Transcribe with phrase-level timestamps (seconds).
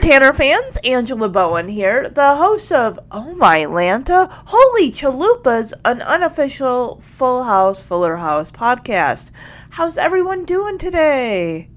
[0.00, 0.78] Tanner fans!
[0.82, 7.82] Angela Bowen here, the host of Oh My Lanta, Holy Chalupas, an unofficial Full House,
[7.86, 9.30] Fuller House podcast.
[9.68, 11.68] How's everyone doing today?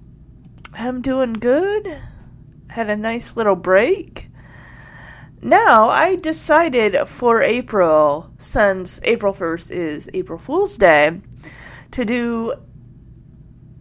[0.74, 2.02] I'm doing good.
[2.70, 4.30] Had a nice little break.
[5.42, 11.20] Now, I decided for April, since April 1st is April Fool's Day,
[11.92, 12.54] to do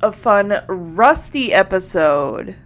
[0.01, 2.57] a fun Rusty episode.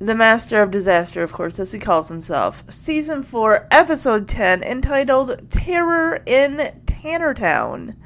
[0.00, 2.62] The Master of Disaster, of course, as he calls himself.
[2.68, 7.96] Season 4, Episode 10, entitled Terror in Tannertown,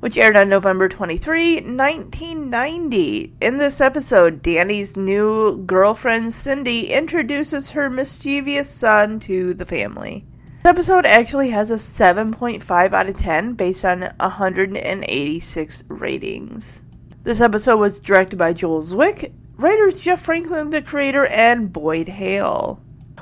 [0.00, 3.34] which aired on November 23, 1990.
[3.42, 10.24] In this episode, Danny's new girlfriend Cindy introduces her mischievous son to the family.
[10.62, 16.84] This episode actually has a 7.5 out of 10 based on 186 ratings.
[17.22, 22.80] This episode was directed by Joel Zwick, writers Jeff Franklin, the creator, and Boyd Hale.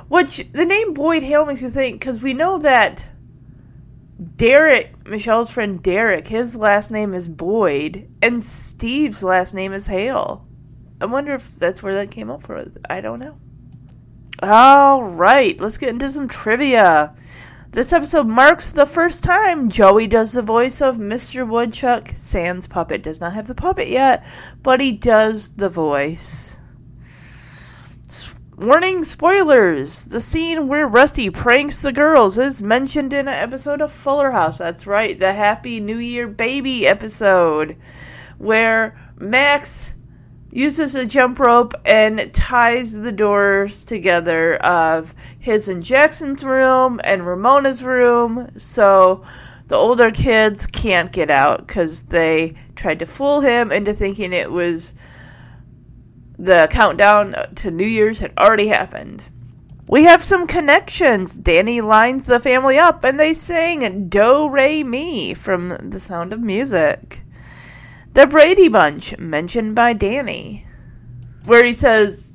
[0.09, 3.09] Which the name Boyd Hale makes you think because we know that
[4.37, 10.47] Derek, Michelle's friend Derek, his last name is Boyd, and Steve's last name is Hale.
[11.01, 12.73] I wonder if that's where that came up from.
[12.89, 13.37] I don't know.
[14.43, 17.15] All right, let's get into some trivia.
[17.73, 21.47] This episode marks the first time Joey does the voice of Mr.
[21.47, 22.11] Woodchuck.
[22.15, 24.25] Sans puppet does not have the puppet yet,
[24.63, 26.57] but he does the voice.
[28.57, 30.07] Warning spoilers!
[30.07, 34.57] The scene where Rusty pranks the girls is mentioned in an episode of Fuller House.
[34.57, 37.77] That's right, the Happy New Year Baby episode,
[38.39, 39.93] where Max
[40.57, 47.27] uses a jump rope and ties the doors together of his and Jackson's room and
[47.27, 49.23] Ramona's room so
[49.69, 54.51] the older kids can't get out because they tried to fool him into thinking it
[54.51, 54.95] was
[56.39, 59.25] the countdown to New Year's had already happened.
[59.89, 61.37] We have some connections.
[61.37, 66.41] Danny lines the family up and they sing Do Re Mi from The Sound of
[66.41, 67.26] Music.
[68.17, 70.67] The Brady Bunch, mentioned by Danny,
[71.45, 72.33] where he says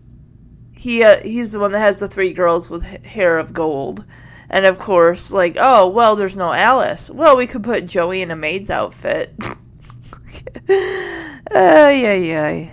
[0.71, 4.05] he uh, he's the one that has the three girls with hair of gold,
[4.47, 7.09] and of course, like, oh well, there's no Alice.
[7.09, 9.33] Well, we could put Joey in a maid's outfit.
[10.69, 12.71] Ay ay ay.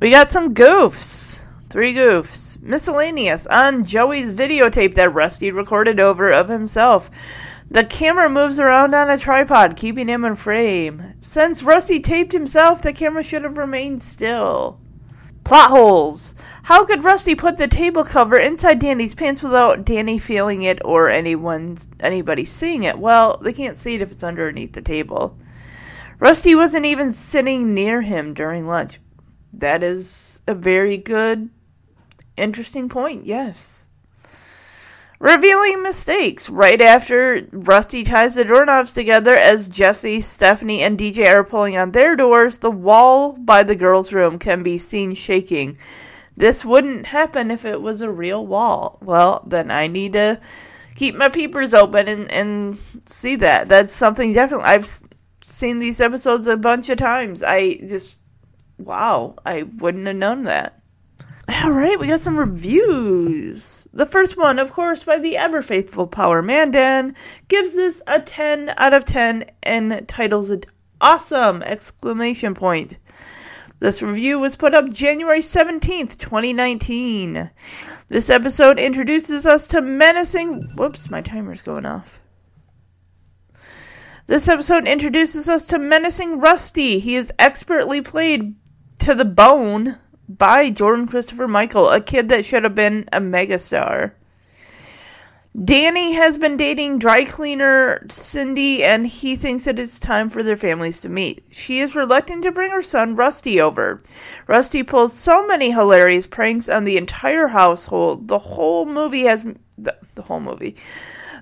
[0.00, 1.42] We got some goofs.
[1.68, 2.60] Three goofs.
[2.60, 7.12] Miscellaneous on Joey's videotape that Rusty recorded over of himself.
[7.72, 11.14] The camera moves around on a tripod, keeping him in frame.
[11.20, 14.80] Since Rusty taped himself, the camera should have remained still.
[15.44, 16.34] Plot holes.
[16.64, 21.10] How could Rusty put the table cover inside Danny's pants without Danny feeling it or
[21.10, 22.98] anyone anybody seeing it?
[22.98, 25.38] Well, they can't see it if it's underneath the table.
[26.18, 28.98] Rusty wasn't even sitting near him during lunch.
[29.52, 31.50] That is a very good,
[32.36, 33.88] interesting point, yes.
[35.20, 36.48] Revealing mistakes.
[36.48, 41.92] Right after Rusty ties the doorknobs together as Jesse, Stephanie, and DJ are pulling on
[41.92, 45.76] their doors, the wall by the girls' room can be seen shaking.
[46.38, 48.98] This wouldn't happen if it was a real wall.
[49.02, 50.40] Well, then I need to
[50.94, 53.68] keep my peepers open and, and see that.
[53.68, 54.64] That's something definitely.
[54.64, 54.88] I've
[55.44, 57.42] seen these episodes a bunch of times.
[57.42, 58.20] I just,
[58.78, 60.79] wow, I wouldn't have known that.
[61.52, 63.88] All right, we got some reviews.
[63.92, 67.16] The first one, of course, by the ever faithful Power Mandan,
[67.48, 70.66] gives this a 10 out of 10 and titles it
[71.00, 72.98] awesome exclamation point.
[73.80, 77.50] This review was put up January 17th, 2019.
[78.08, 82.20] This episode introduces us to menacing Whoops, my timer's going off.
[84.26, 87.00] This episode introduces us to menacing Rusty.
[87.00, 88.54] He is expertly played
[89.00, 89.98] to the bone
[90.38, 94.12] by Jordan Christopher Michael, a kid that should have been a megastar.
[95.64, 100.56] Danny has been dating dry cleaner Cindy, and he thinks it is time for their
[100.56, 101.42] families to meet.
[101.50, 104.00] She is reluctant to bring her son Rusty over.
[104.46, 108.28] Rusty pulls so many hilarious pranks on the entire household.
[108.28, 109.42] The whole movie has
[109.76, 110.76] the, the whole movie.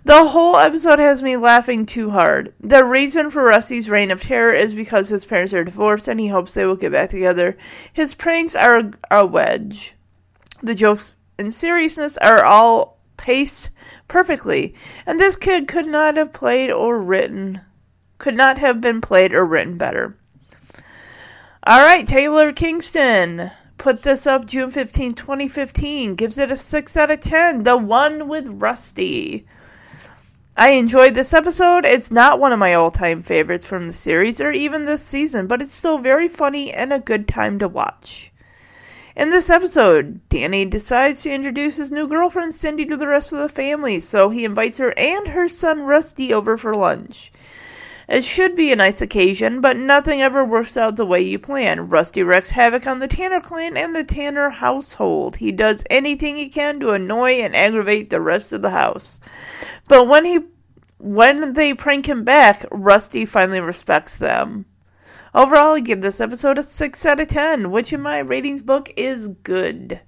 [0.04, 2.54] The whole episode has me laughing too hard.
[2.60, 6.28] The reason for Rusty's reign of terror is because his parents are divorced and he
[6.28, 7.56] hopes they will get back together.
[7.92, 9.94] His pranks are a wedge.
[10.62, 13.70] The jokes and seriousness are all paced
[14.06, 14.74] perfectly,
[15.06, 17.60] and this kid could not have played or written,
[18.18, 20.16] could not have been played or written better.
[21.64, 27.10] All right, Taylor Kingston put this up June 15, 2015, gives it a 6 out
[27.10, 29.46] of 10, the one with Rusty.
[30.60, 31.84] I enjoyed this episode.
[31.84, 35.46] It's not one of my all time favorites from the series or even this season,
[35.46, 38.32] but it's still very funny and a good time to watch.
[39.14, 43.38] In this episode, Danny decides to introduce his new girlfriend Cindy to the rest of
[43.38, 47.30] the family, so he invites her and her son Rusty over for lunch.
[48.08, 51.90] It should be a nice occasion, but nothing ever works out the way you plan.
[51.90, 55.36] Rusty wreaks havoc on the Tanner clan and the Tanner household.
[55.36, 59.20] He does anything he can to annoy and aggravate the rest of the house.
[59.88, 60.40] But when he
[60.96, 64.64] when they prank him back, Rusty finally respects them.
[65.34, 68.90] Overall, I give this episode a 6 out of 10, which in my ratings book
[68.96, 70.00] is good.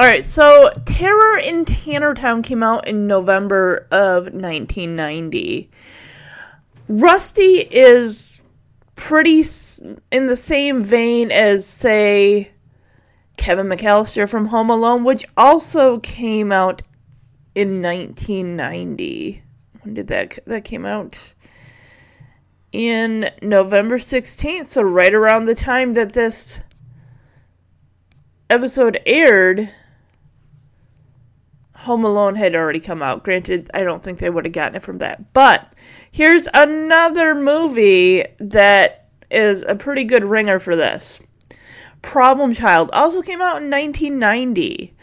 [0.00, 5.70] Alright, so Terror in Tannertown came out in November of 1990.
[6.88, 8.40] Rusty is
[8.94, 9.44] pretty
[10.10, 12.50] in the same vein as, say,
[13.36, 16.82] Kevin McAllister from Home Alone, which also came out
[17.54, 19.42] in 1990.
[19.82, 21.34] When did that that came out?
[22.72, 26.60] In November 16th, so right around the time that this
[28.50, 29.70] episode aired,
[31.76, 33.24] Home Alone had already come out.
[33.24, 35.32] Granted, I don't think they would have gotten it from that.
[35.32, 35.72] But
[36.18, 41.20] here's another movie that is a pretty good ringer for this.
[42.02, 44.94] Problem Child also came out in 1990.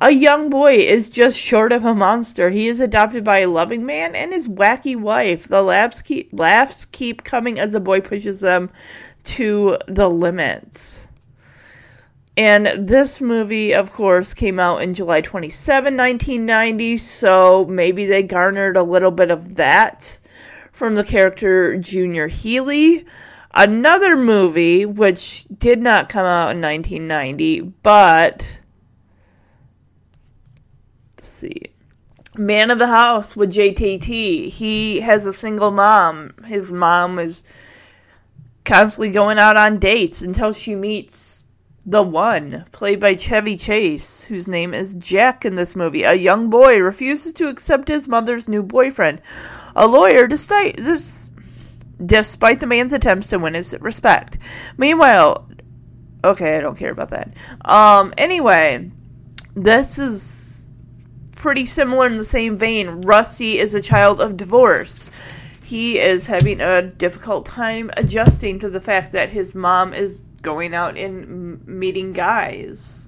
[0.00, 2.48] A young boy is just short of a monster.
[2.48, 5.46] He is adopted by a loving man and his wacky wife.
[5.46, 8.70] The laughs keep, laughs keep coming as the boy pushes them
[9.24, 11.06] to the limits.
[12.34, 18.78] And this movie, of course, came out in July 27, 1990, so maybe they garnered
[18.78, 20.18] a little bit of that
[20.82, 23.06] from the character Junior Healy.
[23.54, 28.62] Another movie, which did not come out in 1990, but.
[31.16, 31.66] Let's see.
[32.36, 34.48] Man of the House with JTT.
[34.48, 36.34] He has a single mom.
[36.46, 37.44] His mom is
[38.64, 41.44] constantly going out on dates until she meets
[41.86, 46.02] the One, played by Chevy Chase, whose name is Jack in this movie.
[46.02, 49.20] A young boy refuses to accept his mother's new boyfriend.
[49.74, 51.30] A lawyer, despite this,
[52.04, 54.38] despite the man's attempts to win his respect.
[54.76, 55.48] Meanwhile,
[56.24, 57.34] okay, I don't care about that.
[57.64, 58.90] Um, anyway,
[59.54, 60.68] this is
[61.36, 63.02] pretty similar in the same vein.
[63.02, 65.10] Rusty is a child of divorce.
[65.64, 70.74] He is having a difficult time adjusting to the fact that his mom is going
[70.74, 73.01] out and meeting guys.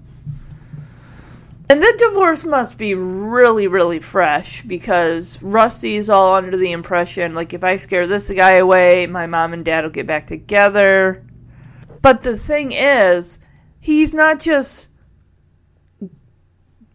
[1.71, 7.55] And the divorce must be really, really fresh because Rusty's all under the impression like,
[7.55, 11.25] if I scare this guy away, my mom and dad will get back together.
[12.03, 13.39] But the thing is,
[13.81, 14.91] he's not just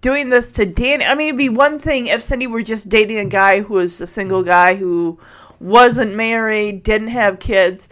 [0.01, 1.03] doing this to Danny.
[1.03, 3.99] I mean, it'd be one thing if Cindy were just dating a guy who was
[3.99, 5.19] a single guy who
[5.59, 7.89] wasn't married, didn't have kids.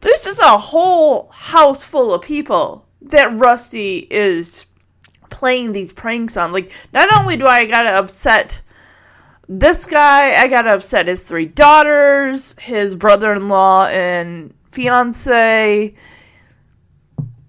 [0.00, 4.66] This is a whole house full of people that Rusty is
[5.32, 6.52] playing these pranks on.
[6.52, 8.62] Like, not only do I gotta upset
[9.48, 15.94] this guy, I gotta upset his three daughters, his brother in law and fiance,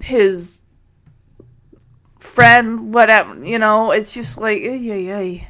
[0.02, 0.60] his
[2.20, 3.46] friend, whatever.
[3.46, 5.44] You know, it's just like, yeah, yeah.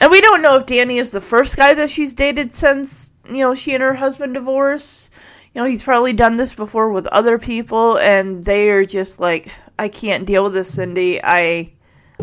[0.00, 3.38] And we don't know if Danny is the first guy that she's dated since, you
[3.38, 5.10] know, she and her husband divorced
[5.54, 9.54] you know, he's probably done this before with other people, and they are just like,
[9.78, 11.22] I can't deal with this, Cindy.
[11.22, 11.72] I,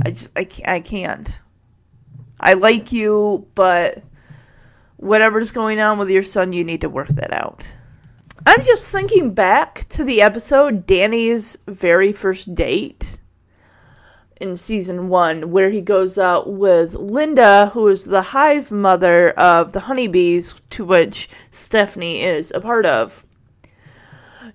[0.03, 1.39] I just, I, I can't.
[2.39, 4.03] I like you, but
[4.97, 7.71] whatever's going on with your son, you need to work that out.
[8.45, 13.19] I'm just thinking back to the episode Danny's very first date
[14.39, 19.71] in season one, where he goes out with Linda, who is the hive mother of
[19.71, 23.23] the honeybees, to which Stephanie is a part of.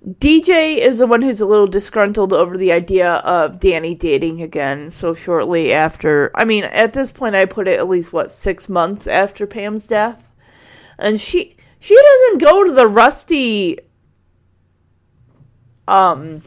[0.09, 4.91] DJ is the one who's a little disgruntled over the idea of Danny dating again
[4.91, 6.31] so shortly after.
[6.35, 9.87] I mean, at this point, I put it at least, what, six months after Pam's
[9.87, 10.31] death?
[10.99, 11.57] And she.
[11.79, 13.79] She doesn't go to the rusty
[15.89, 16.43] um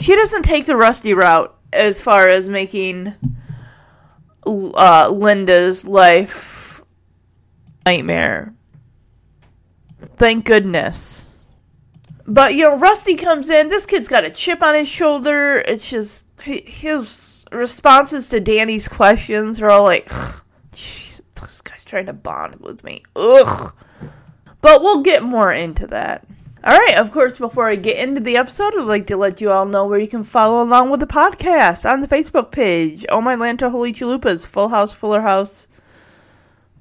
[0.00, 3.14] she doesn't take the rusty route as far as making
[4.46, 6.82] uh, Linda's life
[7.86, 8.54] nightmare.
[10.16, 11.23] Thank goodness.
[12.26, 13.68] But you know, Rusty comes in.
[13.68, 15.58] This kid's got a chip on his shoulder.
[15.58, 20.08] It's just his responses to Danny's questions are all like,
[20.72, 23.02] jeez, this guy's trying to bond with me.
[23.16, 23.72] Ugh.
[24.60, 26.26] But we'll get more into that.
[26.66, 29.52] All right, of course, before I get into the episode, I'd like to let you
[29.52, 33.04] all know where you can follow along with the podcast on the Facebook page.
[33.10, 35.68] Oh My Lanta Holy Chalupas, Full House, Fuller House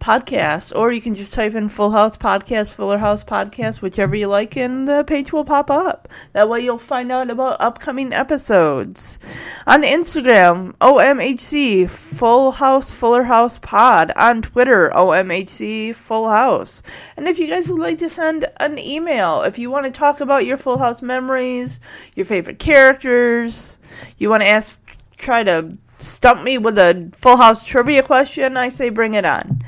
[0.04, 4.28] podcast, or you can just type in Full House Podcast, Fuller House Podcast, whichever you
[4.28, 6.10] like, and the page will pop up.
[6.34, 9.18] That way you'll find out about upcoming episodes.
[9.66, 14.12] On Instagram, OMHC, Full House, Fuller House Pod.
[14.18, 16.84] On Twitter, OMHC, Full House.
[17.16, 20.20] And if you guys would like to send an email, if you want to talk
[20.20, 21.80] about your Full House memories,
[22.14, 23.80] your favorite characters,
[24.18, 24.78] you want to ask,
[25.18, 29.64] try to stump me with a full house trivia question, I say bring it on.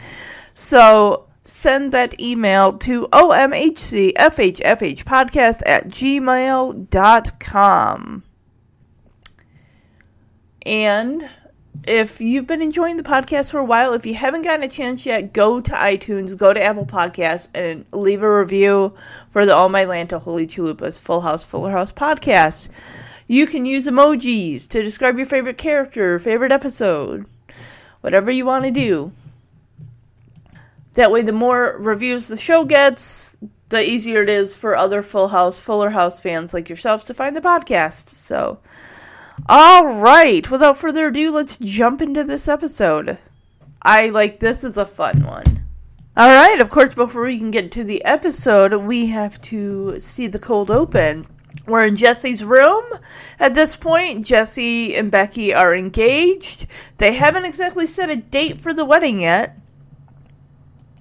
[0.54, 6.84] So send that email to omhcfhfhpodcast at gmail.com.
[10.66, 11.30] And
[11.84, 15.06] if you've been enjoying the podcast for a while, if you haven't gotten a chance
[15.06, 18.96] yet, go to iTunes, go to Apple Podcasts, and leave a review
[19.30, 22.70] for the All My Lanta Holy Chalupas Full House Fuller House podcast.
[23.28, 27.26] You can use emojis to describe your favorite character, favorite episode,
[28.02, 29.12] whatever you want to do.
[30.94, 33.36] That way, the more reviews the show gets,
[33.70, 37.36] the easier it is for other Full House, Fuller House fans like yourselves to find
[37.36, 38.10] the podcast.
[38.10, 38.60] So,
[39.50, 43.18] all right, without further ado, let's jump into this episode.
[43.82, 45.66] I like this is a fun one.
[46.16, 50.28] All right, of course, before we can get to the episode, we have to see
[50.28, 51.26] the cold open.
[51.68, 52.84] We're in Jesse's room.
[53.40, 56.68] At this point, Jesse and Becky are engaged.
[56.98, 59.58] They haven't exactly set a date for the wedding yet,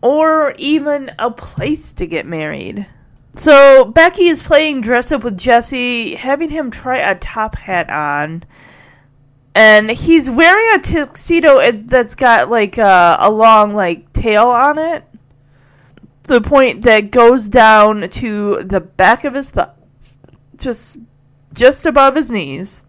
[0.01, 2.87] or even a place to get married.
[3.37, 8.45] So, Becky is playing dress up with Jesse, having him try a top hat on.
[9.57, 15.05] And he's wearing a tuxedo that's got like a, a long like tail on it.
[16.25, 19.74] The point that goes down to the back of his thigh
[20.65, 20.99] just
[21.53, 22.83] just above his knees.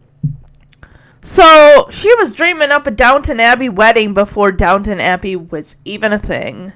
[1.22, 6.20] So she was dreaming up a Downton Abbey wedding before Downton Abbey was even a
[6.20, 6.74] thing.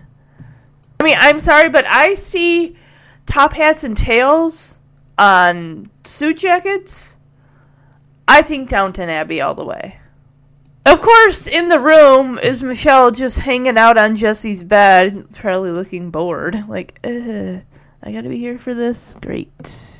[1.00, 2.76] I mean, I'm sorry, but I see
[3.26, 4.78] top hats and tails
[5.18, 7.18] on suit jackets.
[8.28, 10.00] I think Downton Abbey all the way.
[10.86, 16.10] Of course, in the room is Michelle just hanging out on Jesse's bed, probably looking
[16.10, 16.68] bored.
[16.68, 17.62] Like, I
[18.04, 19.16] gotta be here for this?
[19.22, 19.99] Great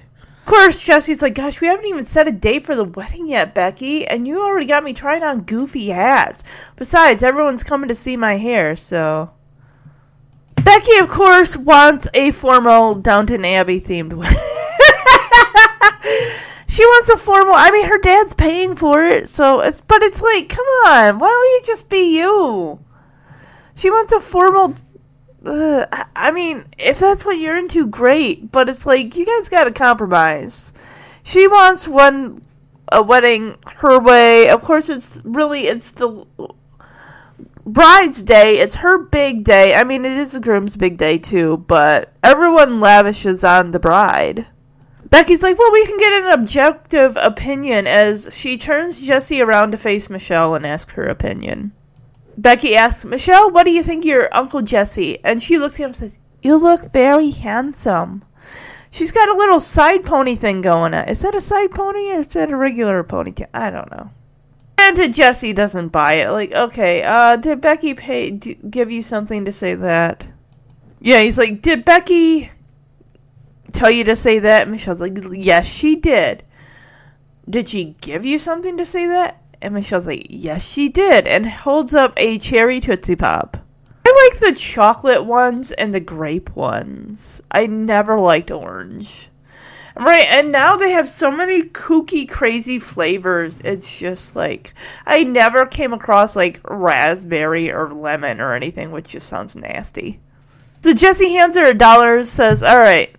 [0.50, 4.06] course, Jesse's like, gosh, we haven't even set a date for the wedding yet, Becky,
[4.08, 6.44] and you already got me trying on goofy hats.
[6.76, 9.30] Besides, everyone's coming to see my hair, so.
[10.64, 14.38] Becky, of course, wants a formal Downton Abbey themed wedding.
[16.68, 17.54] she wants a formal.
[17.56, 19.82] I mean, her dad's paying for it, so it's.
[19.82, 22.80] But it's like, come on, why don't you just be you?
[23.76, 24.76] She wants a formal
[25.46, 28.52] uh, I mean, if that's what you're into, great.
[28.52, 30.74] But it's like you guys got to compromise.
[31.24, 32.42] She wants one
[32.92, 34.50] a wedding her way.
[34.50, 36.26] Of course, it's really it's the
[37.66, 38.60] bride's day.
[38.60, 39.76] It's her big day.
[39.76, 41.58] I mean, it is the groom's big day too.
[41.68, 44.48] But everyone lavishes on the bride.
[45.10, 49.78] Becky's like, well, we can get an objective opinion as she turns Jesse around to
[49.78, 51.72] face Michelle and ask her opinion.
[52.40, 55.20] Becky asks, Michelle, what do you think of your Uncle Jesse?
[55.26, 58.24] And she looks at him and says, You look very handsome.
[58.92, 61.10] She's got a little side pony thing going on.
[61.10, 63.48] Is that a side pony or is that a regular ponytail?
[63.54, 64.12] I don't know.
[64.78, 66.32] Granted, Jesse doesn't buy it.
[66.32, 70.26] Like, okay, uh, did Becky pay d- give you something to say that?
[71.02, 72.52] Yeah, he's like, did Becky
[73.74, 74.62] tell you to say that?
[74.64, 76.44] And Michelle's like, yes, she did.
[77.50, 79.42] Did she give you something to say that?
[79.62, 83.58] And Michelle's like, yes, she did, and holds up a cherry Tootsie Pop.
[84.06, 87.42] I like the chocolate ones and the grape ones.
[87.52, 89.30] I never liked orange.
[89.96, 93.60] Right, and now they have so many kooky, crazy flavors.
[93.66, 94.74] It's just like,
[95.06, 100.22] I never came across like raspberry or lemon or anything, which just sounds nasty.
[100.82, 103.14] So Jesse hands her a dollar, says, Alright,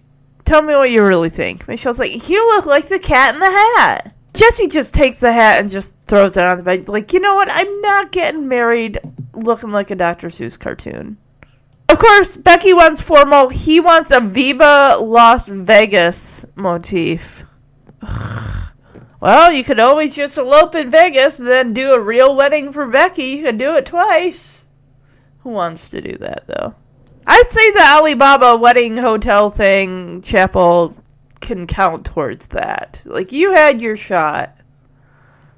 [0.46, 1.68] tell me what you really think.
[1.68, 4.14] Michelle's like, You look like the cat in the hat.
[4.32, 6.88] Jesse just takes the hat and just throws it on the bed.
[6.88, 7.50] Like, you know what?
[7.50, 8.98] I'm not getting married
[9.34, 10.28] looking like a Dr.
[10.28, 11.18] Seuss cartoon.
[11.88, 13.48] Of course, Becky wants formal.
[13.48, 17.44] He wants a Viva Las Vegas motif.
[19.20, 22.86] well, you could always just elope in Vegas and then do a real wedding for
[22.86, 23.24] Becky.
[23.24, 24.62] You could do it twice.
[25.40, 26.74] Who wants to do that, though?
[27.26, 30.94] I say the Alibaba wedding hotel thing, chapel
[31.40, 33.02] can count towards that.
[33.04, 34.56] Like you had your shot.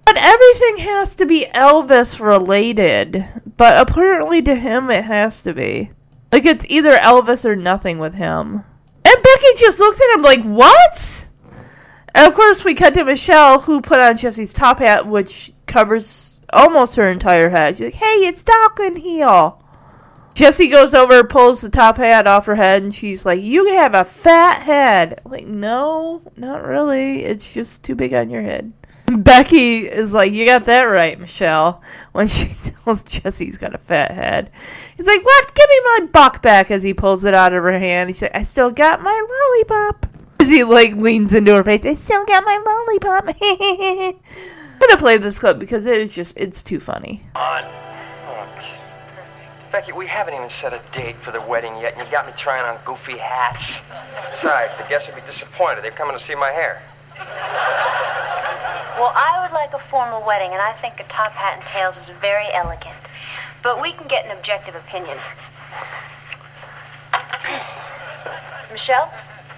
[0.04, 3.24] But everything has to be Elvis related.
[3.56, 5.90] But apparently to him it has to be.
[6.32, 8.64] Like it's either Elvis or nothing with him.
[9.04, 11.26] And Becky just looked at him like, what?
[12.14, 16.42] And of course, we cut to Michelle, who put on Jesse's top hat, which covers
[16.52, 17.76] almost her entire head.
[17.76, 19.52] She's like, hey, it's Doc in here.
[20.34, 23.94] Jesse goes over, pulls the top hat off her head, and she's like, You have
[23.94, 25.20] a fat head.
[25.24, 27.24] Like, no, not really.
[27.24, 28.72] It's just too big on your head.
[29.06, 31.82] Becky is like, You got that right, Michelle.
[32.12, 32.48] When she
[32.84, 34.50] tells Jesse he's got a fat head.
[34.96, 35.54] He's like, What?
[35.54, 38.10] Give me my buck back as he pulls it out of her hand.
[38.10, 39.26] He's like, I still got my
[39.68, 40.06] lollipop.
[40.40, 43.36] As he like leans into her face, I still got my lollipop.
[44.82, 47.22] I'm gonna play this clip because it is just it's too funny.
[49.72, 52.34] Becky, we haven't even set a date for the wedding yet, and you got me
[52.36, 53.80] trying on goofy hats.
[54.30, 55.82] Besides, the guests would be disappointed.
[55.82, 56.82] They're coming to see my hair.
[58.98, 61.96] Well, I would like a formal wedding, and I think a top hat and tails
[61.96, 62.94] is very elegant.
[63.62, 65.16] But we can get an objective opinion.
[68.70, 69.10] Michelle,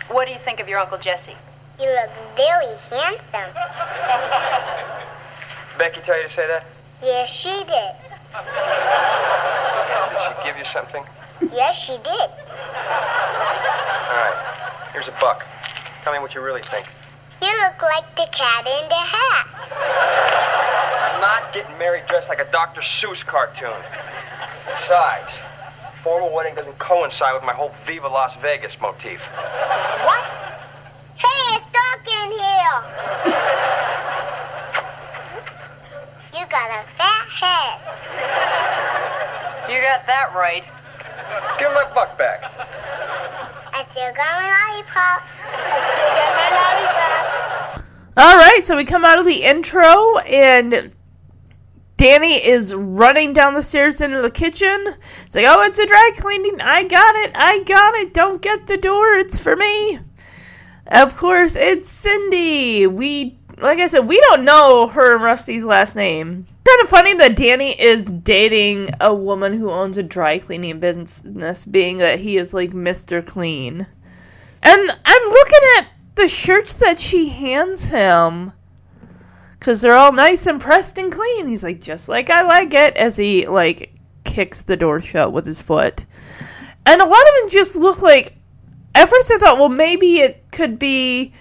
[0.07, 1.35] what do you think of your Uncle Jesse?
[1.81, 3.53] You look very handsome.
[5.79, 6.65] Becky tell you to say that?
[7.03, 8.14] Yes, she did.
[8.35, 11.05] Did she give you something?
[11.53, 12.31] Yes, she did.
[14.11, 14.89] All right.
[14.93, 15.47] Here's a buck.
[16.03, 16.87] Tell me what you really think.
[17.41, 19.47] You look like the cat in the hat.
[21.15, 22.81] I'm not getting married dressed like a Dr.
[22.81, 23.77] Seuss cartoon.
[24.67, 25.39] Besides,
[26.03, 29.27] formal wedding doesn't coincide with my whole Viva Las Vegas motif.
[29.27, 30.25] What?
[31.17, 34.04] Hey, it's dark in here.
[36.35, 37.79] You got a fat head.
[39.71, 40.65] You got that right.
[41.61, 42.43] Give my buck back.
[43.73, 45.23] I still got my lollipop.
[45.45, 45.55] I
[45.95, 47.85] still got my lollipop.
[48.17, 50.93] All right, so we come out of the intro, and
[51.97, 54.87] Danny is running down the stairs into the kitchen.
[55.27, 56.61] It's like, oh, it's a dry cleaning.
[56.61, 57.31] I got it.
[57.37, 58.13] I got it.
[58.13, 59.15] Don't get the door.
[59.15, 60.01] It's for me.
[60.89, 62.89] Of course, it's Cindy.
[62.89, 66.47] We, like I said, we don't know her and Rusty's last name.
[66.65, 71.65] Kind of funny that Danny is dating a woman who owns a dry cleaning business,
[71.65, 73.25] being that he is like Mr.
[73.25, 73.87] Clean.
[74.63, 78.53] And I'm looking at the shirts that she hands him
[79.59, 81.49] because they're all nice and pressed and clean.
[81.49, 85.47] He's like, just like I like it, as he like kicks the door shut with
[85.47, 86.05] his foot.
[86.85, 88.35] And a lot of them just look like.
[88.95, 91.33] At first, I thought, well, maybe it could be,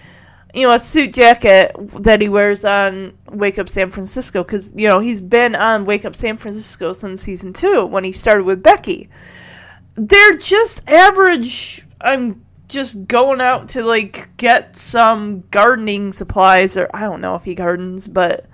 [0.54, 4.88] you know, a suit jacket that he wears on Wake Up San Francisco because you
[4.88, 8.62] know he's been on Wake Up San Francisco since season two when he started with
[8.62, 9.08] Becky.
[9.96, 11.84] They're just average.
[12.00, 17.42] I'm just going out to like get some gardening supplies or I don't know if
[17.42, 18.46] he gardens, but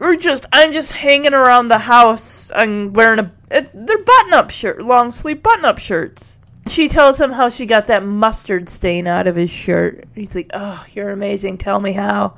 [0.00, 2.50] or just I'm just hanging around the house.
[2.54, 6.40] I'm wearing a it's they're button up shirt, long sleeve button up shirts.
[6.66, 10.04] She tells him how she got that mustard stain out of his shirt.
[10.14, 11.58] He's like, "Oh, you're amazing.
[11.58, 12.36] Tell me how."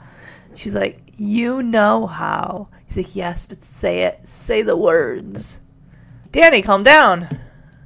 [0.55, 4.29] She's like, "You know how." He's like, "Yes, but say it.
[4.29, 5.61] Say the words."
[6.31, 7.29] Danny, calm down.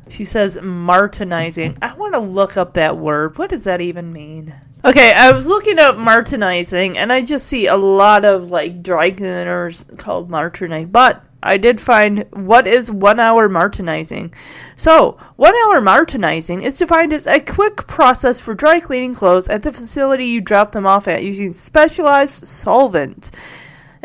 [0.09, 1.79] She says martinizing.
[1.81, 3.39] I want to look up that word.
[3.39, 4.55] What does that even mean?
[4.85, 9.13] Okay, I was looking up martinizing and I just see a lot of like dry
[9.13, 10.91] cleaners called martinizing.
[10.91, 14.33] But I did find what is one hour martinizing.
[14.77, 19.63] So, one hour martinizing is defined as a quick process for dry cleaning clothes at
[19.63, 23.33] the facility you drop them off at using specialized solvent.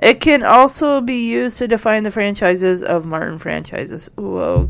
[0.02, 4.10] It can also be used to define the franchises of Martin franchises.
[4.16, 4.70] Whoa,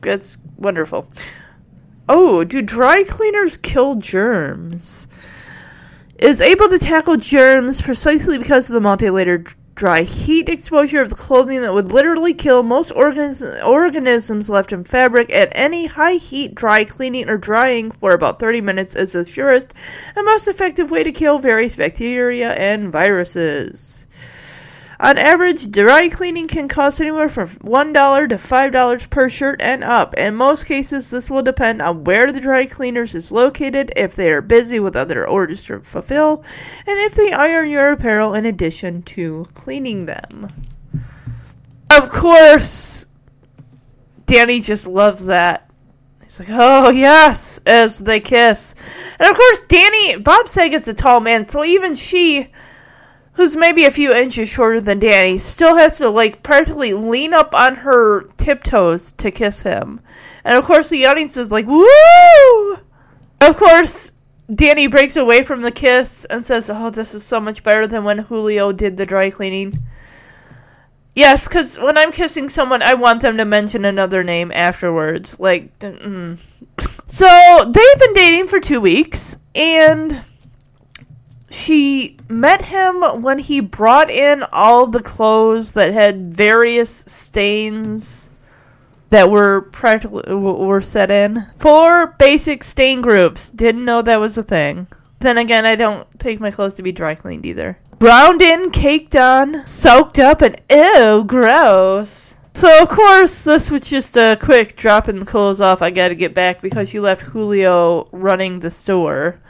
[0.00, 1.08] that's wonderful.
[2.08, 5.08] Oh, do dry cleaners kill germs?
[6.18, 11.14] Is able to tackle germs precisely because of the multi-layered dry heat exposure of the
[11.14, 16.54] clothing that would literally kill most organisms organisms left in fabric at any high heat
[16.54, 19.72] dry cleaning or drying for about 30 minutes is the surest
[20.14, 24.06] and most effective way to kill various bacteria and viruses.
[25.02, 30.14] On average, dry cleaning can cost anywhere from $1 to $5 per shirt and up.
[30.14, 34.30] In most cases, this will depend on where the dry cleaners is located, if they
[34.30, 36.44] are busy with other orders to fulfill,
[36.86, 40.52] and if they iron your apparel in addition to cleaning them.
[41.90, 43.06] Of course,
[44.26, 45.68] Danny just loves that.
[46.22, 48.76] He's like, oh, yes, as they kiss.
[49.18, 52.50] And of course, Danny, Bob Saget's a tall man, so even she
[53.34, 57.54] who's maybe a few inches shorter than Danny, still has to like practically lean up
[57.54, 60.00] on her tiptoes to kiss him.
[60.44, 62.76] And of course, the audience is like, "Woo!"
[63.40, 64.12] Of course,
[64.52, 68.04] Danny breaks away from the kiss and says, "Oh, this is so much better than
[68.04, 69.82] when Julio did the dry cleaning."
[71.14, 75.38] Yes, because when I'm kissing someone, I want them to mention another name afterwards.
[75.38, 76.38] Like, mm.
[77.06, 80.22] so they've been dating for two weeks, and
[81.52, 88.30] she met him when he brought in all the clothes that had various stains
[89.10, 91.46] that were practically were set in.
[91.58, 93.50] Four basic stain groups.
[93.50, 94.86] Didn't know that was a thing.
[95.20, 97.78] Then again, I don't take my clothes to be dry cleaned either.
[97.98, 102.38] Browned in, caked on, soaked up, and ew, gross.
[102.54, 105.82] So of course, this was just a quick dropping the clothes off.
[105.82, 109.41] I got to get back because you left Julio running the store.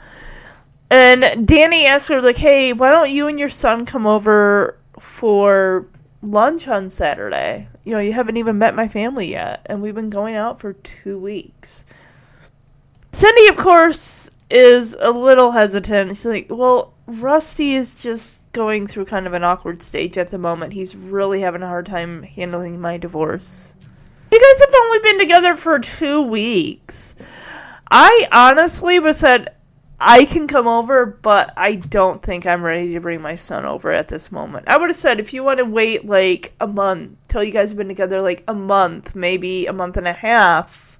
[0.93, 5.87] And Danny asked her like, "Hey, why don't you and your son come over for
[6.21, 7.67] lunch on Saturday?
[7.83, 10.73] You know, you haven't even met my family yet, and we've been going out for
[10.73, 11.85] two weeks."
[13.11, 16.11] Cindy, of course, is a little hesitant.
[16.11, 20.37] She's like, "Well, Rusty is just going through kind of an awkward stage at the
[20.37, 20.73] moment.
[20.73, 23.73] He's really having a hard time handling my divorce."
[24.31, 27.15] You guys have only been together for two weeks.
[27.89, 29.52] I honestly was said
[30.05, 33.91] I can come over, but I don't think I'm ready to bring my son over
[33.91, 34.67] at this moment.
[34.67, 37.69] I would have said if you want to wait like a month till you guys
[37.69, 40.99] have been together like a month, maybe a month and a half.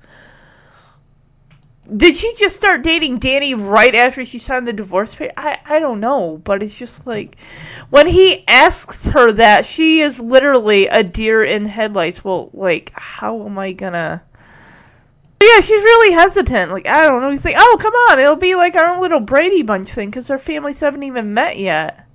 [1.95, 5.33] Did she just start dating Danny right after she signed the divorce papers?
[5.35, 7.37] I, I don't know, but it's just like
[7.89, 12.23] when he asks her that, she is literally a deer in headlights.
[12.23, 14.23] Well, like, how am I gonna
[15.43, 16.71] yeah, she's really hesitant.
[16.71, 17.29] Like, I don't know.
[17.29, 18.19] He's like, oh, come on.
[18.19, 21.57] It'll be like our own little Brady Bunch thing because our families haven't even met
[21.57, 22.07] yet.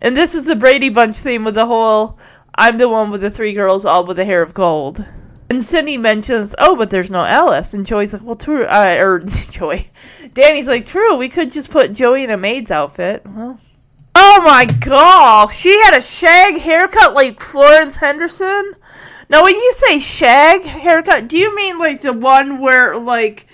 [0.00, 2.18] And this is the Brady Bunch theme with the whole
[2.56, 5.04] I'm the one with the three girls all with the hair of gold.
[5.50, 7.74] And Cindy mentions, oh, but there's no Alice.
[7.74, 8.64] And Joey's like, well, true.
[8.64, 9.18] Uh, or
[9.50, 9.88] Joey.
[10.32, 11.16] Danny's like, true.
[11.16, 13.22] We could just put Joey in a maid's outfit.
[13.26, 13.58] Well,
[14.14, 15.48] oh my god.
[15.48, 18.74] She had a shag haircut like Florence Henderson.
[19.34, 23.48] Now, when you say shag haircut, do you mean like the one where like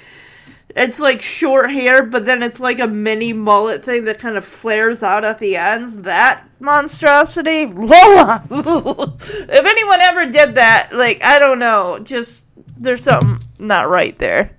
[0.76, 4.44] it's like short hair, but then it's like a mini mullet thing that kind of
[4.44, 6.02] flares out at the ends?
[6.02, 8.44] That monstrosity, Lola.
[8.50, 12.44] if anyone ever did that, like I don't know, just
[12.76, 14.54] there's something not right there.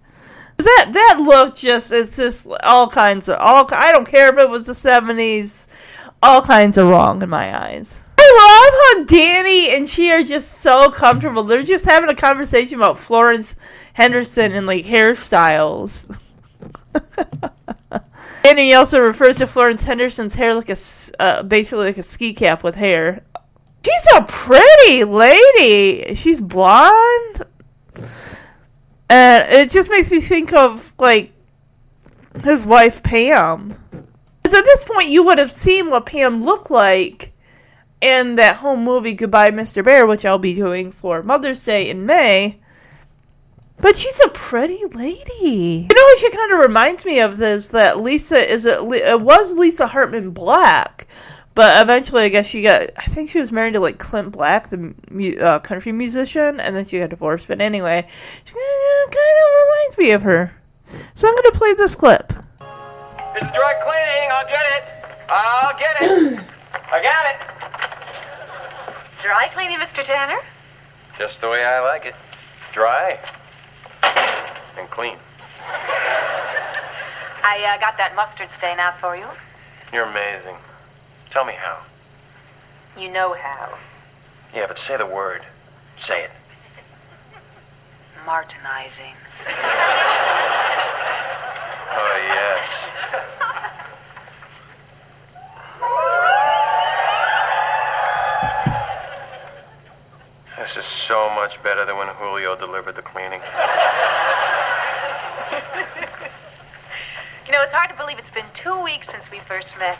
[0.58, 3.68] That that look just it's just all kinds of all.
[3.70, 5.68] I don't care if it was the seventies,
[6.24, 8.02] all kinds of wrong in my eyes.
[8.24, 11.44] I love how Danny and she are just so comfortable.
[11.44, 13.56] They're just having a conversation about Florence
[13.94, 16.04] Henderson and like hairstyles.
[18.58, 20.78] he also refers to Florence Henderson's hair like a
[21.20, 23.24] uh, basically like a ski cap with hair.
[23.84, 26.14] She's a pretty lady.
[26.14, 27.44] She's blonde,
[29.10, 31.32] and it just makes me think of like
[32.44, 33.76] his wife Pam.
[34.44, 37.31] Because at this point, you would have seen what Pam looked like
[38.02, 39.84] in that home movie Goodbye Mr.
[39.84, 42.58] Bear, which I'll be doing for Mother's Day in May.
[43.80, 45.88] But she's a pretty lady.
[45.90, 49.22] You know what she kind of reminds me of is that Lisa is it, it
[49.22, 51.08] was Lisa Hartman Black,
[51.56, 54.70] but eventually I guess she got I think she was married to like Clint Black,
[54.70, 57.48] the uh, country musician, and then she got divorced.
[57.48, 58.08] But anyway,
[58.46, 60.54] she kind of reminds me of her.
[61.16, 62.34] So I'm gonna play this clip.
[63.34, 64.30] It's dry cleaning.
[64.32, 64.84] I'll get it.
[65.28, 66.40] I'll get it.
[66.92, 67.61] I got it.
[69.22, 70.04] Dry cleaning, Mr.
[70.04, 70.40] Tanner?
[71.18, 72.16] Just the way I like it.
[72.74, 73.20] Dry
[74.78, 75.18] and clean.
[77.44, 79.28] I uh, got that mustard stain out for you.
[79.94, 80.56] You're amazing.
[81.30, 81.82] Tell me how.
[83.00, 83.78] You know how.
[84.56, 85.44] Yeah, but say the word.
[86.00, 86.32] Say it.
[88.26, 89.14] Martinizing.
[91.94, 92.90] Oh, yes.
[100.62, 103.42] This is so much better than when Julio delivered the cleaning.
[107.48, 110.00] You know, it's hard to believe it's been two weeks since we first met.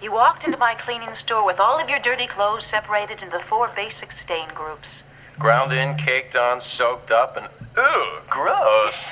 [0.00, 3.42] You walked into my cleaning store with all of your dirty clothes separated into the
[3.42, 5.02] four basic stain groups.
[5.36, 9.06] Ground in, caked on, soaked up, and ooh, gross.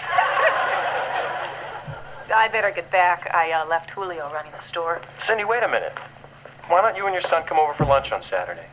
[2.33, 3.29] I better get back.
[3.35, 5.01] I uh, left Julio running the store.
[5.19, 5.99] Cindy, wait a minute.
[6.69, 8.67] Why don't you and your son come over for lunch on Saturday?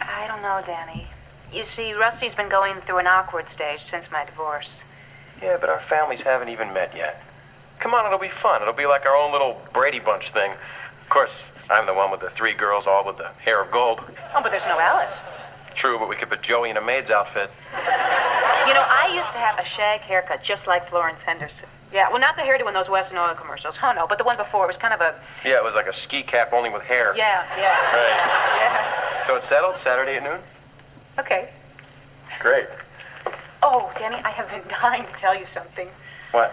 [0.00, 1.06] I don't know, Danny.
[1.52, 4.84] You see, Rusty's been going through an awkward stage since my divorce.
[5.42, 7.22] Yeah, but our families haven't even met yet.
[7.78, 8.62] Come on, it'll be fun.
[8.62, 10.52] It'll be like our own little Brady Bunch thing.
[10.52, 14.00] Of course, I'm the one with the three girls, all with the hair of gold.
[14.34, 15.22] Oh, but there's no Alice.
[15.74, 17.50] True, but we could put Joey in a maid's outfit.
[17.72, 21.68] You know, I used to have a shag haircut just like Florence Henderson.
[21.92, 23.78] Yeah, well, not the hairdo in those Wesson Oil commercials.
[23.82, 25.14] Oh, no, but the one before It was kind of a.
[25.44, 27.14] Yeah, it was like a ski cap only with hair.
[27.16, 27.80] Yeah, yeah.
[27.92, 28.60] Right.
[28.60, 29.09] Yeah.
[29.30, 30.40] So it's settled Saturday at noon?
[31.16, 31.50] Okay.
[32.40, 32.66] Great.
[33.62, 35.86] Oh, Danny, I have been dying to tell you something.
[36.32, 36.52] What?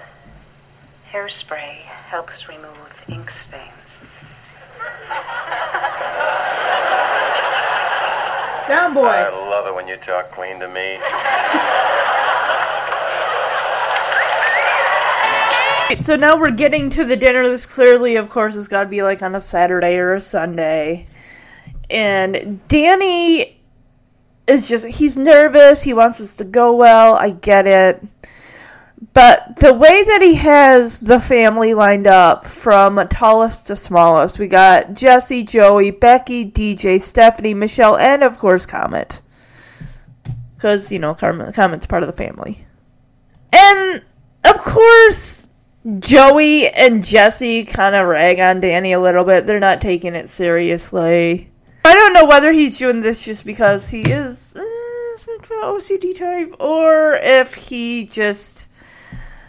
[1.12, 4.04] Hairspray helps remove ink stains.
[8.68, 9.08] Down, boy.
[9.08, 11.00] I love it when you talk clean to me.
[15.96, 17.48] So now we're getting to the dinner.
[17.48, 21.08] This clearly, of course, has got to be like on a Saturday or a Sunday.
[21.90, 23.58] And Danny
[24.48, 25.84] is just, he's nervous.
[25.84, 27.16] He wants this to go well.
[27.16, 28.04] I get it.
[29.14, 34.48] But the way that he has the family lined up from tallest to smallest, we
[34.48, 39.22] got Jesse, Joey, Becky, DJ, Stephanie, Michelle, and of course Comet.
[40.56, 42.66] Because, you know, Comet's part of the family.
[43.54, 44.02] And,
[44.44, 45.50] of course,
[46.00, 49.46] Joey and Jesse kind of rag on Danny a little bit.
[49.46, 51.50] They're not taking it seriously.
[51.88, 54.62] I don't know whether he's doing this just because he is uh,
[55.64, 58.68] OCD type, or if he just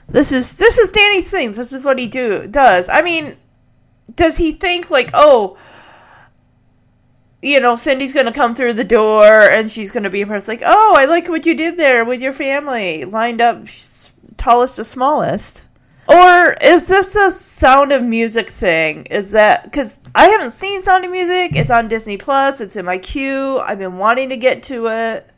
[0.09, 1.51] this is this is Danny's thing.
[1.51, 2.88] This is what he do does.
[2.88, 3.37] I mean,
[4.14, 5.59] does he think like, oh,
[7.42, 10.94] you know, Cindy's gonna come through the door and she's gonna be impressed, like, oh,
[10.96, 13.64] I like what you did there with your family, lined up
[14.37, 15.62] tallest to smallest.
[16.09, 19.05] Or is this a Sound of Music thing?
[19.07, 21.55] Is that because I haven't seen Sound of Music?
[21.55, 22.62] It's on Disney Plus.
[22.62, 23.59] It's in my queue.
[23.59, 25.29] I've been wanting to get to it.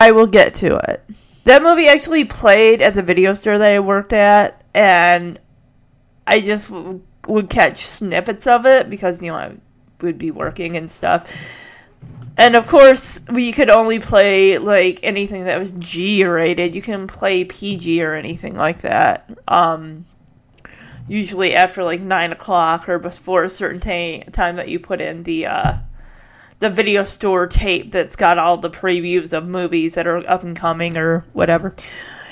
[0.00, 1.04] I will get to it.
[1.44, 5.38] That movie actually played at the video store that I worked at, and
[6.26, 9.52] I just w- would catch snippets of it because you know I
[10.00, 11.30] would be working and stuff.
[12.38, 16.74] And of course, we could only play like anything that was G rated.
[16.74, 19.30] You can play PG or anything like that.
[19.48, 20.04] Um,
[21.08, 25.22] usually after like nine o'clock or before a certain ta- time that you put in
[25.22, 25.74] the uh,
[26.58, 30.56] the video store tape that's got all the previews of movies that are up and
[30.56, 31.74] coming or whatever.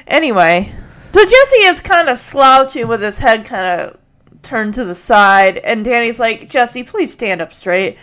[0.06, 0.72] Anyway,
[1.12, 3.98] so Jesse is kind of slouching with his head kind of
[4.42, 7.96] turned to the side, and Danny's like, Jesse, please stand up straight.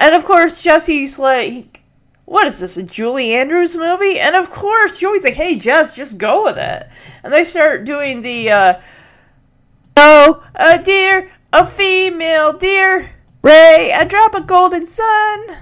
[0.00, 1.82] And of course, Jesse's like,
[2.24, 4.18] what is this, a Julie Andrews movie?
[4.18, 6.88] And of course, Joey's like, hey, Jess, just go with it.
[7.22, 8.80] And they start doing the, uh,
[9.98, 13.10] oh, a deer, a female deer,
[13.42, 15.56] Ray, a drop of golden sun,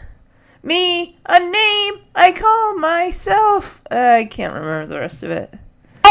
[0.62, 3.83] me, a name I call myself.
[3.90, 5.53] I can't remember the rest of it.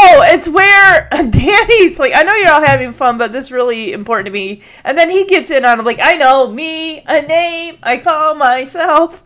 [0.00, 3.92] Oh, it's where Danny's like, I know you're all having fun, but this is really
[3.92, 4.62] important to me.
[4.84, 8.36] And then he gets in on it, like, I know me, a name I call
[8.36, 9.24] myself.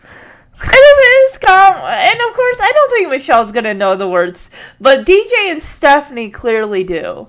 [0.62, 1.74] And it's calm.
[1.74, 4.48] And of course, I don't think Michelle's gonna know the words,
[4.80, 7.28] but DJ and Stephanie clearly do.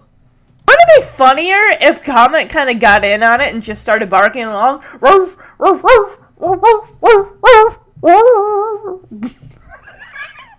[0.66, 4.10] Wouldn't it be funnier if Comet kind of got in on it and just started
[4.10, 4.86] barking along?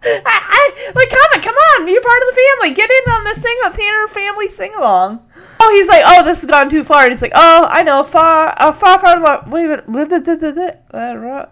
[0.04, 2.74] I, I, like, Comet, come on, you're part of the family.
[2.74, 5.26] Get in on this thing, a theater family sing along.
[5.60, 7.04] Oh, he's like, oh, this has gone too far.
[7.04, 11.46] And he's like, oh, I know, far, a far, far, long, wait a minute, uh,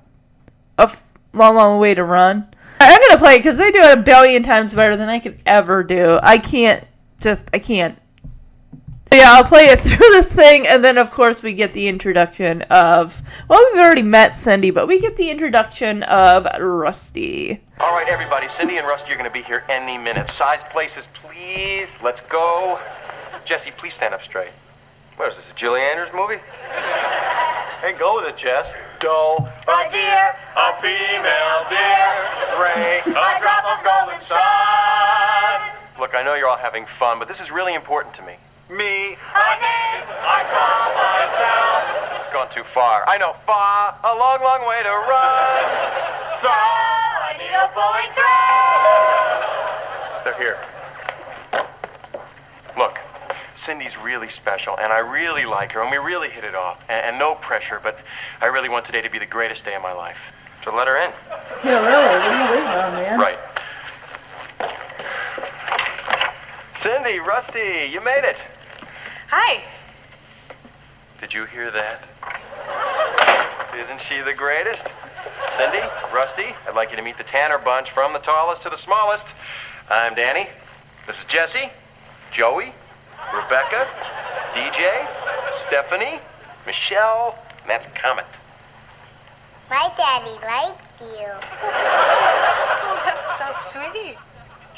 [0.78, 2.46] f- long, long way to run.
[2.80, 5.84] I'm gonna play because they do it a billion times better than I could ever
[5.84, 6.18] do.
[6.22, 6.84] I can't,
[7.20, 7.96] just, I can't.
[9.12, 11.87] So yeah, I'll play it through this thing, and then of course we get the
[11.87, 13.20] introduction of.
[13.46, 17.61] Well, we've already met Cindy, but we get the introduction of Rusty.
[17.79, 18.48] All right, everybody.
[18.48, 20.31] Cindy and Rusty are going to be here any minute.
[20.31, 21.94] Size places, please.
[22.03, 22.81] Let's go.
[23.44, 24.53] Jesse, please stand up straight.
[25.16, 26.40] What is this, a Julie Andrews movie?
[27.83, 28.72] Hey, go with it, Jess.
[28.98, 32.09] Doe, a deer, a female deer,
[32.59, 34.40] Ray, a drop of golden sun.
[36.01, 38.37] Look, I know you're all having fun, but this is really important to me.
[38.72, 41.85] Me, name I call myself.
[42.08, 43.04] This has gone too far.
[43.06, 45.61] I know, far, a long, long way to run.
[46.40, 49.44] So I need a pulling thread.
[50.24, 50.56] They're here.
[52.78, 52.98] Look,
[53.54, 56.82] Cindy's really special, and I really like her, and we really hit it off.
[56.88, 57.98] And, and no pressure, but
[58.40, 60.32] I really want today to be the greatest day of my life.
[60.64, 61.12] So let her in.
[61.62, 62.08] Yeah, really?
[62.08, 63.20] What are you waiting on, man?
[63.20, 63.38] Right.
[66.74, 68.38] Cindy, Rusty, you made it.
[69.34, 69.62] Hi.
[71.18, 72.06] Did you hear that?
[73.74, 74.92] Isn't she the greatest?
[75.48, 75.80] Cindy,
[76.12, 79.34] Rusty, I'd like you to meet the Tanner bunch from the tallest to the smallest.
[79.88, 80.50] I'm Danny.
[81.06, 81.70] This is Jesse,
[82.30, 82.74] Joey,
[83.34, 83.88] Rebecca,
[84.52, 85.08] DJ,
[85.50, 86.20] Stephanie,
[86.66, 88.26] Michelle, and that's Comet.
[89.70, 91.28] My daddy likes you.
[92.84, 94.18] Oh, that's so sweet.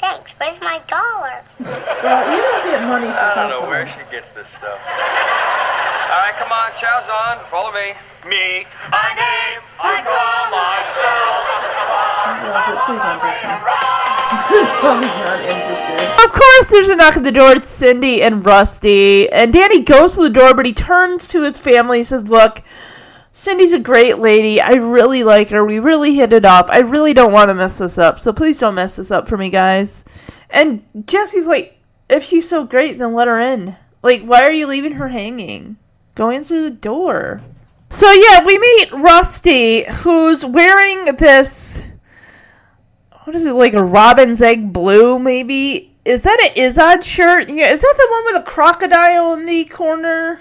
[0.05, 0.33] Thanks.
[0.33, 0.59] Thanks.
[0.61, 1.41] Where's my dollar?
[1.57, 4.77] Well, you don't get money for I don't know where she gets this stuff.
[4.77, 7.41] All right, come on, chow's on.
[7.49, 7.97] Follow me.
[8.29, 8.69] Me.
[8.93, 11.41] My name, I call myself.
[12.45, 13.65] Well, please don't touch me.
[14.77, 16.25] Tommy's not interested.
[16.25, 17.53] Of course, there's a knock at the door.
[17.53, 19.27] It's Cindy and Rusty.
[19.31, 22.61] And Danny goes to the door, but he turns to his family and says, Look,
[23.45, 24.59] Cindy's a great lady.
[24.59, 25.63] I really like her.
[25.63, 26.67] We really hit it off.
[26.69, 28.19] I really don't want to mess this up.
[28.19, 30.03] So please don't mess this up for me, guys.
[30.49, 31.77] And Jesse's like,
[32.09, 33.75] If she's so great, then let her in.
[34.01, 35.77] Like, why are you leaving her hanging?
[36.15, 37.41] Go in through the door.
[37.89, 41.83] So yeah, we meet Rusty, who's wearing this
[43.25, 47.73] what is it like a robin's egg blue maybe is that an izod shirt yeah
[47.73, 50.39] is that the one with a crocodile in the corner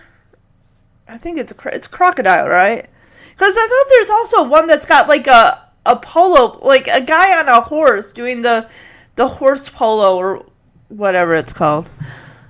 [1.09, 2.87] i think it's a it's crocodile right
[3.35, 7.39] because i thought there's also one that's got like a a polo like a guy
[7.39, 8.69] on a horse doing the
[9.17, 10.45] the horse polo or
[10.89, 11.89] whatever it's called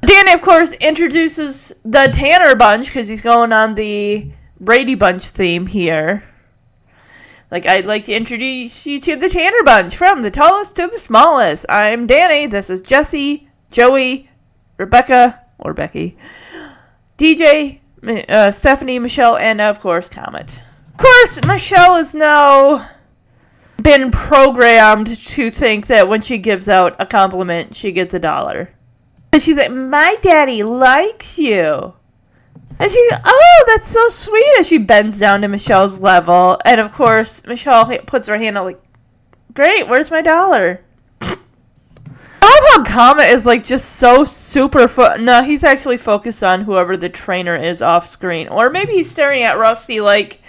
[0.03, 5.67] danny of course introduces the tanner bunch because he's going on the brady bunch theme
[5.67, 6.23] here
[7.55, 10.99] like, I'd like to introduce you to the Tanner Bunch from the tallest to the
[10.99, 11.67] smallest.
[11.69, 12.49] I'm Danny.
[12.49, 14.29] This is Jesse, Joey,
[14.77, 16.17] Rebecca, or Becky,
[17.17, 17.79] DJ,
[18.29, 20.59] uh, Stephanie, Michelle, and of course, Comet.
[20.95, 22.89] Of course, Michelle is now
[23.83, 28.71] been programmed to think that when she gives out a compliment, she gets a dollar.
[29.33, 31.95] And she's like, My daddy likes you.
[32.79, 34.59] And she, oh, that's so sweet.
[34.59, 38.65] As she bends down to Michelle's level, and of course, Michelle puts her hand out
[38.65, 38.83] like,
[39.53, 40.81] "Great, where's my dollar?"
[41.21, 44.89] I love how Comet is like just so super.
[44.89, 49.11] Fo- no, he's actually focused on whoever the trainer is off screen, or maybe he's
[49.11, 50.41] staring at Rusty like,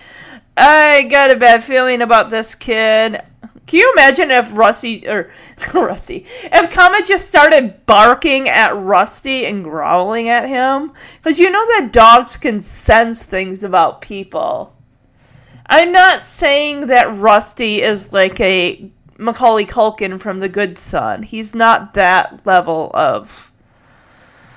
[0.57, 3.21] "I got a bad feeling about this kid."
[3.67, 5.31] Can you imagine if Rusty or
[5.73, 10.93] Rusty, if Comet just started barking at Rusty and growling at him?
[11.17, 14.75] Because you know that dogs can sense things about people.
[15.67, 21.23] I'm not saying that Rusty is like a Macaulay Culkin from The Good Son.
[21.23, 23.51] He's not that level of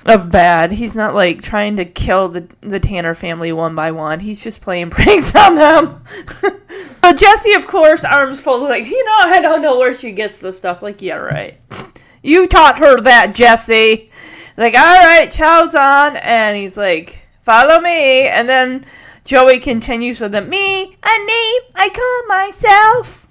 [0.05, 0.71] of bad.
[0.71, 4.19] He's not like trying to kill the the Tanner family one by one.
[4.19, 6.03] He's just playing pranks on them.
[7.03, 10.39] so Jesse, of course, arms folded, like you know, I don't know where she gets
[10.39, 10.81] this stuff.
[10.81, 11.57] Like, yeah, right.
[12.21, 14.11] You taught her that, Jesse.
[14.57, 18.85] Like, all right, chow's on, and he's like, follow me, and then
[19.23, 23.28] Joey continues with the me, a name I call myself.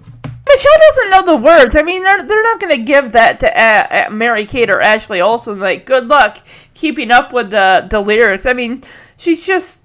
[0.49, 1.75] Michelle doesn't know the words.
[1.75, 4.81] I mean, they're, they're not going to give that to uh, uh, Mary Kate or
[4.81, 5.59] Ashley Olsen.
[5.59, 6.39] Like, good luck
[6.73, 8.45] keeping up with the, the lyrics.
[8.45, 8.81] I mean,
[9.17, 9.83] she's just.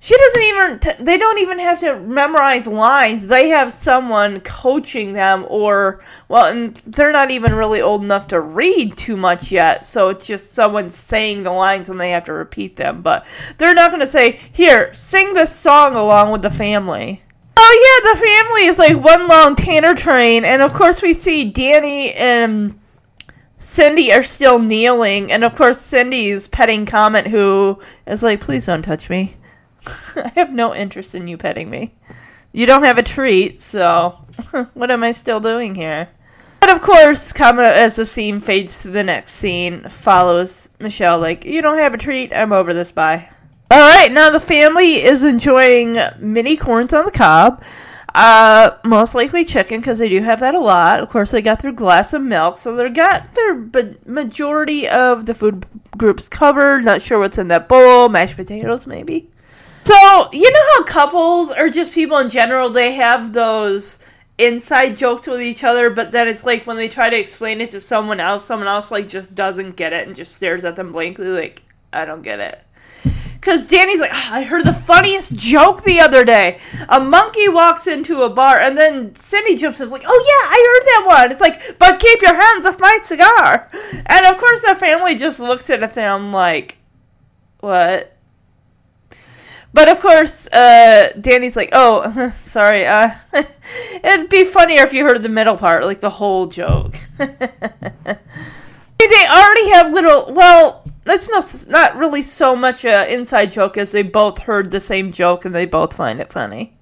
[0.00, 0.78] She doesn't even.
[0.80, 3.26] T- they don't even have to memorize lines.
[3.26, 6.04] They have someone coaching them, or.
[6.28, 10.26] Well, and they're not even really old enough to read too much yet, so it's
[10.26, 13.00] just someone saying the lines and they have to repeat them.
[13.00, 13.24] But
[13.56, 17.23] they're not going to say, here, sing this song along with the family.
[17.66, 21.50] Oh yeah, the family is like one long Tanner train, and of course we see
[21.50, 22.78] Danny and
[23.58, 28.82] Cindy are still kneeling, and of course Cindy's petting Comet, who is like, "Please don't
[28.82, 29.36] touch me.
[29.86, 31.94] I have no interest in you petting me.
[32.52, 34.10] You don't have a treat, so
[34.74, 36.10] what am I still doing here?"
[36.60, 41.46] But of course, Comet, as the scene fades to the next scene, follows Michelle like,
[41.46, 42.30] "You don't have a treat.
[42.34, 42.92] I'm over this.
[42.92, 43.30] Bye."
[43.70, 47.62] All right, now the family is enjoying mini corns on the cob.
[48.14, 51.00] Uh, most likely chicken because they do have that a lot.
[51.00, 55.26] Of course, they got their glass of milk, so they got their b- majority of
[55.26, 56.84] the food groups covered.
[56.84, 58.08] Not sure what's in that bowl.
[58.08, 59.28] Mashed potatoes, maybe.
[59.84, 63.98] So you know how couples or just people in general they have those
[64.38, 67.70] inside jokes with each other, but then it's like when they try to explain it
[67.70, 70.92] to someone else, someone else like just doesn't get it and just stares at them
[70.92, 72.62] blankly, like I don't get it.
[73.44, 76.58] Because Danny's like, "Ah, I heard the funniest joke the other day.
[76.88, 80.56] A monkey walks into a bar, and then Cindy jumps in, like, oh yeah, I
[80.56, 81.30] heard that one.
[81.30, 83.68] It's like, but keep your hands off my cigar.
[84.06, 86.78] And of course, the family just looks at them like,
[87.60, 88.16] what?
[89.74, 92.86] But of course, uh, Danny's like, oh, sorry.
[92.86, 93.10] Uh,
[94.02, 96.96] it'd be funnier if you heard the middle part, like the whole joke.
[97.18, 97.26] they
[99.26, 100.32] already have little.
[100.32, 104.80] Well, that's no, not really so much an inside joke as they both heard the
[104.80, 106.72] same joke and they both find it funny.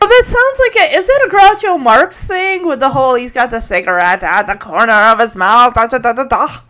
[0.00, 0.96] Well, that sounds like a.
[0.96, 4.54] Is it a Groucho Marx thing with the whole he's got the cigarette at the
[4.54, 5.74] corner of his mouth?
[5.74, 6.60] Da, da, da, da, da.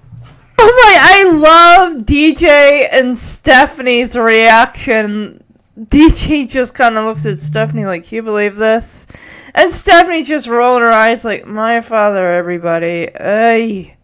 [0.58, 0.98] Oh my!
[1.00, 5.42] I love DJ and Stephanie's reaction.
[5.78, 9.06] DJ just kind of looks at Stephanie like, you believe this?"
[9.54, 13.96] And Stephanie just rolling her eyes like, "My father, everybody." Ay.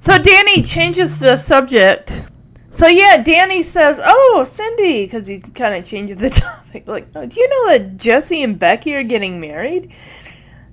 [0.00, 2.26] So Danny changes the subject.
[2.74, 6.28] So yeah, Danny says, "Oh, Cindy," because he kind of changes the
[6.74, 6.88] topic.
[6.88, 9.92] Like, oh, do you know that Jesse and Becky are getting married?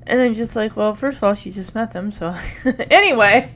[0.07, 2.35] And I'm just like, well, first of all, she just met them, so
[2.89, 3.51] anyway.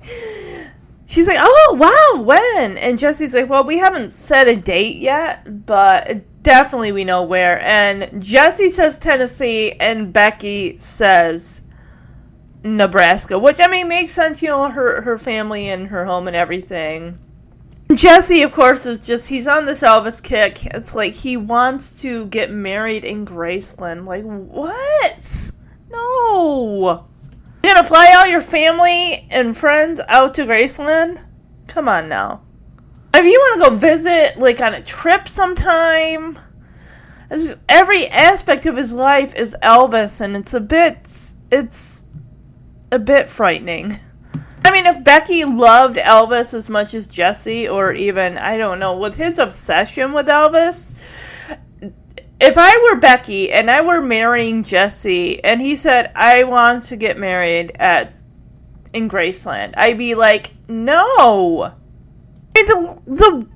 [1.08, 2.78] She's like, oh wow, when?
[2.78, 7.60] And Jesse's like, well, we haven't set a date yet, but definitely we know where.
[7.62, 11.62] And Jesse says Tennessee, and Becky says
[12.64, 14.43] Nebraska, which I mean makes sense.
[14.43, 17.18] You know, her her family and her home and everything.
[17.94, 20.66] Jesse, of course, is just he's on this Elvis kick.
[20.68, 24.06] It's like he wants to get married in Graceland.
[24.06, 25.52] Like what?
[25.90, 27.06] No.
[27.64, 31.22] You're gonna fly all your family and friends out to Graceland?
[31.68, 32.42] Come on now.
[33.14, 36.38] If you want to go visit, like on a trip sometime,
[37.70, 40.98] every aspect of his life is Elvis, and it's a bit,
[41.52, 42.02] it's
[42.92, 43.98] a bit frightening.
[44.76, 49.15] Mean, if Becky loved Elvis as much as Jesse, or even, I don't know, with
[49.15, 50.93] his obsession with Elvis,
[52.41, 56.97] if I were Becky and I were marrying Jesse and he said, I want to
[56.97, 58.11] get married at
[58.91, 61.71] in Graceland, I'd be like, no.
[62.53, 63.47] The, the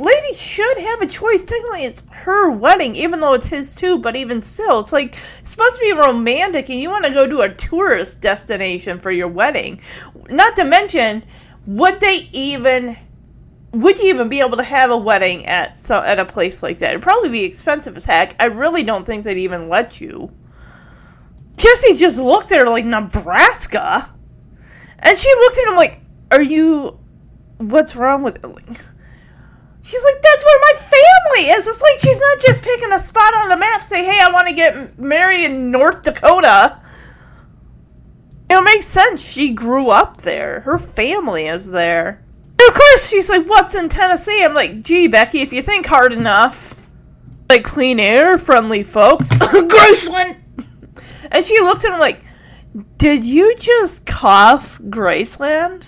[0.00, 1.44] lady should have a choice.
[1.44, 5.50] Technically, it's her wedding, even though it's his too, but even still, it's like, it's
[5.50, 9.28] supposed to be romantic and you want to go to a tourist destination for your
[9.28, 9.80] wedding.
[10.28, 11.24] Not to mention,
[11.66, 12.96] would they even
[13.72, 16.78] would you even be able to have a wedding at so at a place like
[16.78, 16.90] that?
[16.90, 18.34] It'd probably be expensive as heck.
[18.40, 20.30] I really don't think they'd even let you.
[21.56, 24.10] Jesse just looked at her like Nebraska,
[24.98, 26.00] and she looked at him like,
[26.32, 26.98] "Are you?
[27.58, 28.42] What's wrong with?"
[29.90, 33.34] She's like, "That's where my family is." It's like she's not just picking a spot
[33.34, 33.82] on the map.
[33.82, 36.78] Say, "Hey, I want to get married in North Dakota."
[38.48, 39.20] It makes sense.
[39.20, 40.60] She grew up there.
[40.60, 42.22] Her family is there.
[42.68, 46.12] Of course, she's like, "What's in Tennessee?" I'm like, "Gee, Becky, if you think hard
[46.12, 46.76] enough,
[47.48, 50.36] like clean air, friendly folks, Graceland."
[51.32, 52.22] And she looks at him like,
[52.96, 55.82] "Did you just cough Graceland?"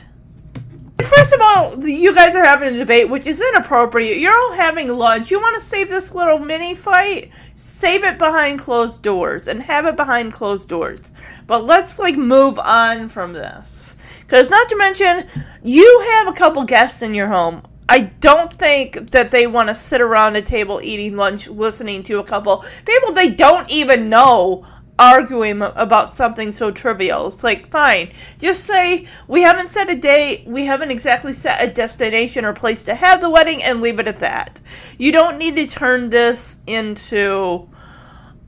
[1.03, 4.19] First of all, you guys are having a debate, which is inappropriate.
[4.19, 5.31] You're all having lunch.
[5.31, 7.31] You want to save this little mini fight?
[7.55, 11.13] Save it behind closed doors and have it behind closed doors.
[11.47, 13.97] But let's like move on from this.
[14.21, 15.25] Because not to mention,
[15.63, 17.63] you have a couple guests in your home.
[17.89, 22.21] I don't think that they want to sit around a table eating lunch, listening to
[22.21, 24.65] a couple people they don't even know
[24.99, 27.27] arguing about something so trivial.
[27.27, 31.73] It's like, fine, just say we haven't set a date, we haven't exactly set a
[31.73, 34.61] destination or place to have the wedding, and leave it at that.
[34.99, 37.69] You don't need to turn this into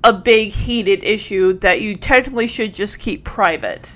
[0.05, 3.91] a big heated issue that you technically should just keep private.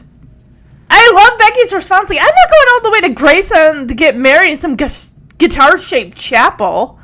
[0.91, 2.09] I love Becky's response.
[2.09, 4.89] Like, I'm not going all the way to Graceland to get married in some gu-
[5.37, 6.99] guitar shaped chapel.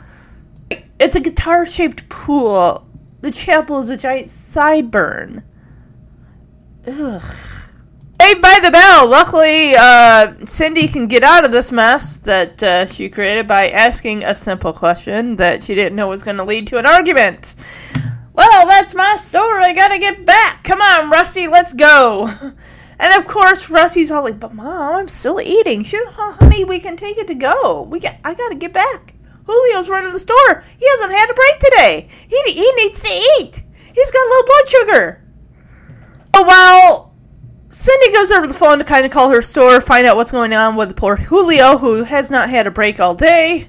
[0.98, 2.86] It's a guitar shaped pool.
[3.24, 5.44] The chapel is a giant sideburn.
[6.86, 7.22] Ugh.
[8.20, 9.08] Hey, by the bell.
[9.08, 14.24] Luckily, uh, Cindy can get out of this mess that uh, she created by asking
[14.24, 17.54] a simple question that she didn't know was going to lead to an argument.
[18.34, 19.64] Well, that's my story.
[19.64, 20.62] I gotta get back.
[20.62, 22.30] Come on, Rusty, let's go.
[22.96, 26.78] And of course, Rusty's all like, "But mom, I'm still eating." She's, oh, "Honey, we
[26.78, 27.82] can take it to go.
[27.82, 28.14] We got.
[28.24, 29.13] I gotta get back."
[29.46, 30.64] Julio's running the store.
[30.78, 32.08] He hasn't had a break today.
[32.28, 33.62] He he needs to eat.
[33.94, 35.24] He's got low blood sugar.
[36.34, 37.14] Oh while
[37.68, 40.52] Cindy goes over the phone to kind of call her store, find out what's going
[40.52, 43.68] on with poor Julio, who has not had a break all day.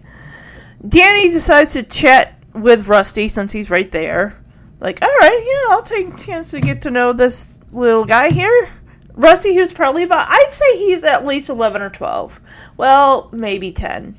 [0.87, 4.37] Danny decides to chat with Rusty since he's right there.
[4.79, 8.29] Like, all right, yeah, I'll take a chance to get to know this little guy
[8.29, 8.69] here.
[9.13, 12.39] Rusty, who's probably about, I'd say he's at least 11 or 12.
[12.77, 14.15] Well, maybe 10.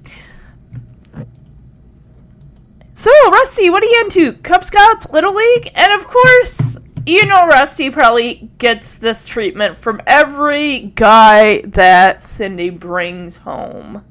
[2.99, 4.33] So, Rusty, what are you into?
[4.39, 5.71] Cub Scouts, Little League?
[5.75, 12.71] And of course, you know Rusty probably gets this treatment from every guy that Cindy
[12.71, 14.03] brings home.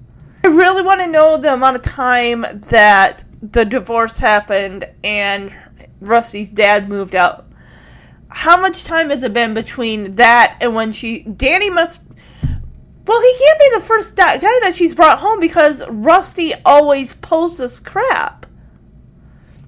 [0.43, 5.51] I really want to know the amount of time that the divorce happened and
[5.99, 7.47] Rusty's dad moved out.
[8.29, 11.23] How much time has it been between that and when she.
[11.23, 12.01] Danny must.
[13.07, 17.57] Well, he can't be the first guy that she's brought home because Rusty always pulls
[17.57, 18.44] this crap.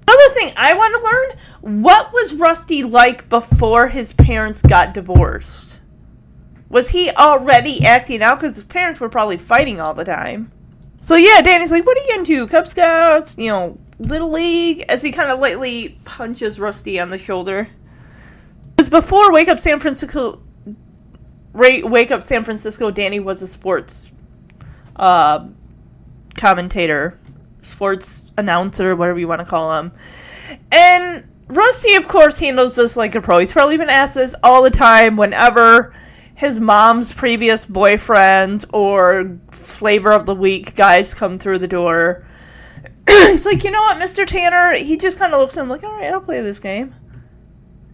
[0.08, 5.82] Another thing I want to learn what was Rusty like before his parents got divorced?
[6.70, 8.40] Was he already acting out?
[8.40, 10.52] Because his parents were probably fighting all the time.
[11.00, 12.48] So yeah, Danny's like, "What are you into?
[12.48, 13.38] Cub Scouts?
[13.38, 17.68] You know, Little League?" As he kind of lightly punches Rusty on the shoulder.
[18.76, 20.40] Because before Wake Up San Francisco,
[21.54, 24.12] Ra- Wake Up San Francisco, Danny was a sports
[24.96, 25.48] uh,
[26.36, 27.18] commentator,
[27.62, 29.92] sports announcer, whatever you want to call him.
[30.72, 33.40] And Rusty, of course, handles this like a pro.
[33.40, 35.94] He's probably been asked this all the time whenever
[36.36, 42.26] his mom's previous boyfriends or flavor of the week guys come through the door.
[43.08, 44.26] it's like, you know what, Mr.
[44.26, 44.76] Tanner?
[44.76, 46.94] He just kind of looks at him like, all right, I'll play this game.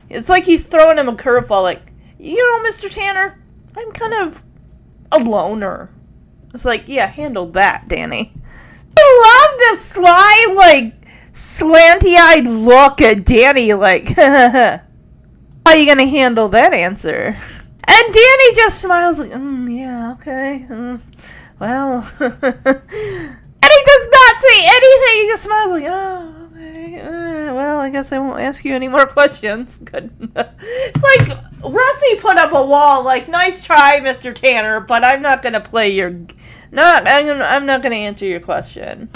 [0.09, 1.81] It's like he's throwing him a curveball, like,
[2.19, 2.89] you know, Mr.
[2.89, 3.37] Tanner,
[3.77, 4.43] I'm kind of
[5.11, 5.89] a loner.
[6.53, 8.33] It's like, yeah, handle that, Danny.
[8.97, 10.93] I love this sly, like,
[11.33, 14.79] slanty eyed look at Danny, like, how
[15.65, 17.37] are you gonna handle that answer?
[17.85, 20.65] And Danny just smiles, like, mm, yeah, okay.
[20.69, 20.99] mm,
[21.59, 21.97] well.
[22.19, 25.21] and he does not say anything.
[25.21, 26.42] He just smiles, like, oh,
[27.53, 29.77] well, I guess I won't ask you any more questions.
[29.77, 30.11] Good.
[30.21, 34.33] it's like Rusty put up a wall, like, nice try, Mr.
[34.33, 36.11] Tanner, but I'm not gonna play your.
[36.71, 39.09] Not, I'm, gonna, I'm not gonna answer your question.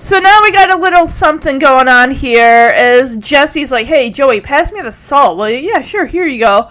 [0.00, 2.72] So now we got a little something going on here.
[2.72, 6.06] Is Jesse's like, "Hey Joey, pass me the salt." Well, yeah, sure.
[6.06, 6.70] Here you go.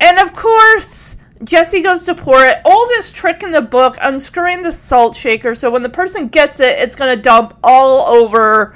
[0.00, 2.62] And of course, Jesse goes to pour it.
[2.64, 5.54] Oldest trick in the book: unscrewing the salt shaker.
[5.54, 8.74] So when the person gets it, it's gonna dump all over.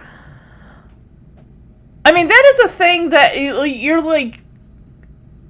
[2.09, 4.40] I mean, that is a thing that you- you're like.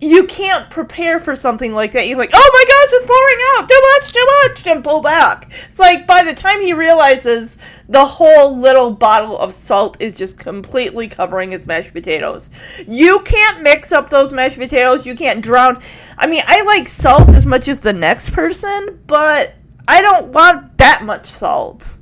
[0.01, 2.07] You can't prepare for something like that.
[2.07, 4.27] You're like, oh my gosh, it's pouring out too much, too
[4.65, 5.47] much, and pull back.
[5.49, 10.39] It's like by the time he realizes the whole little bottle of salt is just
[10.39, 12.49] completely covering his mashed potatoes.
[12.87, 15.05] You can't mix up those mashed potatoes.
[15.05, 15.81] You can't drown.
[16.17, 19.55] I mean, I like salt as much as the next person, but
[19.89, 21.98] I don't want that much salt.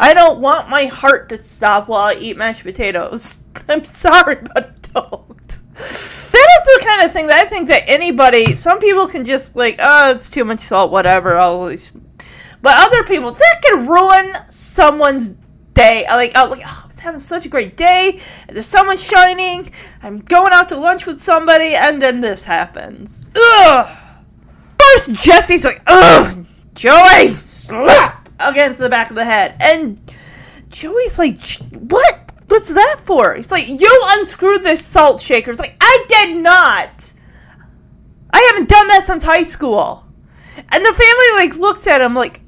[0.00, 3.40] I don't want my heart to stop while I eat mashed potatoes.
[3.68, 5.48] I'm sorry, but don't.
[5.74, 9.56] That is the kind of thing that I think that anybody, some people can just
[9.56, 11.36] like, oh, it's too much salt, whatever.
[11.36, 11.68] I'll,
[12.60, 15.30] but other people, that can ruin someone's
[15.74, 16.04] day.
[16.06, 18.20] I Like, oh, like, oh, I was having such a great day.
[18.48, 19.70] The sun was shining.
[20.02, 23.26] I'm going out to lunch with somebody, and then this happens.
[23.34, 23.98] Ugh.
[24.80, 30.00] First, Jesse's like, ugh, Joey, slap against the back of the head, and
[30.70, 31.38] Joey's like,
[31.72, 32.24] what?
[32.48, 33.34] What's that for?
[33.34, 35.50] He's like, you unscrewed the salt shaker.
[35.50, 37.12] It's like, I did not.
[38.32, 40.04] I haven't done that since high school.
[40.56, 42.40] And the family like looks at him like,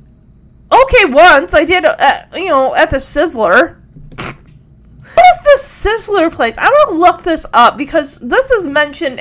[0.72, 3.76] okay, once I did, uh, you know, at the Sizzler.
[5.12, 6.54] What is the Sizzler place?
[6.56, 9.20] I want to look this up because this is mentioned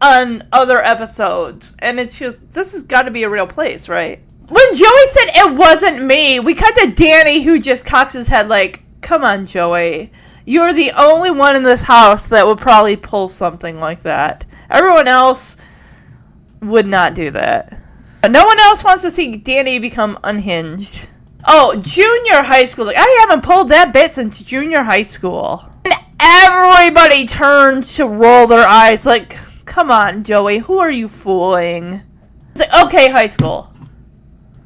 [0.00, 4.20] on other episodes, and it's just this has got to be a real place, right?
[4.50, 8.48] When Joey said it wasn't me, we cut to Danny who just cocks his head
[8.48, 10.10] like, "Come on, Joey."
[10.44, 14.44] You're the only one in this house that would probably pull something like that.
[14.68, 15.56] Everyone else
[16.60, 17.78] would not do that.
[18.28, 21.06] No one else wants to see Danny become unhinged.
[21.46, 22.86] Oh, junior high school.
[22.86, 25.64] Like, I haven't pulled that bit since junior high school.
[25.84, 32.02] And everybody turns to roll their eyes like, come on, Joey, who are you fooling?
[32.50, 33.69] It's like, okay, high school.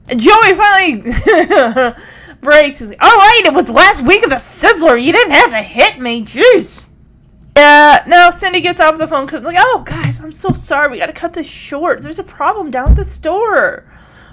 [0.08, 1.02] Joey finally
[2.40, 2.78] breaks.
[2.78, 5.02] He's like, all right, it was last week of the Sizzler.
[5.02, 6.24] You didn't have to hit me.
[6.24, 6.84] Jeez.
[7.56, 10.90] Yeah, now Cindy gets off the phone, like, oh, guys, I'm so sorry.
[10.90, 12.02] We got to cut this short.
[12.02, 13.84] There's a problem down at the store.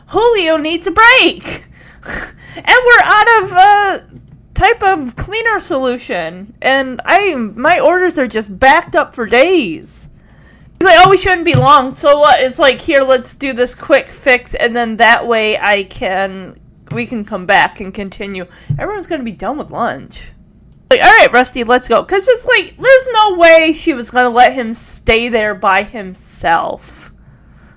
[0.07, 1.65] Julio needs a break.
[2.05, 3.99] and we're out of uh,
[4.55, 6.53] type of cleaner solution.
[6.61, 10.07] And I, my orders are just backed up for days.
[10.84, 11.93] Like, oh, we shouldn't be long.
[11.93, 12.41] So what?
[12.41, 16.59] It's like, here, let's do this quick fix, and then that way I can,
[16.91, 18.45] we can come back and continue.
[18.79, 20.32] Everyone's gonna be done with lunch.
[20.89, 22.03] Like, all right, Rusty, let's go.
[22.03, 27.11] Cause it's like, there's no way she was gonna let him stay there by himself.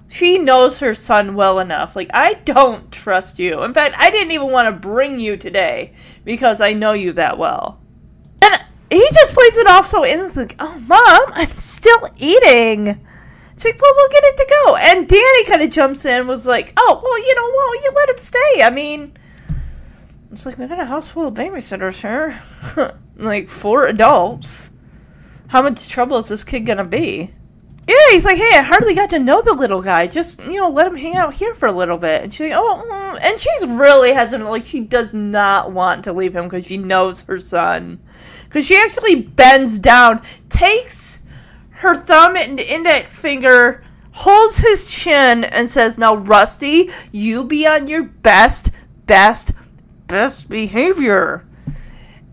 [0.09, 1.97] She knows her son well enough.
[1.97, 3.65] Like, I don't trust you.
[3.65, 5.93] In fact, I didn't even want to bring you today
[6.25, 7.81] because I know you that well.
[8.91, 10.53] He just plays it off so innocent.
[10.53, 13.01] Like, oh, mom, I'm still eating.
[13.55, 14.77] It's like, well, we'll get it to go.
[14.77, 18.09] And Danny kind of jumps in, was like, oh, well, you know, well, you let
[18.11, 18.63] him stay.
[18.63, 19.13] I mean,
[20.33, 22.41] it's like, we got a house full of babysitters here.
[23.17, 24.71] like, four adults.
[25.49, 27.31] How much trouble is this kid gonna be?
[27.87, 30.07] Yeah, he's like, hey, I hardly got to know the little guy.
[30.07, 32.23] Just, you know, let him hang out here for a little bit.
[32.23, 33.19] And she's like, oh, mm.
[33.23, 34.49] and she's really hesitant.
[34.49, 38.01] Like, she does not want to leave him because she knows her son.
[38.55, 41.19] Because she actually bends down, takes
[41.71, 43.83] her thumb and index finger,
[44.13, 48.71] holds his chin, and says, now, Rusty, you be on your best,
[49.09, 49.51] best,
[50.07, 51.45] best behavior.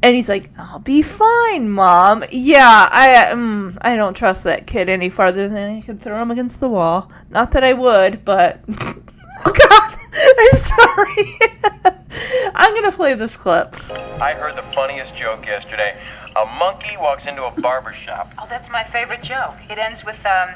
[0.04, 4.90] And he's like, "I'll be fine, mom." Yeah, I um, I don't trust that kid
[4.90, 7.12] any farther than I could throw him against the wall.
[7.30, 8.96] Not that I would, but oh
[9.46, 9.98] god,
[10.40, 11.98] I'm sorry.
[12.56, 13.76] I'm gonna play this clip.
[14.22, 15.98] I heard the funniest joke yesterday.
[16.36, 18.34] A monkey walks into a barber shop.
[18.40, 19.56] Oh, that's my favorite joke.
[19.70, 20.50] It ends with, um,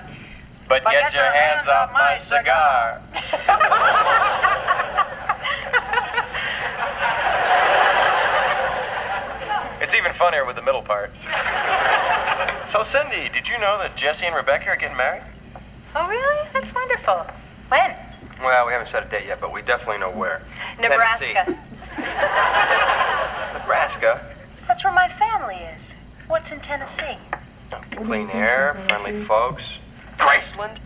[0.68, 3.02] But, But get, your hands, off my cigar.
[9.82, 11.12] it's even funnier with the middle part.
[12.70, 15.24] So, Cindy, did you know that Jesse and Rebecca are getting married?
[15.96, 16.48] oh, really?
[16.52, 17.26] That's wonderful.
[17.70, 17.92] When?
[18.42, 20.42] Well, we haven't set a date yet, but we definitely know where.
[20.80, 21.46] Nebraska.
[23.54, 24.26] Nebraska?
[24.68, 25.94] That's where my family is.
[26.28, 27.18] What's in Tennessee?
[27.92, 29.80] Clean air, friendly folks.
[30.18, 30.80] Graceland?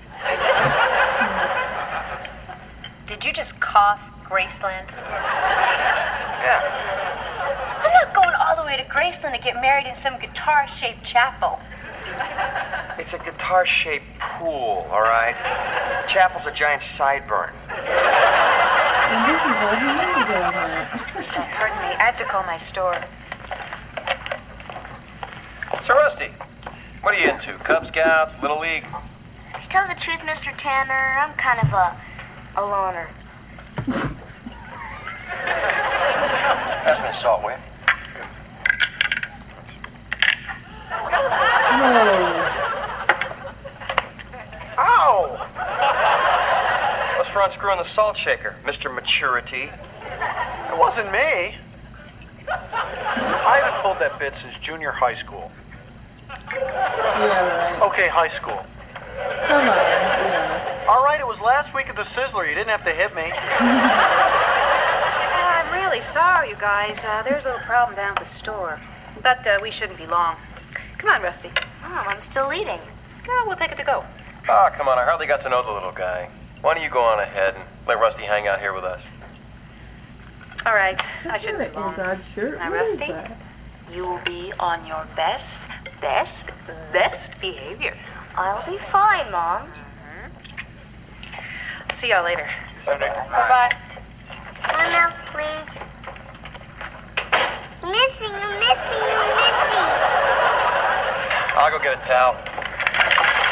[3.08, 4.90] Did you just cough, Graceland?
[6.42, 6.62] Yeah.
[7.84, 11.04] I'm not going all the way to Graceland to get married in some guitar shaped
[11.04, 11.60] chapel.
[13.00, 15.34] It's a guitar shaped pool, all right?
[16.06, 17.54] Chapel's a giant sideburn.
[17.70, 20.90] And this is what he knew about that.
[20.94, 23.02] Oh, pardon me, I have to call my store.
[25.82, 26.32] So, Rusty,
[27.02, 27.54] what are you into?
[27.54, 28.86] Cub Scouts, Little League?
[29.58, 30.54] To tell the truth, Mr.
[30.58, 31.96] Tanner, I'm kind of a,
[32.58, 33.08] a loner.
[36.84, 37.58] Pass me the salt, will you?
[44.82, 45.46] Ow!
[47.70, 48.92] What's for the salt shaker, Mr.
[48.92, 49.70] Maturity?
[49.70, 51.54] It wasn't me.
[52.50, 55.52] I haven't pulled that bit since junior high school.
[56.28, 57.82] Yeah, right.
[57.84, 58.66] Okay, high school.
[59.46, 59.68] Come on.
[59.68, 60.86] Yeah.
[60.90, 62.50] All right, it was last week at the Sizzler.
[62.50, 63.22] You didn't have to hit me.
[63.22, 63.36] Uh,
[65.62, 67.06] I'm really sorry, you guys.
[67.06, 68.82] Uh, there's a little problem down at the store.
[69.22, 70.38] But uh, we shouldn't be long.
[70.98, 71.52] Come on, Rusty.
[71.84, 72.80] Mom, I'm still eating.
[73.28, 74.04] No, we'll take it to go.
[74.50, 76.30] Ah, come on, I hardly got to know the little guy.
[76.62, 79.08] Why don't you go on ahead and let Rusty hang out here with us?
[80.66, 81.96] All right, I That shouldn't be long.
[82.36, 82.58] shirt.
[82.60, 83.14] Now, Rusty?
[83.94, 85.62] You will be on your best,
[86.02, 86.50] best,
[86.92, 87.96] best behavior.
[88.36, 89.68] I'll be fine, Mom.
[89.68, 90.30] Mm-hmm.
[91.98, 92.48] See y'all later.
[92.86, 93.72] Bye-bye.
[94.74, 95.80] One milk, please.
[97.82, 99.96] Missing, I'm missing, I'm missing.
[101.56, 102.36] I'll go get a towel.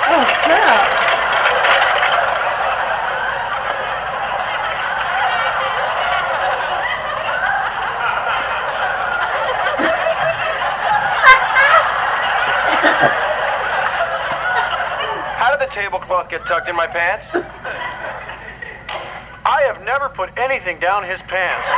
[0.10, 1.07] Oh crap!
[15.68, 17.30] The tablecloth get tucked in my pants?
[19.46, 21.68] I have never put anything down his pants.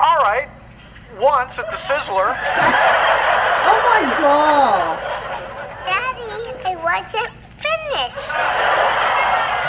[0.00, 0.48] All right,
[1.20, 2.36] once at the Sizzler.
[3.66, 4.98] Oh my god!
[5.86, 6.22] Daddy,
[6.64, 8.28] I wasn't finished.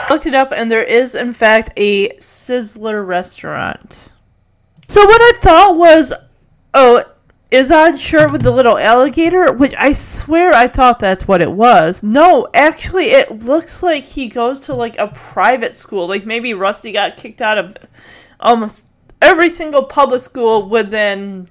[0.10, 3.98] Looked it up, and there is in fact a Sizzler restaurant.
[4.88, 6.14] So what I thought was,
[6.74, 7.04] oh,
[7.52, 12.04] Izod shirt with the little alligator, which I swear I thought that's what it was.
[12.04, 16.08] No, actually, it looks like he goes to like a private school.
[16.08, 17.76] Like maybe Rusty got kicked out of
[18.40, 18.86] almost
[19.22, 21.50] every single public school within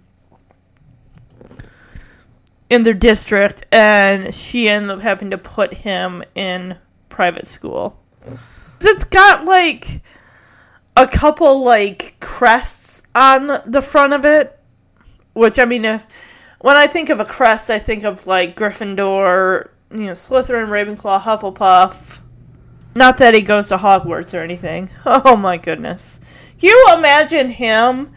[2.70, 6.76] in their district, and she ended up having to put him in
[7.08, 7.98] private school.
[8.80, 10.02] It's got like
[10.96, 14.57] a couple like crests on the front of it,
[15.38, 16.04] which I mean, if,
[16.60, 21.22] when I think of a crest, I think of like Gryffindor, you know, Slytherin, Ravenclaw,
[21.22, 22.18] Hufflepuff.
[22.96, 24.90] Not that he goes to Hogwarts or anything.
[25.06, 26.20] Oh my goodness!
[26.58, 28.12] Can you imagine him?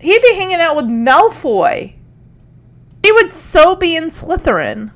[0.00, 1.94] He'd be hanging out with Malfoy.
[3.02, 4.92] He would so be in Slytherin.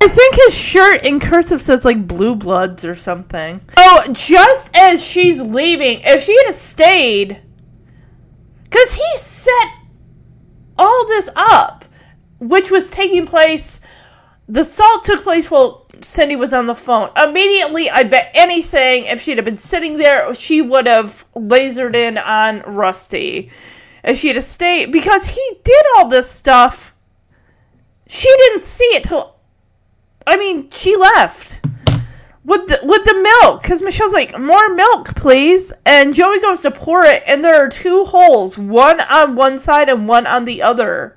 [0.00, 3.60] I think his shirt in cursive says like Blue Bloods or something.
[3.76, 7.40] Oh, just as she's leaving, if she had stayed,
[8.64, 9.77] because he set
[10.78, 11.84] all this up,
[12.38, 13.80] which was taking place.
[14.48, 17.10] The assault took place while Cindy was on the phone.
[17.16, 22.16] Immediately, I bet anything, if she'd have been sitting there, she would have lasered in
[22.16, 23.50] on Rusty.
[24.04, 26.94] If she'd have stayed, because he did all this stuff.
[28.06, 29.34] She didn't see it till
[30.26, 31.60] I mean, she left
[32.48, 36.70] with the with the milk because Michelle's like, "More milk, please." And Joey goes to
[36.70, 40.62] pour it, and there are two holes, one on one side and one on the
[40.62, 41.14] other.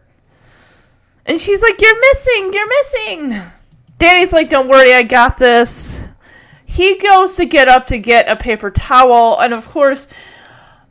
[1.25, 3.41] And she's like, "You're missing, you're missing."
[3.97, 6.05] Danny's like, "Don't worry, I got this."
[6.65, 10.07] He goes to get up to get a paper towel, and of course,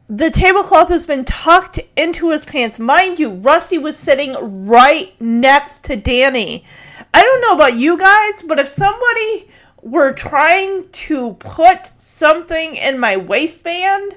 [0.08, 2.78] the tablecloth has been tucked into his pants.
[2.78, 6.64] Mind you, Rusty was sitting right next to Danny.
[7.12, 9.48] I don't know about you guys, but if somebody
[9.82, 14.16] were trying to put something in my waistband,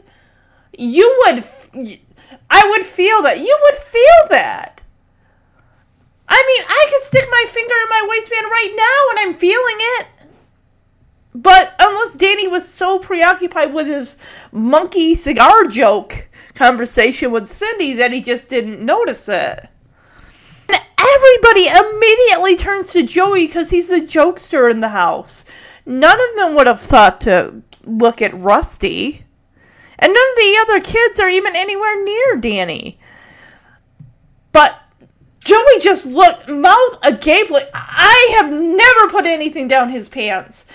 [0.78, 1.44] you would,
[2.50, 3.40] I would feel that.
[3.40, 4.82] You would feel that.
[6.28, 9.76] I mean, I could stick my finger in my waistband right now and I'm feeling
[9.78, 10.08] it.
[11.36, 14.18] But unless Danny was so preoccupied with his
[14.52, 19.68] monkey cigar joke conversation with Cindy that he just didn't notice it.
[21.44, 25.44] Everybody immediately turns to Joey because he's the jokester in the house.
[25.86, 29.24] None of them would have thought to look at Rusty.
[30.00, 32.98] And none of the other kids are even anywhere near Danny.
[34.54, 34.82] But
[35.44, 40.66] Joey just looked mouth agape like I have never put anything down his pants.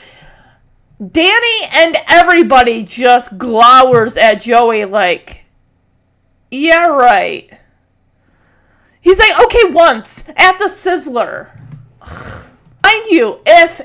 [0.99, 5.45] Danny and everybody just glowers at Joey like,
[6.51, 7.58] yeah, right.
[9.09, 11.49] He's like, okay, once at the Sizzler.
[12.85, 13.81] Mind you, if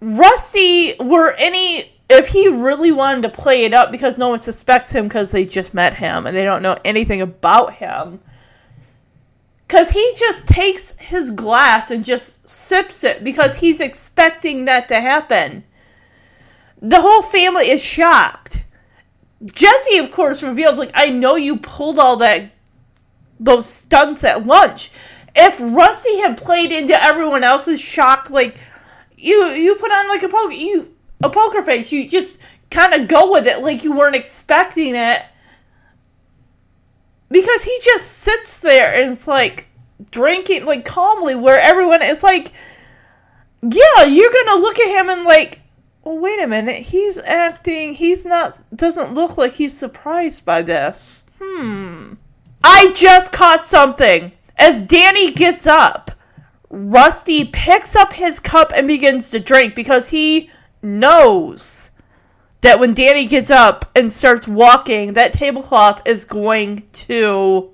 [0.00, 4.90] Rusty were any, if he really wanted to play it up because no one suspects
[4.90, 8.18] him because they just met him and they don't know anything about him,
[9.68, 15.00] because he just takes his glass and just sips it because he's expecting that to
[15.00, 15.62] happen.
[16.80, 18.64] The whole family is shocked.
[19.44, 22.50] Jesse, of course, reveals, like, I know you pulled all that,
[23.42, 24.90] those stunts at lunch.
[25.34, 28.56] If Rusty had played into everyone else's shock, like,
[29.16, 32.38] you you put on like a poker you a poker face, you just
[32.70, 35.22] kind of go with it like you weren't expecting it,
[37.30, 39.66] because he just sits there and it's like
[40.10, 42.52] drinking like calmly, where everyone is like,
[43.62, 45.60] yeah, you're gonna look at him and like,
[46.04, 51.22] well, wait a minute, he's acting, he's not, doesn't look like he's surprised by this.
[51.40, 52.14] Hmm.
[52.64, 54.32] I just caught something.
[54.56, 56.10] As Danny gets up,
[56.70, 60.50] Rusty picks up his cup and begins to drink because he
[60.82, 61.90] knows
[62.62, 67.70] that when Danny gets up and starts walking, that tablecloth is going to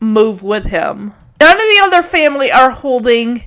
[0.00, 1.12] move with him.
[1.40, 3.44] None of the other family are holding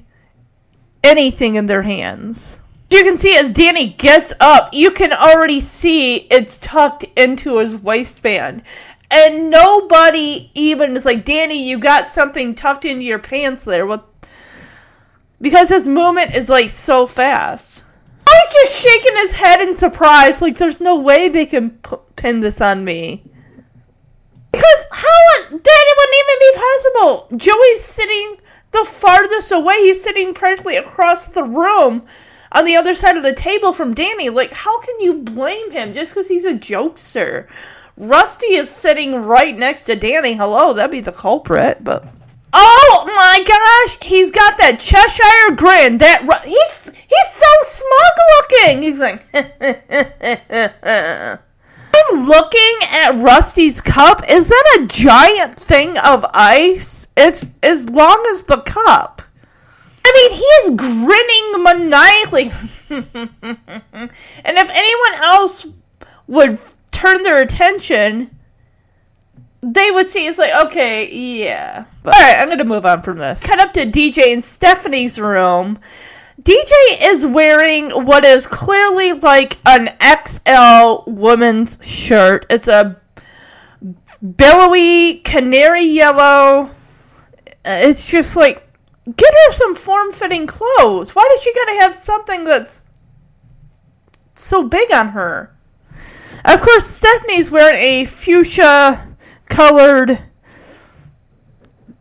[1.04, 2.60] anything in their hands.
[2.90, 7.76] You can see as Danny gets up, you can already see it's tucked into his
[7.76, 8.62] waistband.
[9.16, 13.86] And nobody even is like, Danny, you got something tucked into your pants there.
[13.86, 14.08] What?
[15.40, 17.84] Because his movement is like so fast.
[18.28, 22.40] He's just shaking his head in surprise, like there's no way they can p- pin
[22.40, 23.24] this on me.
[24.52, 25.10] Because how
[25.52, 27.38] that wouldn't even be possible.
[27.38, 28.38] Joey's sitting
[28.72, 29.76] the farthest away.
[29.82, 32.04] He's sitting practically across the room
[32.52, 34.30] on the other side of the table from Danny.
[34.30, 37.48] Like, how can you blame him just because he's a jokester?
[37.98, 40.34] Rusty is sitting right next to Danny.
[40.34, 42.06] Hello, that'd be the culprit, but.
[42.56, 45.98] Oh my gosh, he's got that Cheshire grin.
[45.98, 48.84] That he's he's so smug looking.
[48.84, 49.24] He's like,
[51.96, 54.30] I'm looking at Rusty's cup.
[54.30, 57.08] Is that a giant thing of ice?
[57.18, 59.24] It's as long as the cup.
[60.06, 62.52] I mean, he is grinning maniacally.
[64.46, 65.66] and if anyone else
[66.28, 66.60] would
[67.04, 68.32] turn their attention,
[69.62, 71.86] they would see it's like, okay, yeah.
[72.02, 73.42] But, all right, I'm going to move on from this.
[73.44, 75.80] Cut up to DJ and Stephanie's room.
[76.42, 82.46] DJ is wearing what is clearly like an XL woman's shirt.
[82.50, 83.00] It's a
[84.38, 86.72] billowy canary yellow.
[87.66, 88.66] It's just like,
[89.16, 91.14] get her some form fitting clothes.
[91.14, 92.86] Why did she gotta have something that's
[94.36, 95.53] so big on her?
[96.46, 99.16] Of course, Stephanie's wearing a fuchsia
[99.46, 100.20] colored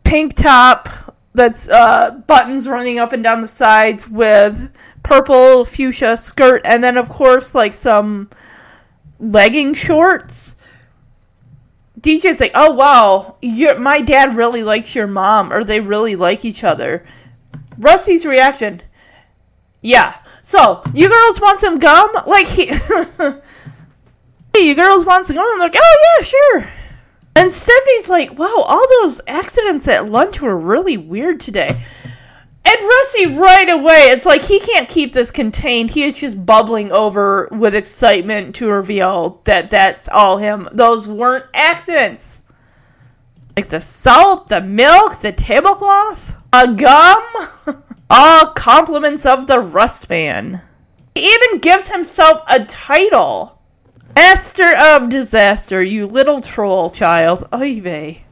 [0.03, 0.89] pink top
[1.33, 4.71] that's uh, buttons running up and down the sides with
[5.01, 8.29] purple fuchsia skirt, and then, of course, like some
[9.19, 10.55] legging shorts.
[11.99, 16.43] DJ's like, oh wow, your my dad really likes your mom, or they really like
[16.43, 17.05] each other.
[17.77, 18.81] Rusty's reaction,
[19.81, 20.15] yeah.
[20.41, 22.09] So you girls want some gum?
[22.27, 22.67] Like he,
[24.53, 25.45] hey, you girls want some gum?
[25.51, 26.67] I'm like, oh yeah, sure.
[27.35, 31.81] And Stephanie's like, wow, all those accidents at lunch were really weird today.
[32.65, 35.91] And Rusty right away, it's like he can't keep this contained.
[35.91, 40.69] He is just bubbling over with excitement to reveal that that's all him.
[40.71, 42.41] Those weren't accidents.
[43.57, 47.23] Like the salt, the milk, the tablecloth, a gum,
[48.09, 50.61] all compliments of the Rust Man.
[51.15, 53.52] He even gives himself a title.
[54.15, 57.47] Master of Disaster, you little troll child.
[57.53, 58.25] Oy vey.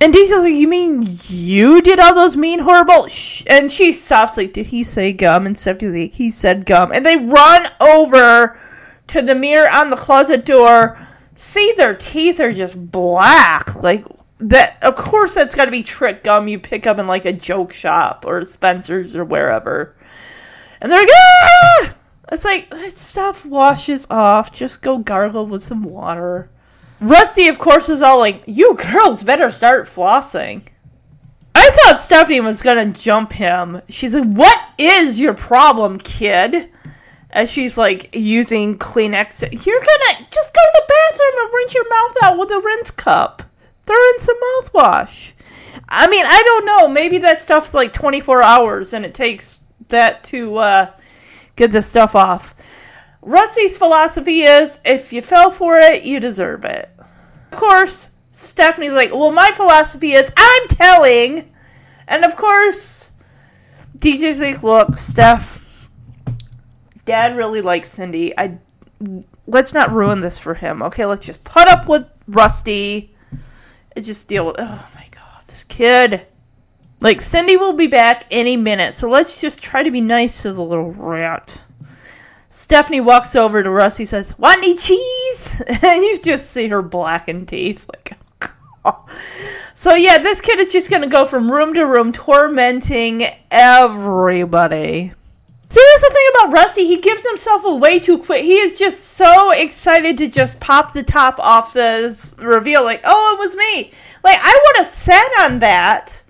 [0.00, 3.08] And like, you mean you did all those mean, horrible?
[3.08, 3.42] Sh-?
[3.46, 5.46] And she stops, like, did he say gum?
[5.46, 6.92] And Stephanie's like, he said gum.
[6.92, 8.58] And they run over
[9.06, 10.98] to the mirror on the closet door,
[11.34, 13.74] see their teeth are just black.
[13.82, 14.04] Like,
[14.38, 17.32] that, of course, that's got to be trick gum you pick up in, like, a
[17.32, 19.96] joke shop or Spencer's or wherever.
[20.80, 21.94] And they're like, ah!
[22.30, 24.52] It's like, that stuff washes off.
[24.52, 26.50] Just go gargle with some water.
[27.00, 30.62] Rusty, of course, is all like, You girls better start flossing.
[31.54, 33.80] I thought Stephanie was gonna jump him.
[33.88, 36.70] She's like, What is your problem, kid?
[37.30, 39.42] As she's like using Kleenex.
[39.66, 42.90] You're gonna just go to the bathroom and rinse your mouth out with a rinse
[42.90, 43.42] cup.
[43.86, 45.32] Throw in some mouthwash.
[45.88, 46.88] I mean, I don't know.
[46.88, 50.90] Maybe that stuff's like 24 hours and it takes that to uh,
[51.56, 52.54] get this stuff off.
[53.22, 56.88] Rusty's philosophy is if you fell for it, you deserve it.
[57.50, 61.50] Of course, Stephanie's like, well, my philosophy is I'm telling.
[62.06, 63.10] And of course,
[63.98, 65.60] DJ's like, look, Steph,
[67.04, 68.36] Dad really likes Cindy.
[68.38, 68.58] I
[69.46, 70.82] let's not ruin this for him.
[70.82, 73.14] Okay, let's just put up with Rusty
[73.94, 74.56] and just deal with.
[74.58, 76.26] Oh my god, this kid.
[77.06, 80.52] Like Cindy will be back any minute, so let's just try to be nice to
[80.52, 81.62] the little rat.
[82.48, 87.46] Stephanie walks over to Rusty, says, "Want any cheese?" And you just see her blackened
[87.46, 88.18] teeth, like.
[89.74, 95.12] So yeah, this kid is just gonna go from room to room, tormenting everybody.
[95.68, 96.86] See, that's the thing about Rusty.
[96.88, 98.42] He gives himself away too quick.
[98.42, 103.36] He is just so excited to just pop the top off the reveal, like, "Oh,
[103.36, 103.92] it was me."
[104.24, 106.24] Like I would have sat on that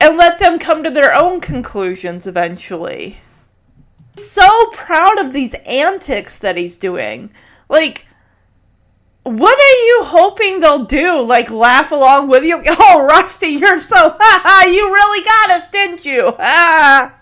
[0.00, 3.18] and let them come to their own conclusions eventually.
[4.16, 7.30] So proud of these antics that he's doing.
[7.68, 8.06] Like,
[9.22, 11.20] what are you hoping they'll do?
[11.20, 12.62] Like, laugh along with you?
[12.78, 13.96] Oh, Rusty, you're so.
[14.20, 14.70] Ha ha!
[14.70, 16.32] You really got us, didn't you?
[16.38, 17.12] Ha!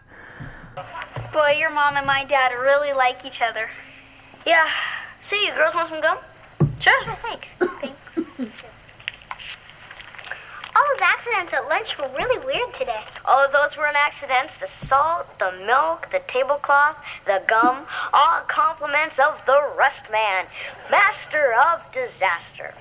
[1.33, 3.70] Boy, your mom and my dad really like each other.
[4.47, 4.68] Yeah.
[5.20, 6.18] See, you girls want some gum?
[6.79, 7.16] Sure.
[7.22, 7.49] thanks.
[7.59, 8.64] Thanks.
[10.77, 13.03] All those accidents at lunch were really weird today.
[13.25, 14.57] All of those weren't accidents.
[14.57, 20.47] The salt, the milk, the tablecloth, the gum, all compliments of the Rust Man,
[20.91, 22.75] master of disaster.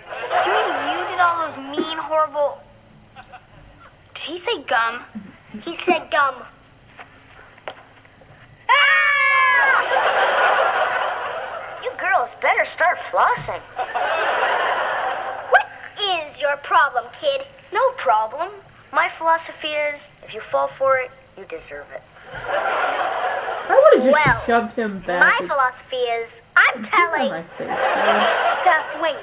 [0.45, 2.63] You mean you did all those mean, horrible.
[4.15, 5.01] Did he say gum?
[5.63, 6.35] He said gum.
[8.69, 9.83] Ah!
[11.83, 13.61] You girls better start flossing.
[15.51, 15.67] What
[16.01, 17.45] is your problem, kid?
[17.73, 18.49] No problem.
[18.91, 22.03] My philosophy is if you fall for it, you deserve it.
[22.31, 25.19] I would have just Well, shoved him back.
[25.41, 27.43] My philosophy is I'm telling.
[27.43, 27.67] face.
[28.61, 29.15] Steph, wait.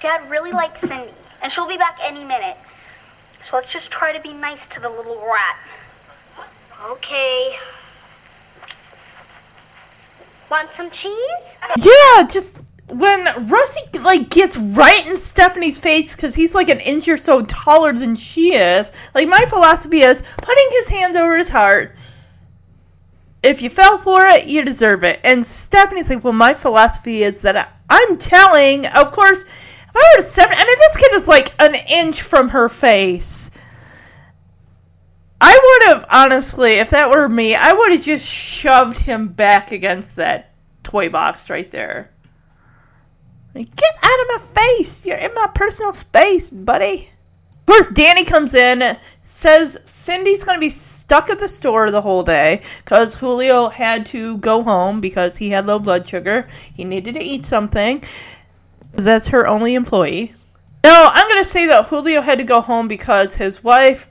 [0.00, 1.12] Dad really likes Cindy,
[1.42, 2.56] and she'll be back any minute.
[3.40, 5.58] So let's just try to be nice to the little rat.
[6.90, 7.56] Okay.
[10.50, 11.14] Want some cheese?
[11.78, 12.56] Yeah, just
[12.90, 17.42] when Rusty like gets right in Stephanie's face because he's like an inch or so
[17.42, 18.90] taller than she is.
[19.14, 21.94] Like my philosophy is putting his hands over his heart.
[23.42, 25.20] If you fell for it, you deserve it.
[25.22, 28.86] And Stephanie's like, well, my philosophy is that I'm telling.
[28.86, 32.48] Of course, if I were Stephanie, I mean, this kid is like an inch from
[32.50, 33.50] her face.
[35.40, 39.70] I would have honestly, if that were me, I would have just shoved him back
[39.70, 42.10] against that toy box right there.
[43.64, 45.04] Get out of my face!
[45.04, 47.10] You're in my personal space, buddy.
[47.50, 48.96] Of course, Danny comes in,
[49.26, 54.38] says Cindy's gonna be stuck at the store the whole day because Julio had to
[54.38, 56.48] go home because he had low blood sugar.
[56.74, 58.00] He needed to eat something.
[58.94, 60.34] 'Cause That's her only employee.
[60.82, 64.08] No, I'm gonna say that Julio had to go home because his wife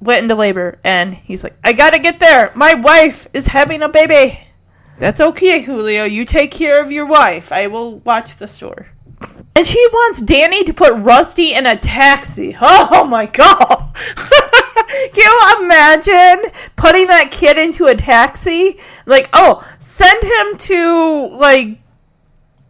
[0.00, 2.50] went into labor and he's like, I gotta get there.
[2.54, 4.38] My wife is having a baby.
[4.98, 6.04] That's okay, Julio.
[6.04, 7.50] You take care of your wife.
[7.52, 8.88] I will watch the store.
[9.54, 12.56] And she wants Danny to put Rusty in a taxi.
[12.60, 13.94] Oh my god.
[15.14, 18.78] Can you imagine putting that kid into a taxi?
[19.06, 21.78] Like, oh, send him to, like,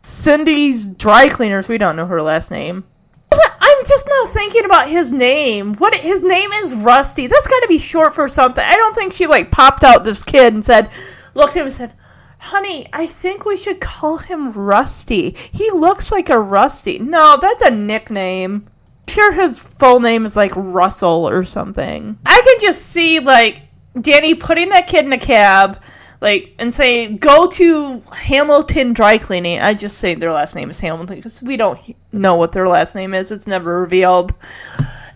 [0.03, 1.69] Cindy's dry cleaners.
[1.69, 2.85] We don't know her last name.
[3.33, 5.75] I'm just now thinking about his name.
[5.75, 7.27] What his name is Rusty.
[7.27, 8.65] That's got to be short for something.
[8.65, 10.91] I don't think she like popped out this kid and said,
[11.35, 11.95] looked at him and said,
[12.43, 15.37] "Honey, I think we should call him Rusty.
[15.53, 18.67] He looks like a Rusty." No, that's a nickname.
[19.09, 22.19] Sure, his full name is like Russell or something.
[22.27, 23.63] I can just see like
[24.01, 25.81] Danny putting that kid in a cab,
[26.21, 29.61] like and say go to Hamilton Dry Cleaning.
[29.61, 31.79] I just say their last name is Hamilton because we don't
[32.13, 33.31] know what their last name is.
[33.31, 34.35] It's never revealed.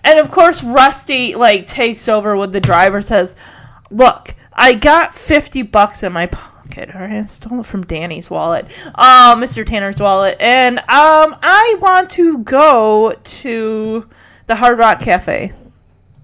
[0.05, 3.03] And of course, Rusty like takes over with the driver.
[3.03, 3.35] Says,
[3.91, 6.56] "Look, I got fifty bucks in my pocket,
[6.95, 9.67] or I stole it from Danny's wallet, uh, Mr.
[9.67, 14.09] Tanner's wallet, and um, I want to go to
[14.47, 15.53] the Hard Rock Cafe."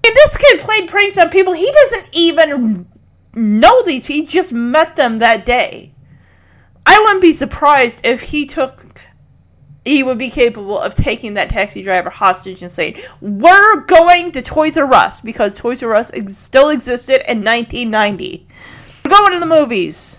[0.04, 1.52] And this kid played pranks on people.
[1.52, 2.86] He doesn't even
[3.34, 4.06] know these.
[4.06, 5.92] He just met them that day.
[6.84, 8.84] I wouldn't be surprised if he took.
[9.84, 14.42] He would be capable of taking that taxi driver hostage and saying, "We're going to
[14.42, 18.46] Toys R Us because Toys R Us ex- still existed in 1990.
[19.04, 20.18] We're going to the movies."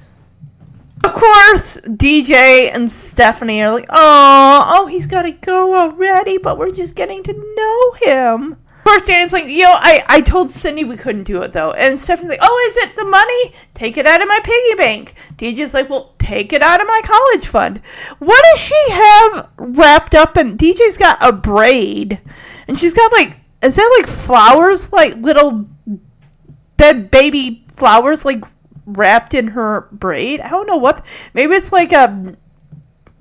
[1.04, 6.58] Of course, DJ and Stephanie are like, "Oh, oh, he's got to go already, but
[6.58, 10.84] we're just getting to know him." Of course, Danny's like, yo, I, I told Cindy
[10.84, 11.72] we couldn't do it though.
[11.72, 13.54] And Stephanie's like, oh, is it the money?
[13.74, 15.14] Take it out of my piggy bank.
[15.38, 17.78] DJ's like, well, take it out of my college fund.
[18.20, 20.58] What does she have wrapped up in?
[20.58, 22.20] DJ's got a braid.
[22.68, 24.92] And she's got like, is that like flowers?
[24.92, 25.66] Like little
[26.76, 28.44] dead baby flowers like
[28.86, 30.40] wrapped in her braid?
[30.40, 31.06] I don't know what.
[31.34, 32.38] Maybe it's like um,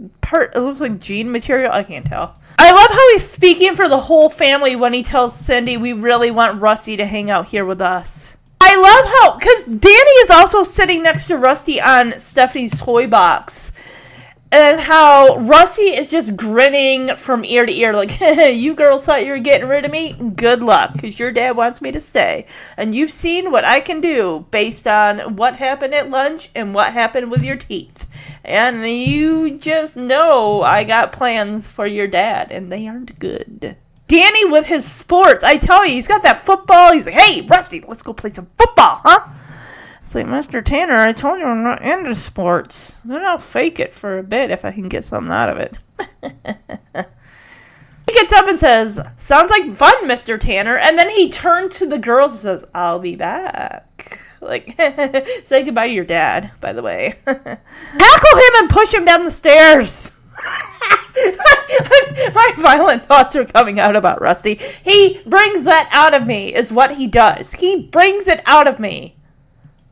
[0.02, 1.72] a part, it looks like jean material.
[1.72, 2.38] I can't tell.
[2.58, 6.30] I love how he's speaking for the whole family when he tells Cindy we really
[6.30, 8.36] want Rusty to hang out here with us.
[8.60, 13.71] I love how because Danny is also sitting next to Rusty on Stephanie's toy box.
[14.52, 19.32] And how Rusty is just grinning from ear to ear, like, you girls thought you
[19.32, 20.12] were getting rid of me?
[20.12, 22.44] Good luck, because your dad wants me to stay.
[22.76, 26.92] And you've seen what I can do based on what happened at lunch and what
[26.92, 28.06] happened with your teeth.
[28.44, 33.76] And you just know I got plans for your dad, and they aren't good.
[34.06, 36.92] Danny with his sports, I tell you, he's got that football.
[36.92, 39.28] He's like, hey, Rusty, let's go play some football, huh?
[40.12, 40.62] It's like, Mr.
[40.62, 42.92] Tanner, I told you I'm not into sports.
[43.02, 45.74] Then I'll fake it for a bit if I can get something out of it.
[48.06, 50.38] he gets up and says, Sounds like fun, Mr.
[50.38, 50.76] Tanner.
[50.76, 54.20] And then he turns to the girls and says, I'll be back.
[54.42, 54.78] Like,
[55.46, 57.14] say goodbye to your dad, by the way.
[57.24, 60.20] Tackle him and push him down the stairs.
[62.34, 64.56] My violent thoughts are coming out about Rusty.
[64.84, 67.52] He brings that out of me, is what he does.
[67.52, 69.14] He brings it out of me.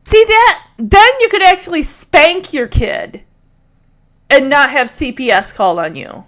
[0.03, 0.67] See that?
[0.77, 3.21] Then you could actually spank your kid
[4.29, 6.23] and not have CPS called on you.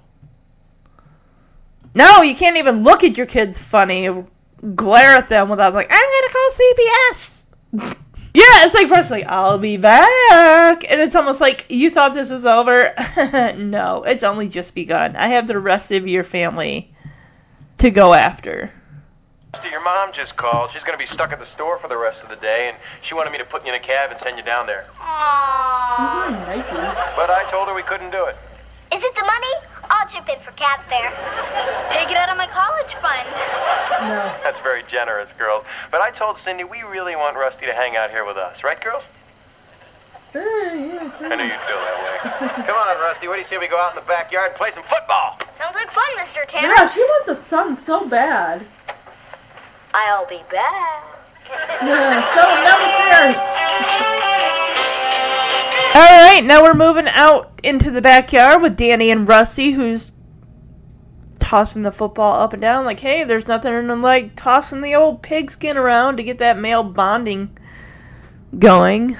[1.95, 4.09] No, you can't even look at your kids funny,
[4.75, 7.43] glare at them without like, I'm gonna call CPS.
[8.33, 10.83] yeah, it's like first like, I'll be back.
[10.89, 12.93] And it's almost like you thought this was over.
[13.57, 15.15] no, it's only just begun.
[15.15, 16.91] I have the rest of your family
[17.77, 18.71] to go after.
[19.53, 20.71] Rusty, Your mom just called.
[20.71, 22.77] She's going to be stuck at the store for the rest of the day, and
[23.01, 24.85] she wanted me to put you in a cab and send you down there.
[24.99, 26.25] Oh.
[26.27, 27.15] Mhm, Nikis.
[27.15, 28.35] But I told her we couldn't do it.
[28.93, 29.53] Is it the money?
[29.89, 31.11] I'll chip in for cab fare.
[31.91, 33.27] Take it out of my college fund.
[34.09, 34.33] No.
[34.43, 35.65] That's very generous, girls.
[35.91, 38.79] But I told Cindy we really want Rusty to hang out here with us, right,
[38.81, 39.05] girls?
[40.33, 40.41] Yeah.
[40.41, 42.63] I knew you'd feel that way.
[42.65, 43.27] Come on, Rusty.
[43.27, 45.37] What do you say we go out in the backyard and play some football?
[45.53, 46.43] Sounds like fun, Mr.
[46.47, 46.69] Tanner.
[46.75, 48.65] Yeah, she wants a son so bad.
[49.93, 51.03] I'll be back.
[51.81, 53.37] Yeah, go down the stairs.
[55.95, 60.11] All right, now we're moving out into the backyard with Danny and Rusty, who's
[61.39, 62.85] tossing the football up and down.
[62.85, 67.55] Like, hey, there's nothing like tossing the old pigskin around to get that male bonding
[68.57, 69.15] going.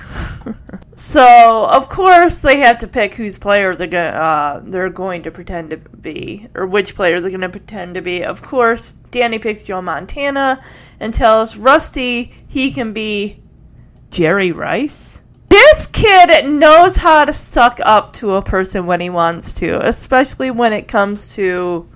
[0.95, 5.31] So, of course, they have to pick whose player they're going uh, they're going to
[5.31, 8.23] pretend to be, or which player they're going to pretend to be.
[8.23, 10.63] Of course, Danny picks Joe Montana
[10.99, 13.37] and tells Rusty he can be
[14.11, 15.21] Jerry Rice.
[15.53, 20.49] This kid knows how to suck up to a person when he wants to, especially
[20.49, 21.87] when it comes to.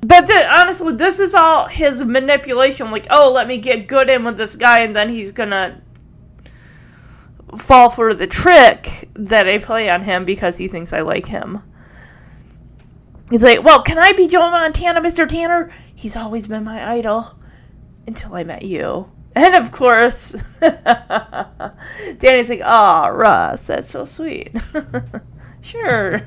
[0.00, 2.90] But honestly, this is all his manipulation.
[2.90, 5.82] Like, oh, let me get good in with this guy, and then he's gonna
[7.56, 11.62] fall for the trick that I play on him because he thinks I like him.
[13.30, 15.28] He's like, well, can I be Joe Montana, Mr.
[15.28, 15.70] Tanner?
[15.94, 17.34] He's always been my idol
[18.06, 19.10] until I met you.
[19.34, 24.56] And of course, Danny's like, oh, Russ, that's so sweet.
[25.60, 26.22] sure.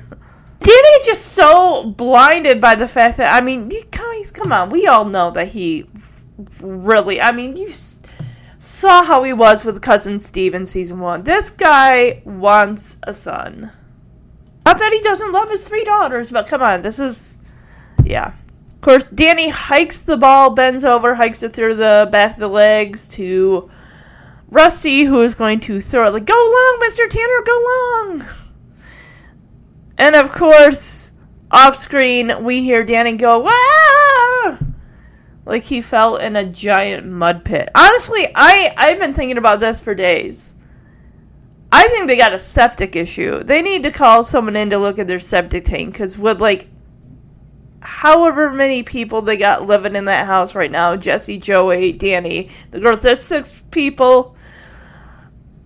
[0.60, 5.30] Danny just so blinded by the fact that, I mean, come on, we all know
[5.32, 5.86] that he
[6.60, 7.72] really, I mean, you
[8.64, 11.24] saw how he was with cousin Steve in season one.
[11.24, 13.72] This guy wants a son.
[14.64, 17.36] Not that he doesn't love his three daughters, but come on, this is,
[18.04, 18.34] yeah.
[18.68, 22.46] Of course, Danny hikes the ball, bends over, hikes it through the back of the
[22.46, 23.68] legs to
[24.48, 28.24] Rusty, who is going to throw it like, "Go long, Mister Tanner, go long."
[29.98, 31.10] And of course,
[31.50, 34.58] off screen, we hear Danny go, "Wow!"
[35.44, 37.68] Like he fell in a giant mud pit.
[37.74, 40.54] Honestly, I I've been thinking about this for days.
[41.72, 43.42] I think they got a septic issue.
[43.42, 46.68] They need to call someone in to look at their septic tank because with like
[47.80, 52.78] however many people they got living in that house right now Jesse, Joey, Danny, the
[52.78, 54.36] girls, there's six people.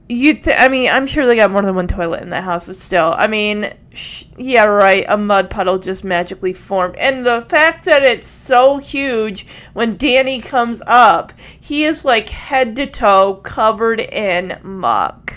[0.08, 2.64] You, th- I mean, I'm sure they got more than one toilet in that house,
[2.64, 5.04] but still, I mean, sh- yeah, right.
[5.08, 10.40] A mud puddle just magically formed, and the fact that it's so huge when Danny
[10.40, 15.34] comes up, he is like head to toe covered in muck.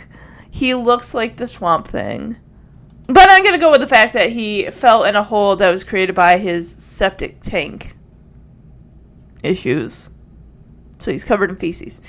[0.52, 2.36] He looks like the Swamp Thing.
[3.08, 5.84] But I'm gonna go with the fact that he fell in a hole that was
[5.84, 7.94] created by his septic tank
[9.42, 10.12] issues.
[11.00, 12.02] So he's covered in feces.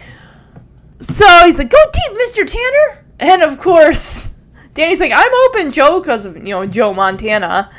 [1.01, 4.31] So he's like, "Go deep, Mister Tanner," and of course,
[4.75, 7.71] Danny's like, "I'm open, Joe," because of you know Joe Montana.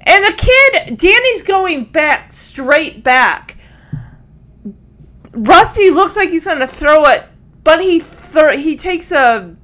[0.00, 3.56] And the kid, Danny's going back, straight back.
[5.32, 7.24] Rusty looks like he's gonna throw it,
[7.62, 9.54] but he thro- he takes a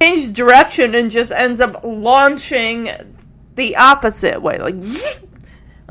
[0.00, 2.90] changed direction and just ends up launching
[3.54, 4.76] the opposite way, like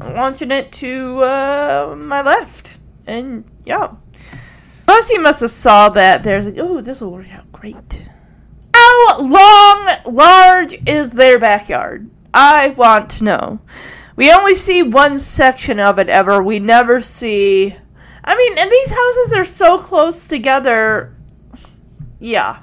[0.01, 2.77] launching it to uh, my left.
[3.07, 3.95] And yeah,
[4.91, 6.21] Rusty must have saw that.
[6.21, 8.09] There's like, oh, this will work out great.
[8.75, 12.09] How long, large is their backyard?
[12.33, 13.61] I want to know.
[14.17, 16.43] We only see one section of it ever.
[16.43, 17.73] We never see.
[18.21, 21.15] I mean, and these houses are so close together.
[22.19, 22.61] Yeah.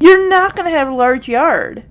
[0.00, 1.84] You're not going to have a large yard.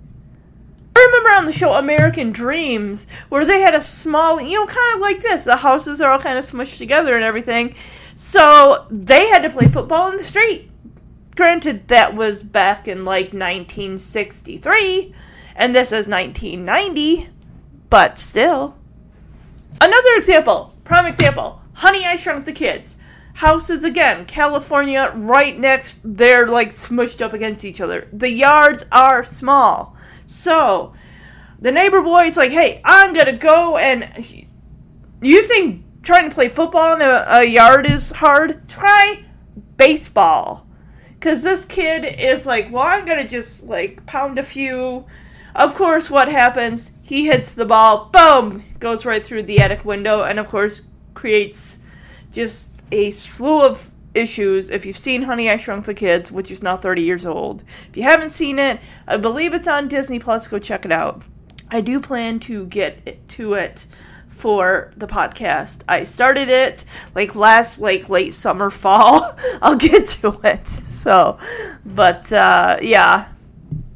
[0.94, 4.96] I remember on the show American Dreams where they had a small, you know, kind
[4.96, 5.46] of like this.
[5.46, 7.74] The houses are all kind of smushed together and everything.
[8.24, 10.70] So they had to play football in the street.
[11.36, 15.14] Granted, that was back in like 1963,
[15.56, 17.30] and this is 1990,
[17.90, 18.76] but still.
[19.82, 22.98] Another example, prime example Honey, I Shrunk the Kids.
[23.34, 28.08] Houses again, California, right next, they're like smushed up against each other.
[28.14, 29.98] The yards are small.
[30.28, 30.94] So,
[31.60, 34.46] the neighbor boy is like, hey, I'm gonna go and.
[35.24, 38.68] You think trying to play football in a, a yard is hard?
[38.68, 39.26] Try
[39.78, 40.68] baseball.
[41.14, 45.06] Because this kid is like, well, I'm gonna just like pound a few.
[45.56, 46.92] Of course, what happens?
[47.02, 50.82] He hits the ball, boom, goes right through the attic window, and of course,
[51.14, 51.78] creates
[52.32, 54.70] just a slew of issues.
[54.70, 57.98] If you've seen Honey, I Shrunk the Kids, which is now 30 years old, if
[57.98, 60.48] you haven't seen it, I believe it's on Disney Plus.
[60.48, 61.22] Go check it out.
[61.70, 63.86] I do plan to get to it
[64.42, 65.84] for the podcast.
[65.88, 66.84] I started it
[67.14, 69.38] like last like late summer fall.
[69.62, 70.68] I'll get to it.
[70.68, 71.38] So,
[71.86, 73.30] but uh yeah,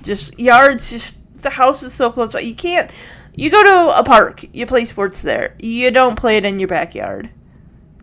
[0.03, 2.41] just yards just the house is so close by.
[2.41, 2.91] You can't
[3.33, 5.55] you go to a park, you play sports there.
[5.59, 7.31] You don't play it in your backyard.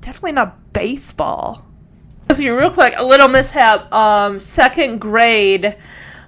[0.01, 1.65] Definitely not baseball.
[2.35, 3.93] So real quick, a little mishap.
[3.93, 5.77] Um, second grade,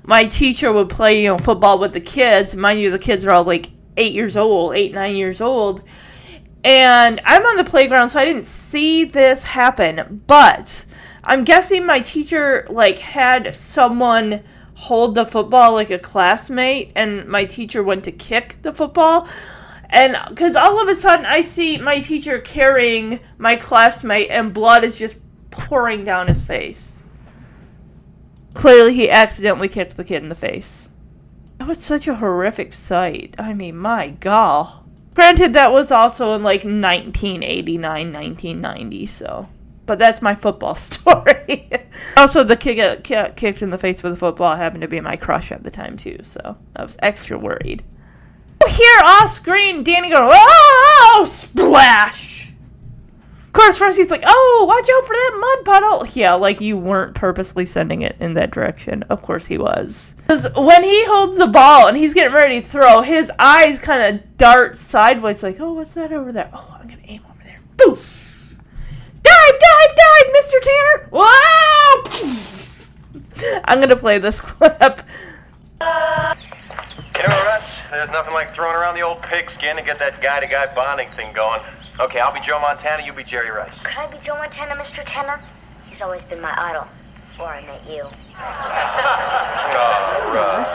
[0.04, 2.54] my teacher would play, you know, football with the kids.
[2.54, 5.82] Mind you, the kids are all like eight years old, eight, nine years old.
[6.64, 10.22] And I'm on the playground, so I didn't see this happen.
[10.26, 10.86] But
[11.22, 14.42] I'm guessing my teacher like had someone
[14.74, 19.28] hold the football like a classmate, and my teacher went to kick the football.
[19.90, 24.84] And because all of a sudden I see my teacher carrying my classmate, and blood
[24.84, 25.16] is just
[25.50, 27.04] pouring down his face.
[28.55, 30.89] Clearly, he accidentally kicked the kid in the face.
[31.59, 33.34] That was such a horrific sight.
[33.39, 34.84] I mean, my god.
[35.15, 39.49] Granted, that was also in like 1989, 1990, so.
[39.86, 41.70] But that's my football story.
[42.16, 44.89] also, the kid got uh, ki- kicked in the face with a football happened to
[44.89, 47.82] be my crush at the time, too, so I was extra worried.
[48.66, 52.34] Here off screen, Danny goes, oh, oh, oh splash!
[53.55, 56.06] Course, he's like, oh, watch out for that mud puddle.
[56.12, 59.05] Yeah, like you weren't purposely sending it in that direction.
[59.05, 60.16] Of course he was.
[60.18, 64.16] Because when he holds the ball and he's getting ready to throw, his eyes kind
[64.16, 66.51] of dart sideways, like, oh, what's that over there?
[66.52, 67.60] Oh, I'm going to aim over there.
[67.76, 68.20] Boof!
[69.22, 70.60] Dive, dive, dive, Mr.
[70.60, 71.09] Tanner!
[71.12, 72.02] Whoa!
[73.66, 75.01] I'm going to play this clip.
[75.81, 75.86] You
[77.28, 81.10] know, Russ, there's nothing like throwing around the old pigskin to get that guy-to-guy bonding
[81.10, 81.60] thing going.
[82.00, 83.80] Okay, I'll be Joe Montana, You'll be Jerry Rice.
[83.84, 85.04] Could I be Joe Montana, Mr.
[85.06, 85.40] Tanner?
[85.86, 86.88] He's always been my idol
[87.30, 88.02] before I met you.
[88.02, 88.10] All
[90.34, 90.66] right.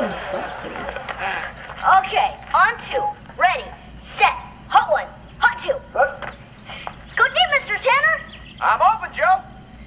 [1.99, 3.03] Okay, on two.
[3.37, 3.65] Ready,
[3.99, 4.31] set,
[4.71, 5.07] hot one,
[5.39, 5.75] hot two.
[5.91, 7.75] Go deep, Mr.
[7.77, 8.23] Tanner.
[8.61, 9.43] I'm open, Joe.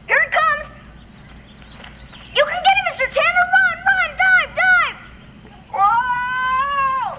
[0.06, 0.74] Here it comes.
[2.36, 3.08] You can get it, Mr.
[3.08, 3.44] Tanner.
[3.56, 5.00] Run, run, dive, dive.
[5.72, 7.16] Whoa!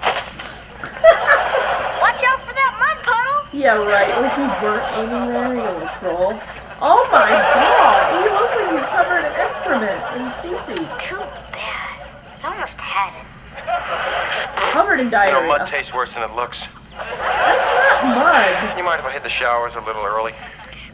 [2.01, 2.52] Watch out for
[3.53, 4.09] yeah, right.
[4.09, 6.33] Like you weren't aiming there, you little troll.
[6.81, 8.17] Oh my god!
[8.17, 10.81] He looks like he's covered in excrement and feces.
[11.01, 11.17] Too
[11.51, 12.09] bad.
[12.43, 13.25] I almost had it.
[14.73, 15.41] Covered in You diarrhea.
[15.41, 16.67] know, mud tastes worse than it looks.
[16.97, 18.77] That's not mud.
[18.77, 20.33] You mind if I hit the showers a little early?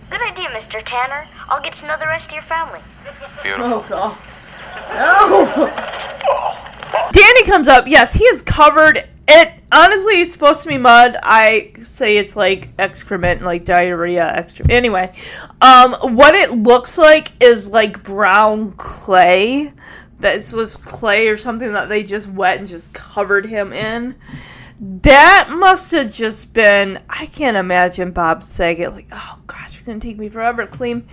[0.10, 0.82] Good idea, Mr.
[0.84, 1.28] Tanner.
[1.48, 2.82] I'll get to know the rest of your family.
[3.42, 3.74] Beautiful.
[3.74, 4.18] Oh god.
[4.94, 5.70] No!
[7.12, 7.88] Danny comes up.
[7.88, 9.08] Yes, he is covered.
[9.28, 11.18] It honestly, it's supposed to be mud.
[11.22, 14.26] I say it's like excrement, like diarrhea.
[14.26, 14.70] Extra.
[14.70, 15.12] Anyway,
[15.62, 19.74] um, what it looks like is like brown clay.
[20.20, 24.16] That's this clay or something that they just wet and just covered him in.
[24.80, 27.02] That must have just been.
[27.10, 31.06] I can't imagine Bob Saget like, oh gosh, it's gonna take me forever to clean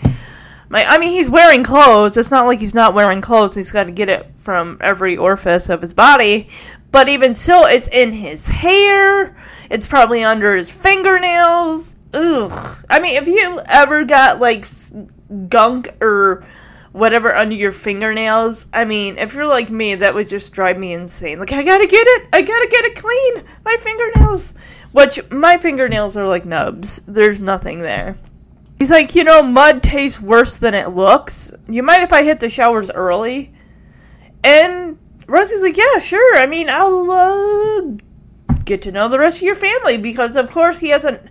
[0.70, 2.16] I mean, he's wearing clothes.
[2.16, 3.54] It's not like he's not wearing clothes.
[3.54, 6.48] He's got to get it from every orifice of his body.
[6.90, 9.36] But even still, it's in his hair.
[9.70, 11.96] It's probably under his fingernails.
[12.14, 12.84] Ugh.
[12.88, 14.64] I mean, if you ever got like
[15.48, 16.44] gunk or
[16.92, 20.94] whatever under your fingernails, I mean, if you're like me, that would just drive me
[20.94, 21.38] insane.
[21.38, 22.28] Like, I gotta get it.
[22.32, 23.44] I gotta get it clean.
[23.64, 24.54] My fingernails.
[24.92, 27.00] Which, my fingernails are like nubs.
[27.06, 28.16] There's nothing there.
[28.78, 31.50] He's like, you know, mud tastes worse than it looks.
[31.68, 33.52] You mind if I hit the showers early?
[34.44, 36.36] And Rusty's like, yeah, sure.
[36.36, 40.80] I mean, I'll uh, get to know the rest of your family because, of course,
[40.80, 41.22] he hasn't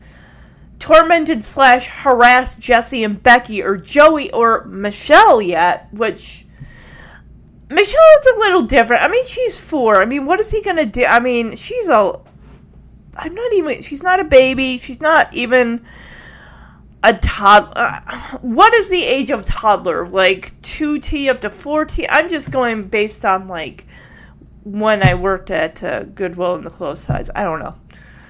[0.80, 6.42] tormented slash harassed Jesse and Becky or Joey or Michelle yet, which.
[7.68, 9.02] Michelle is a little different.
[9.02, 10.00] I mean, she's four.
[10.02, 11.04] I mean, what is he gonna do?
[11.04, 12.20] I mean, she's a.
[13.18, 13.82] I'm not even.
[13.82, 14.78] She's not a baby.
[14.78, 15.84] She's not even
[17.06, 17.74] a toddler.
[17.76, 20.08] Uh, what is the age of toddler?
[20.08, 22.08] Like 2T up to 4T?
[22.10, 23.86] I'm just going based on like
[24.64, 27.30] when I worked at uh, Goodwill in the clothes size.
[27.36, 27.76] I don't know.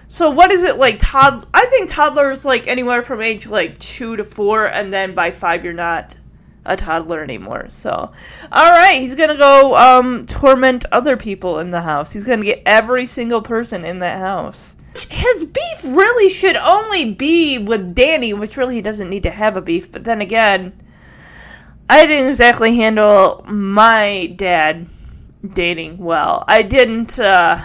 [0.09, 1.47] So what is it like toddler?
[1.53, 5.31] I think toddler is like anywhere from age like 2 to 4 and then by
[5.31, 6.17] 5 you're not
[6.65, 7.69] a toddler anymore.
[7.69, 12.11] So, all right, he's going to go um torment other people in the house.
[12.11, 17.11] He's going to get every single person in that house his beef really should only
[17.11, 19.91] be with Danny, which really he doesn't need to have a beef.
[19.91, 20.73] But then again,
[21.89, 24.87] I didn't exactly handle my dad
[25.53, 26.43] dating well.
[26.47, 27.59] I didn't uh,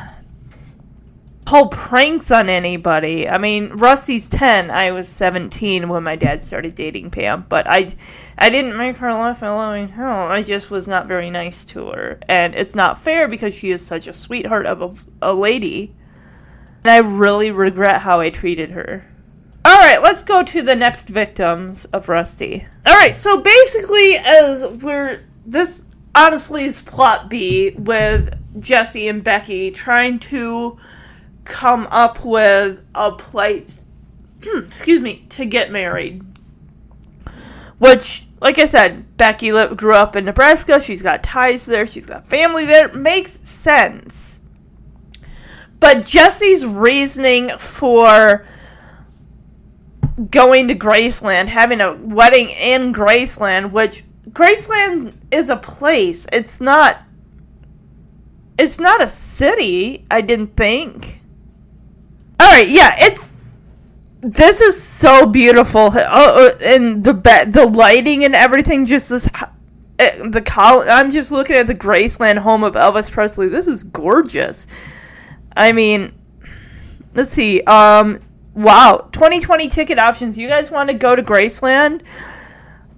[1.47, 3.29] pull pranks on anybody.
[3.29, 4.71] I mean, Rusty's 10.
[4.71, 7.47] I was 17 when my dad started dating Pam.
[7.49, 7.89] But I,
[8.39, 10.29] I didn't make her laugh a loving hell.
[10.29, 12.21] I just was not very nice to her.
[12.29, 15.95] And it's not fair because she is such a sweetheart of a, a lady.
[16.83, 19.05] And I really regret how I treated her.
[19.67, 22.67] Alright, let's go to the next victims of Rusty.
[22.87, 25.21] Alright, so basically, as we're.
[25.45, 25.85] This
[26.15, 30.79] honestly is plot B with Jesse and Becky trying to
[31.45, 33.85] come up with a place.
[34.43, 36.25] excuse me, to get married.
[37.79, 40.81] Which, like I said, Becky grew up in Nebraska.
[40.81, 41.87] She's got ties there.
[41.87, 42.93] She's got family there.
[42.93, 44.40] Makes sense.
[45.81, 48.47] But Jesse's reasoning for
[50.31, 56.27] going to Graceland, having a wedding in Graceland, which Graceland is a place.
[56.33, 56.99] It's not
[58.59, 61.23] it's not a city, I didn't think.
[62.39, 63.37] All right, yeah, it's
[64.21, 65.91] this is so beautiful.
[65.95, 69.29] Oh, and the be- the lighting and everything just this
[69.99, 73.49] eh, the col- I'm just looking at the Graceland home of Elvis Presley.
[73.49, 74.67] This is gorgeous.
[75.57, 76.13] I mean,
[77.15, 77.63] let's see.
[77.63, 78.21] Um,
[78.55, 80.37] wow, 2020 ticket options.
[80.37, 82.03] You guys want to go to Graceland?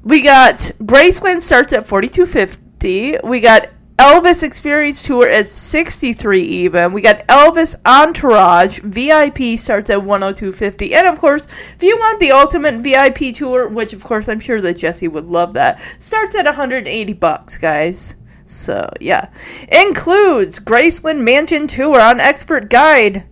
[0.05, 3.19] We got Graceland starts at 4250.
[3.25, 3.69] We got
[4.03, 6.93] Elvis Experience Tour at 63 even.
[6.93, 10.93] We got Elvis Entourage VIP starts at 102.50.
[10.93, 14.61] And of course, if you want the ultimate VIP tour, which of course I'm sure
[14.61, 18.17] that Jesse would love that, starts at 180 bucks, guys.
[18.53, 19.29] So, yeah.
[19.71, 23.25] Includes Graceland Mansion Tour on Expert Guide.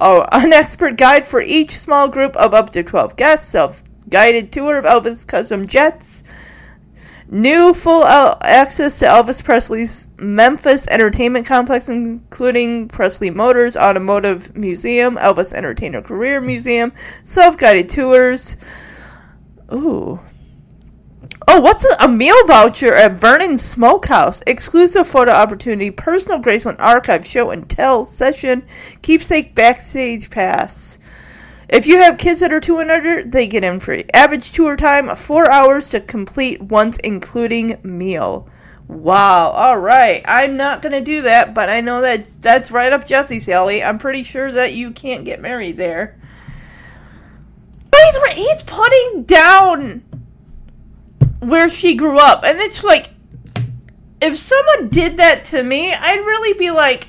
[0.00, 3.48] Oh, an expert guide for each small group of up to 12 guests.
[3.48, 6.22] Self guided tour of Elvis custom jets.
[7.30, 15.52] New full access to Elvis Presley's Memphis Entertainment Complex, including Presley Motors Automotive Museum, Elvis
[15.52, 16.92] Entertainer Career Museum,
[17.24, 18.56] self guided tours.
[19.72, 20.20] Ooh.
[21.46, 24.42] Oh, what's a, a meal voucher at Vernon Smokehouse?
[24.46, 28.64] Exclusive photo opportunity, personal Graceland archive show and tell session,
[29.02, 30.98] keepsake backstage pass.
[31.68, 34.04] If you have kids that are two and under, they get in free.
[34.14, 38.48] Average tour time four hours to complete once, including meal.
[38.88, 39.50] Wow.
[39.50, 40.22] All right.
[40.26, 43.82] I'm not gonna do that, but I know that that's right up Jesse Sally.
[43.82, 46.18] I'm pretty sure that you can't get married there.
[47.90, 50.02] But he's he's putting down
[51.48, 53.10] where she grew up, and it's like
[54.24, 57.08] if someone did that to me, I'd really be like,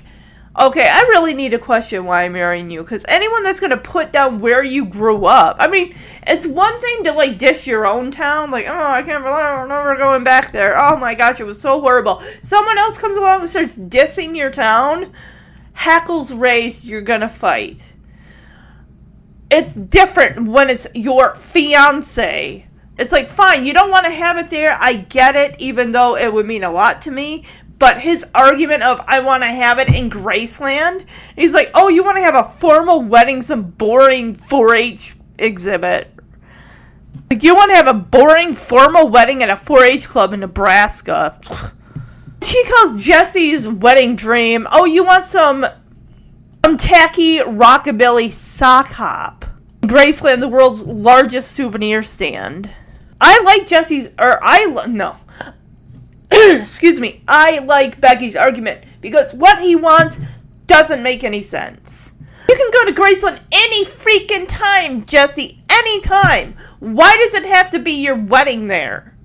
[0.59, 2.81] okay, I really need to question why I'm marrying you.
[2.81, 5.93] Because anyone that's going to put down where you grew up, I mean,
[6.27, 9.69] it's one thing to like dish your own town, like, oh, I can't believe I'm
[9.69, 10.77] never going back there.
[10.77, 12.19] Oh my gosh, it was so horrible.
[12.41, 15.11] Someone else comes along and starts dissing your town,
[15.73, 17.93] hackles raised, you're going to fight.
[19.51, 22.65] It's different when it's your fiance.
[22.97, 24.77] It's like, fine, you don't want to have it there.
[24.79, 27.43] I get it, even though it would mean a lot to me.
[27.77, 31.05] But his argument of, I want to have it in Graceland,
[31.35, 36.09] he's like, oh, you want to have a formal wedding, some boring 4 H exhibit.
[37.29, 40.41] Like, you want to have a boring formal wedding at a 4 H club in
[40.41, 41.39] Nebraska.
[42.43, 45.65] She calls Jesse's wedding dream, oh, you want some,
[46.63, 49.45] some tacky rockabilly sock hop.
[49.81, 52.69] Graceland, the world's largest souvenir stand.
[53.19, 55.15] I like Jesse's, or I no.
[56.31, 57.21] Excuse me.
[57.27, 60.19] I like Becky's argument because what he wants
[60.67, 62.11] doesn't make any sense.
[62.47, 65.61] You can go to Graceland any freaking time, Jesse.
[65.69, 66.55] Any time.
[66.79, 69.15] Why does it have to be your wedding there?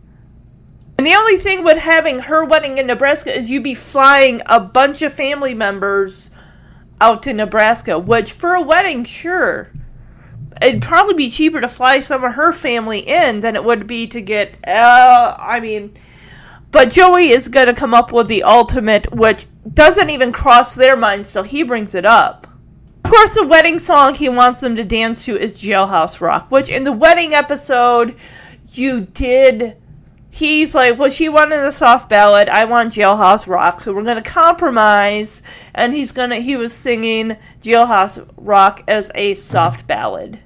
[0.97, 4.61] And the only thing with having her wedding in Nebraska is you'd be flying a
[4.61, 6.31] bunch of family members
[7.01, 9.71] out to Nebraska, which for a wedding, sure
[10.61, 14.07] it'd probably be cheaper to fly some of her family in than it would be
[14.09, 14.57] to get.
[14.67, 15.97] Uh, I mean,
[16.71, 20.97] but Joey is going to come up with the ultimate, which doesn't even cross their
[20.97, 22.47] minds till he brings it up.
[23.05, 26.69] Of course, the wedding song he wants them to dance to is Jailhouse Rock, which
[26.69, 28.15] in the wedding episode,
[28.73, 29.77] you did.
[30.33, 32.49] He's like, well, she wanted a soft ballad.
[32.49, 35.43] I want Jailhouse Rock, so we're gonna compromise.
[35.75, 36.37] And he's gonna.
[36.37, 40.39] He was singing Jailhouse Rock as a soft ballad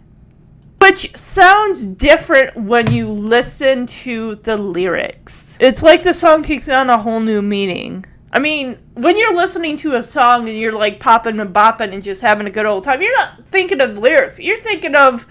[0.85, 5.57] which sounds different when you listen to the lyrics.
[5.59, 8.05] It's like the song takes on a whole new meaning.
[8.31, 12.05] I mean, when you're listening to a song and you're like popping and bopping and
[12.05, 14.39] just having a good old time, you're not thinking of the lyrics.
[14.39, 15.27] You're thinking of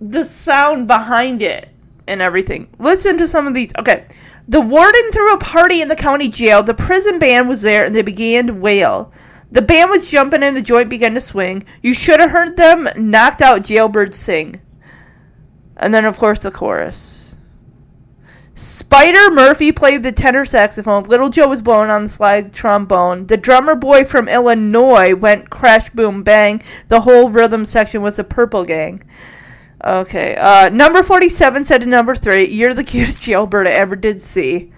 [0.00, 1.68] the sound behind it
[2.06, 2.68] and everything.
[2.78, 3.72] Listen to some of these.
[3.76, 4.06] Okay.
[4.46, 6.62] The warden threw a party in the county jail.
[6.62, 9.12] The prison band was there and they began to wail.
[9.54, 11.64] The band was jumping and the joint began to swing.
[11.80, 14.60] You should have heard them knocked out jailbirds sing.
[15.76, 17.36] And then, of course, the chorus.
[18.56, 21.04] Spider Murphy played the tenor saxophone.
[21.04, 23.28] Little Joe was blowing on the slide trombone.
[23.28, 26.60] The drummer boy from Illinois went crash, boom, bang.
[26.88, 29.04] The whole rhythm section was a purple gang.
[29.84, 30.34] Okay.
[30.34, 34.72] Uh, number 47 said to number 3, You're the cutest jailbird I ever did see.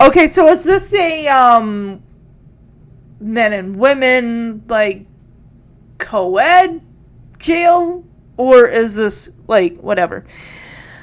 [0.00, 2.02] Okay, so is this a, um,
[3.22, 5.06] men and women like
[5.98, 6.80] co-ed
[7.38, 8.04] jail
[8.36, 10.24] or is this like whatever?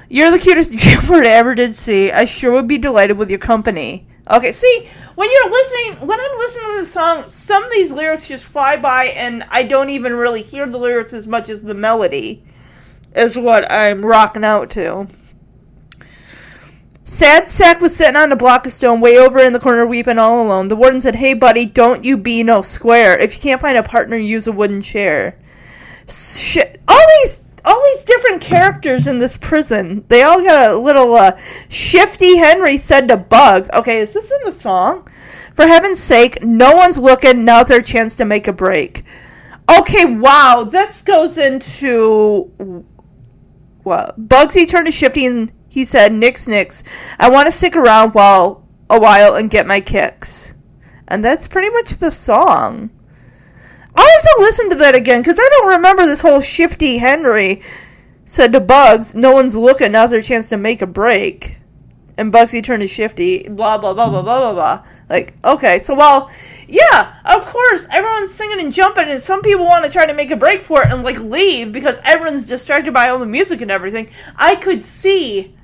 [0.09, 2.11] You're the cutest jailbird i ever did see.
[2.11, 4.07] I sure would be delighted with your company.
[4.29, 8.27] Okay see when you're listening when i'm listening to the song some of these lyrics
[8.27, 11.73] just fly by and i don't even really hear the lyrics as much as the
[11.73, 12.43] melody
[13.15, 15.07] is what i'm rocking out to
[17.09, 20.19] Sad Sack was sitting on a block of stone way over in the corner weeping
[20.19, 20.67] all alone.
[20.67, 23.17] The warden said, Hey buddy, don't you be no square.
[23.17, 25.35] If you can't find a partner, use a wooden chair.
[26.07, 26.79] Shit.
[26.87, 30.05] All these all these different characters in this prison.
[30.07, 31.35] They all got a little uh,
[31.67, 33.71] shifty Henry said to Bugs.
[33.73, 35.09] Okay, is this in the song?
[35.51, 37.43] For heaven's sake, no one's looking.
[37.43, 39.03] Now's our chance to make a break.
[39.79, 40.63] Okay, wow.
[40.63, 42.85] This goes into
[43.81, 44.29] what?
[44.29, 46.83] Bugsy turned to Shifty and he said, Nix, nix.
[47.19, 50.53] I want to stick around while a while and get my kicks.
[51.07, 52.89] And that's pretty much the song.
[53.95, 57.61] I'll have to listen to that again because I don't remember this whole shifty Henry
[58.25, 61.57] said to Bugs, No one's looking, now's their chance to make a break.
[62.17, 64.85] And Bugsy turned to Shifty, blah, blah, blah, blah, blah, blah, blah.
[65.09, 66.29] Like, okay, so while,
[66.67, 70.29] yeah, of course, everyone's singing and jumping, and some people want to try to make
[70.29, 73.71] a break for it and, like, leave because everyone's distracted by all the music and
[73.71, 74.09] everything.
[74.35, 75.55] I could see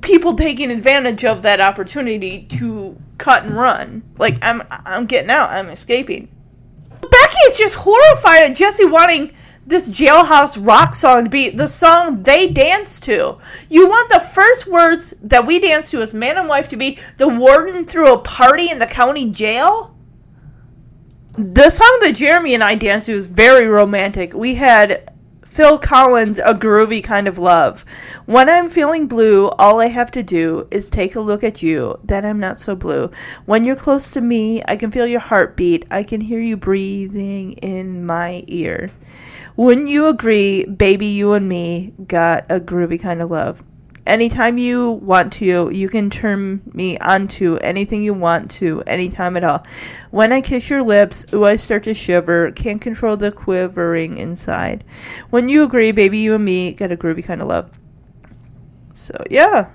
[0.00, 4.02] people taking advantage of that opportunity to cut and run.
[4.18, 6.28] Like I'm I'm getting out, I'm escaping.
[6.88, 9.32] Becky is just horrified at Jesse wanting
[9.66, 13.38] this jailhouse rock song to be the song they dance to.
[13.68, 16.98] You want the first words that we dance to as man and wife to be
[17.18, 19.94] the warden threw a party in the county jail?
[21.38, 24.34] The song that Jeremy and I danced to is very romantic.
[24.34, 25.11] We had
[25.52, 27.84] Phil Collins, A Groovy Kind of Love.
[28.24, 32.00] When I'm feeling blue, all I have to do is take a look at you,
[32.02, 33.10] then I'm not so blue.
[33.44, 35.84] When you're close to me, I can feel your heartbeat.
[35.90, 38.92] I can hear you breathing in my ear.
[39.54, 43.62] Wouldn't you agree, baby, you and me got a groovy kind of love?
[44.04, 49.36] Anytime you want to, you can turn me on to anything you want to, anytime
[49.36, 49.64] at all.
[50.10, 54.84] When I kiss your lips, ooh, I start to shiver, can't control the quivering inside.
[55.30, 57.70] When you agree, baby, you and me got a groovy kind of love.
[58.92, 59.70] So, yeah.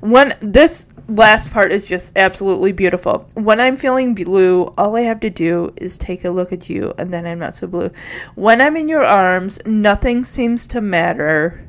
[0.00, 3.28] When this last part is just absolutely beautiful.
[3.34, 6.94] When I'm feeling blue, all I have to do is take a look at you,
[6.98, 7.90] and then I'm not so blue.
[8.34, 11.68] When I'm in your arms, nothing seems to matter.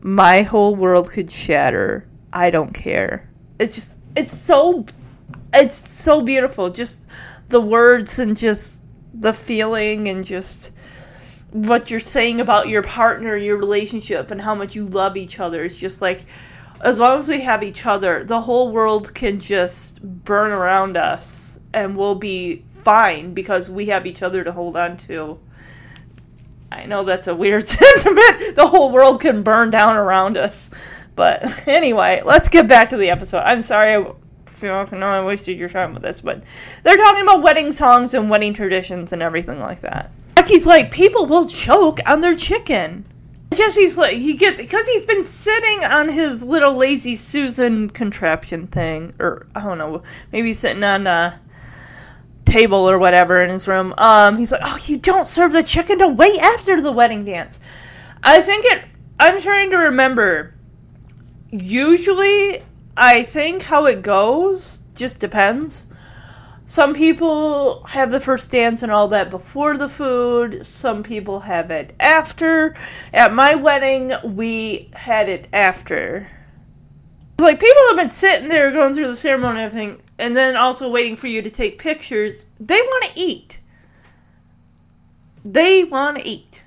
[0.00, 2.06] My whole world could shatter.
[2.32, 3.28] I don't care.
[3.58, 4.86] It's just, it's so,
[5.52, 6.70] it's so beautiful.
[6.70, 7.02] Just
[7.48, 8.82] the words and just
[9.12, 10.72] the feeling and just
[11.52, 15.64] what you're saying about your partner, your relationship, and how much you love each other.
[15.64, 16.24] It's just like,
[16.82, 21.60] as long as we have each other, the whole world can just burn around us
[21.74, 25.38] and we'll be fine because we have each other to hold on to.
[26.72, 28.56] I know that's a weird sentiment.
[28.56, 30.70] The whole world can burn down around us.
[31.16, 33.40] But anyway, let's get back to the episode.
[33.40, 34.12] I'm sorry I
[34.62, 36.44] no, I wasted your time with this, but
[36.82, 40.10] they're talking about wedding songs and wedding traditions and everything like that.
[40.34, 43.06] Becky's like, people will choke on their chicken.
[43.54, 49.12] Jesse's like he gets because he's been sitting on his little lazy Susan contraption thing,
[49.18, 51.40] or I don't know, maybe sitting on a
[52.50, 53.94] table or whatever in his room.
[53.98, 57.60] Um, he's like, "Oh, you don't serve the chicken to wait after the wedding dance."
[58.22, 58.82] I think it.
[59.18, 60.54] I'm trying to remember.
[61.50, 62.62] Usually,
[62.96, 65.86] I think how it goes just depends.
[66.70, 70.64] Some people have the first dance and all that before the food.
[70.64, 72.76] Some people have it after.
[73.12, 76.28] At my wedding, we had it after.
[77.40, 80.88] Like, people have been sitting there going through the ceremony and everything, and then also
[80.88, 82.46] waiting for you to take pictures.
[82.60, 83.58] They want to eat.
[85.44, 86.62] They want to eat.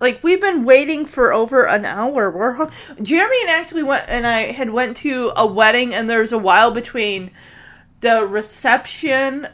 [0.00, 2.30] Like we've been waiting for over an hour.
[2.30, 2.70] We're hung-
[3.02, 6.70] Jeremy and actually went and I had went to a wedding and there's a while
[6.70, 7.30] between
[8.00, 9.48] the reception.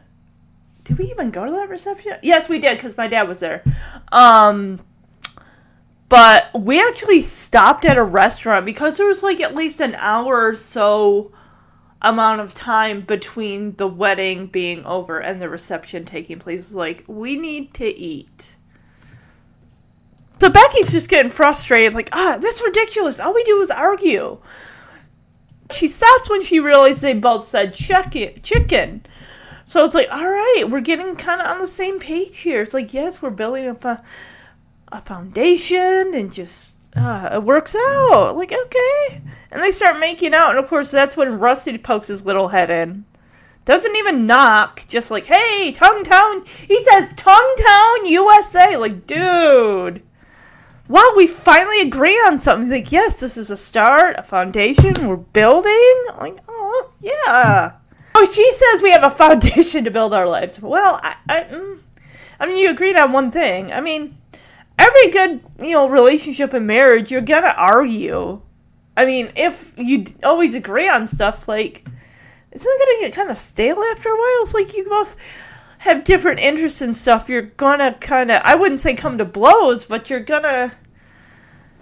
[0.84, 2.14] Did we even go to that reception?
[2.22, 3.62] Yes, we did because my dad was there.
[4.10, 4.80] Um,
[6.08, 10.48] but we actually stopped at a restaurant because there was like at least an hour
[10.48, 11.32] or so
[12.02, 16.74] amount of time between the wedding being over and the reception taking place.
[16.74, 18.56] Like we need to eat.
[20.40, 23.20] So Becky's just getting frustrated, like, ah, that's ridiculous.
[23.20, 24.38] All we do is argue.
[25.70, 29.06] She stops when she realizes they both said chicken.
[29.64, 32.60] So it's like, all right, we're getting kind of on the same page here.
[32.60, 34.00] It's like, yes, we're building a, fo-
[34.90, 38.36] a foundation and just, uh, it works out.
[38.36, 39.22] Like, okay.
[39.50, 40.50] And they start making out.
[40.50, 43.04] And of course, that's when Rusty pokes his little head in.
[43.64, 46.44] Doesn't even knock, just like, hey, Tongue Town.
[46.44, 48.76] He says, Tongue Town, USA.
[48.76, 50.02] Like, dude.
[50.88, 52.66] Well, we finally agree on something.
[52.66, 55.06] He's like, yes, this is a start, a foundation.
[55.06, 55.96] We're building.
[56.20, 57.72] Like, oh, yeah.
[58.14, 60.60] Oh, she says we have a foundation to build our lives.
[60.60, 61.78] Well, I, I, mm,
[62.40, 63.72] I mean, you agreed on one thing.
[63.72, 64.18] I mean,
[64.82, 68.40] every good, you know, relationship and marriage, you're gonna argue.
[68.96, 71.86] I mean, if you always agree on stuff, like,
[72.50, 74.42] isn't it gonna get kind of stale after a while?
[74.42, 75.16] It's like you both
[75.78, 77.28] have different interests and stuff.
[77.28, 80.72] You're gonna kind of, I wouldn't say come to blows, but you're gonna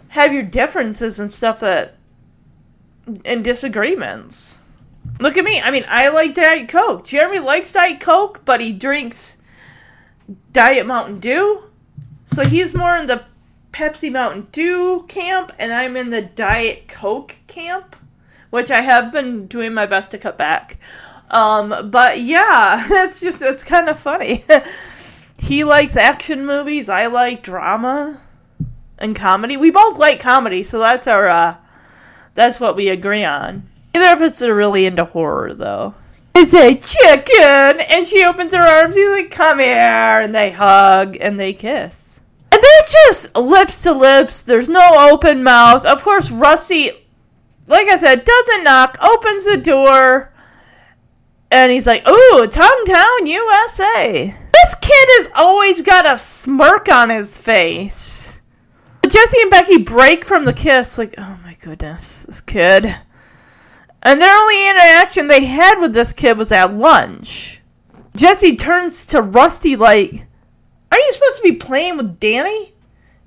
[0.08, 1.96] have your differences and stuff that,
[3.24, 4.58] and disagreements.
[5.18, 5.60] Look at me.
[5.60, 7.06] I mean, I like Diet Coke.
[7.06, 9.36] Jeremy likes Diet Coke, but he drinks
[10.52, 11.64] Diet Mountain Dew.
[12.32, 13.24] So he's more in the
[13.72, 17.96] Pepsi Mountain Dew camp, and I'm in the Diet Coke camp,
[18.50, 20.78] which I have been doing my best to cut back.
[21.30, 24.44] Um, but yeah, it's just, it's kind of funny.
[25.38, 26.88] he likes action movies.
[26.88, 28.20] I like drama
[28.98, 29.56] and comedy.
[29.56, 31.56] We both like comedy, so that's our, uh,
[32.34, 33.68] that's what we agree on.
[33.92, 35.94] Neither of us are really into horror, though.
[36.34, 38.94] It's a chicken, and she opens her arms.
[38.94, 42.09] He's like, "Come here," and they hug and they kiss.
[42.70, 44.42] They're just lips to lips.
[44.42, 45.84] There's no open mouth.
[45.84, 46.90] Of course, Rusty,
[47.66, 48.96] like I said, doesn't knock.
[49.00, 50.32] Opens the door,
[51.50, 57.36] and he's like, "Ooh, Town, USA." This kid has always got a smirk on his
[57.36, 58.40] face.
[59.08, 62.94] Jesse and Becky break from the kiss, like, "Oh my goodness, this kid."
[64.02, 67.60] And their only interaction they had with this kid was at lunch.
[68.14, 70.26] Jesse turns to Rusty like,
[70.90, 72.72] Are you supposed to be playing with Danny?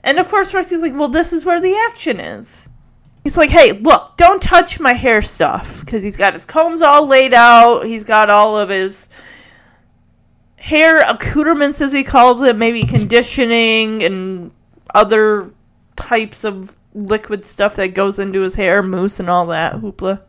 [0.04, 2.70] And of course, Rusty's like, Well, this is where the action is.
[3.24, 5.80] He's like, Hey, look, don't touch my hair stuff.
[5.80, 9.10] Because he's got his combs all laid out, he's got all of his
[10.58, 14.52] hair accoutrements, as he calls it, maybe conditioning and
[14.94, 15.52] other
[15.98, 20.22] types of liquid stuff that goes into his hair, mousse and all that hoopla.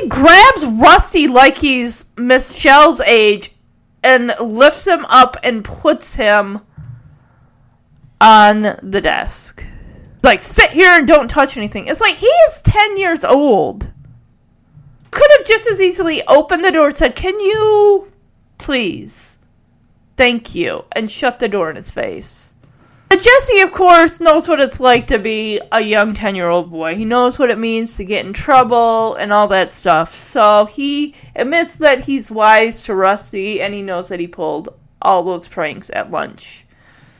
[0.00, 3.52] He grabs Rusty like he's Michelle's age
[4.02, 6.60] and lifts him up and puts him
[8.22, 9.66] on the desk.
[10.22, 11.88] Like, sit here and don't touch anything.
[11.88, 13.90] It's like he is 10 years old.
[15.10, 18.10] Could have just as easily opened the door and said, Can you
[18.58, 19.38] please?
[20.16, 20.84] Thank you.
[20.92, 22.54] And shut the door in his face.
[23.08, 26.70] But Jesse, of course, knows what it's like to be a young 10 year old
[26.70, 26.94] boy.
[26.94, 30.14] He knows what it means to get in trouble and all that stuff.
[30.14, 34.70] So he admits that he's wise to Rusty and he knows that he pulled
[35.02, 36.64] all those pranks at lunch.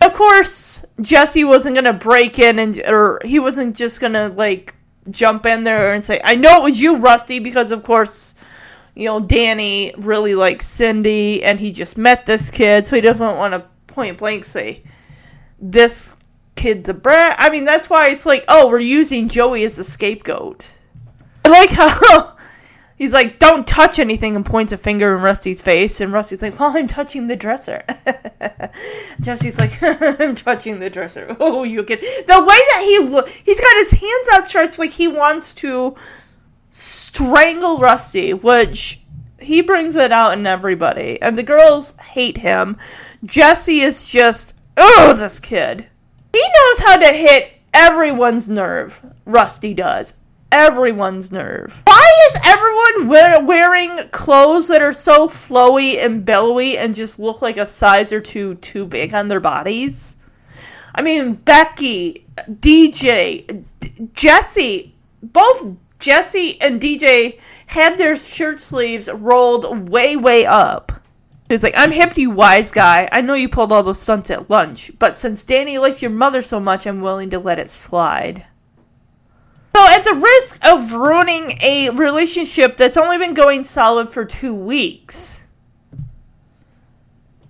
[0.03, 4.75] Of course, Jesse wasn't to break in and, or he wasn't just to, like,
[5.11, 8.35] jump in there and say, I know it was you, Rusty, because, of course,
[8.95, 13.37] you know, Danny really likes Cindy and he just met this kid, so he doesn't
[13.37, 14.83] want to point blank say,
[15.61, 16.17] this
[16.57, 17.37] kid's a brat.
[17.39, 20.69] I mean, that's why it's like, oh, we're using Joey as a scapegoat.
[21.45, 22.37] I like how
[22.97, 26.59] he's like, don't touch anything and points a finger in Rusty's face, and Rusty's like,
[26.59, 27.85] well, I'm touching the dresser.
[29.21, 31.37] Jesse's like, I'm touching the dresser.
[31.41, 31.99] Oh, you can.
[31.99, 35.97] The way that he look, he's got his hands outstretched like he wants to
[36.71, 39.01] strangle Rusty, which
[39.41, 42.77] he brings it out in everybody, and the girls hate him.
[43.25, 45.87] Jesse is just, oh, this kid.
[46.33, 49.01] He knows how to hit everyone's nerve.
[49.27, 50.15] Rusty does.
[50.53, 51.83] Everyone's nerve.
[51.87, 57.41] Why is everyone wear- wearing clothes that are so flowy and billowy and just look
[57.41, 60.15] like a size or two too big on their bodies?
[60.95, 69.89] I mean, Becky, DJ, D- Jesse, both Jesse and DJ had their shirt sleeves rolled
[69.89, 70.93] way, way up.
[71.49, 73.09] It's like, I'm hip you, wise guy.
[73.11, 76.43] I know you pulled all those stunts at lunch, but since Danny likes your mother
[76.43, 78.45] so much, I'm willing to let it slide.
[79.75, 84.55] So, at the risk of ruining a relationship that's only been going solid for two
[84.55, 85.41] weeks.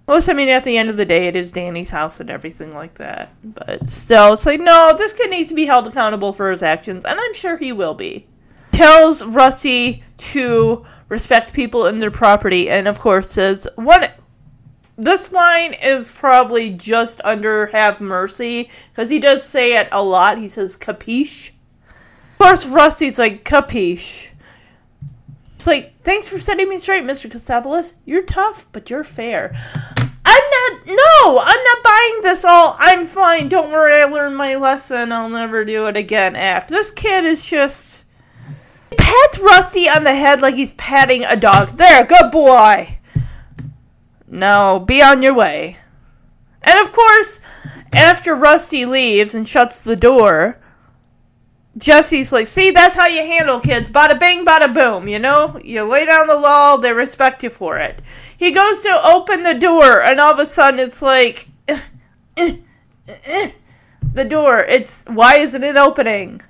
[0.07, 2.73] Well, I mean, at the end of the day, it is Danny's house and everything
[2.73, 3.31] like that.
[3.43, 7.05] But still, it's like, no, this kid needs to be held accountable for his actions,
[7.05, 8.27] and I'm sure he will be.
[8.71, 14.07] Tells Rusty to respect people and their property, and of course says, one.
[14.97, 20.39] This line is probably just under have mercy, because he does say it a lot.
[20.39, 21.51] He says, capiche?
[22.43, 24.31] Of course, Rusty's like, capiche.
[25.55, 27.31] It's like, thanks for setting me straight, Mr.
[27.31, 27.93] Katsopolis.
[28.05, 29.55] You're tough, but you're fair.
[30.25, 34.57] I'm not, no, I'm not buying this all, I'm fine, don't worry, I learned my
[34.57, 36.69] lesson, I'll never do it again act.
[36.69, 38.03] This kid is just.
[38.91, 41.77] He pats Rusty on the head like he's patting a dog.
[41.79, 42.99] There, good boy.
[44.27, 45.77] No, be on your way.
[46.61, 47.39] And of course,
[47.93, 50.59] after Rusty leaves and shuts the door,
[51.79, 53.89] Jesse's like, see, that's how you handle kids.
[53.89, 55.09] Bada bing, bada boom.
[55.09, 58.03] You know, you lay down the law, they respect you for it.
[58.37, 61.81] He goes to open the door, and all of a sudden it's like, eh,
[62.37, 62.57] eh,
[63.07, 63.51] eh,
[64.13, 64.61] the door.
[64.65, 66.43] It's why isn't it opening?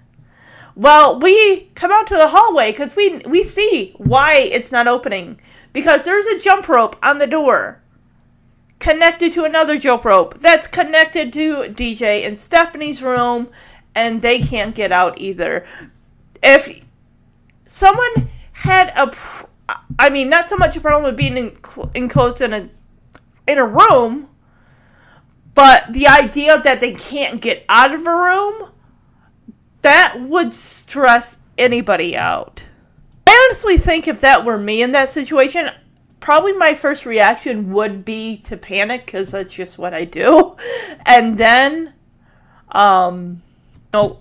[0.75, 5.39] Well, we come out to the hallway because we we see why it's not opening
[5.73, 7.83] because there's a jump rope on the door
[8.83, 13.49] connected to another jump rope that's connected to DJ and Stephanie's room
[13.95, 15.65] and they can't get out either.
[16.43, 16.85] If
[17.67, 19.13] someone had a,
[19.99, 22.69] I mean, not so much a problem with being enclo- enclosed in a
[23.47, 24.29] in a room,
[25.55, 28.71] but the idea that they can't get out of a room,
[29.83, 32.63] that would stress anybody out.
[33.27, 35.71] I honestly think if that were me in that situation,
[36.21, 40.57] probably my first reaction would be to panic because that's just what I do,
[41.07, 41.95] and then,
[42.71, 43.43] um
[43.93, 44.19] know,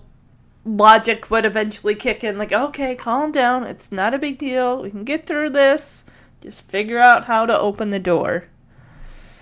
[0.64, 3.64] logic would eventually kick in like, okay, calm down.
[3.64, 4.82] It's not a big deal.
[4.82, 6.04] We can get through this.
[6.40, 8.44] Just figure out how to open the door.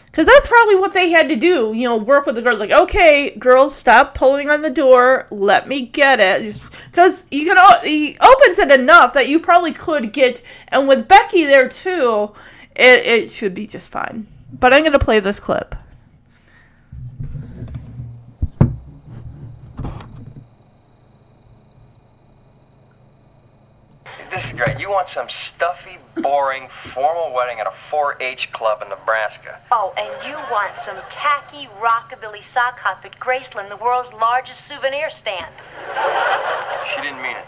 [0.07, 1.73] Because that's probably what they had to do.
[1.73, 2.59] You know, work with the girls.
[2.59, 5.29] Like, okay, girls, stop pulling on the door.
[5.31, 6.61] Let me get it.
[6.87, 10.43] Because you can, he opens it enough that you probably could get.
[10.69, 12.33] And with Becky there too,
[12.75, 14.27] it, it should be just fine.
[14.53, 15.77] But I'm going to play this clip.
[24.31, 24.79] This is great.
[24.79, 29.59] You want some stuffy, boring, formal wedding at a 4-H club in Nebraska.
[29.73, 35.11] Oh, and you want some tacky rockabilly sock hop at Graceland, the world's largest souvenir
[35.11, 35.53] stand.
[36.95, 37.45] She didn't mean it.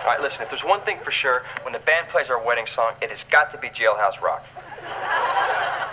[0.00, 2.66] All right, listen, if there's one thing for sure, when the band plays our wedding
[2.66, 4.46] song, it has got to be Jailhouse Rock.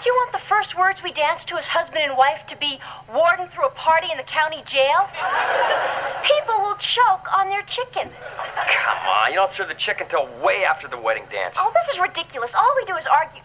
[0.06, 2.80] You want the first words we dance to as husband and wife to be
[3.14, 5.10] warden through a party in the county jail?
[6.24, 8.10] People will choke on their chicken.
[8.68, 11.58] Come on, you don't serve the chicken till way after the wedding dance.
[11.60, 12.56] Oh, this is ridiculous.
[12.56, 13.42] All we do is argue.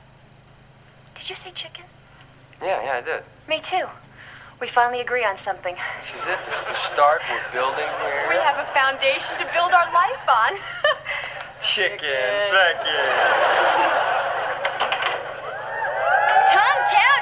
[1.16, 1.84] Did you say chicken?
[2.62, 3.24] Yeah, yeah, I did.
[3.48, 3.86] Me too.
[4.60, 5.74] We finally agree on something.
[6.00, 6.38] This is it.
[6.46, 7.22] This is the start.
[7.28, 8.26] We're building here.
[8.28, 10.54] We have a foundation to build our life on.
[11.60, 11.98] chicken.
[11.98, 12.84] Thank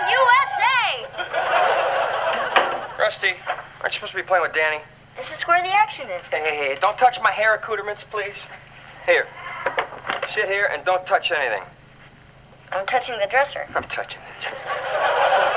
[0.09, 1.07] USA!
[2.99, 3.35] Rusty,
[3.81, 4.81] aren't you supposed to be playing with Danny?
[5.17, 6.29] This is where the action is.
[6.29, 8.47] Hey, hey, hey, don't touch my hair accoutrements, please.
[9.07, 9.27] Here.
[10.29, 11.63] Sit here and don't touch anything.
[12.73, 13.67] I'm touching the dresser.
[13.75, 14.47] I'm touching it.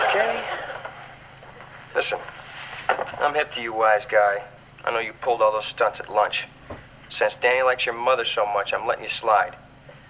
[0.09, 0.43] Okay?
[1.95, 2.19] Listen,
[3.19, 4.43] I'm hip to you, wise guy.
[4.83, 6.47] I know you pulled all those stunts at lunch.
[7.07, 9.55] Since Danny likes your mother so much, I'm letting you slide.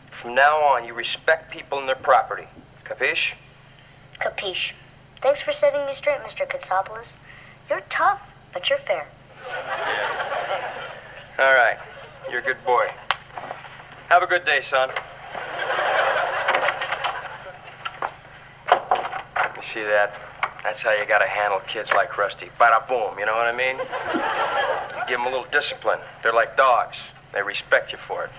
[0.09, 2.47] From now on, you respect people and their property.
[2.83, 3.33] Capiche?
[4.19, 4.73] Capiche.
[5.21, 6.47] Thanks for setting me straight, Mr.
[6.47, 7.17] Katsopolis.
[7.69, 8.21] You're tough,
[8.53, 9.07] but you're fair.
[11.39, 11.77] All right.
[12.29, 12.87] You're a good boy.
[14.09, 14.89] Have a good day, son.
[19.55, 20.13] You see that?
[20.63, 22.49] That's how you gotta handle kids like Rusty.
[22.59, 23.77] Bada boom, you know what I mean?
[25.07, 25.99] Give them a little discipline.
[26.23, 27.09] They're like dogs.
[27.33, 28.31] They respect you for it.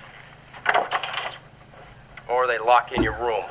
[2.29, 3.45] Or they lock you in your room.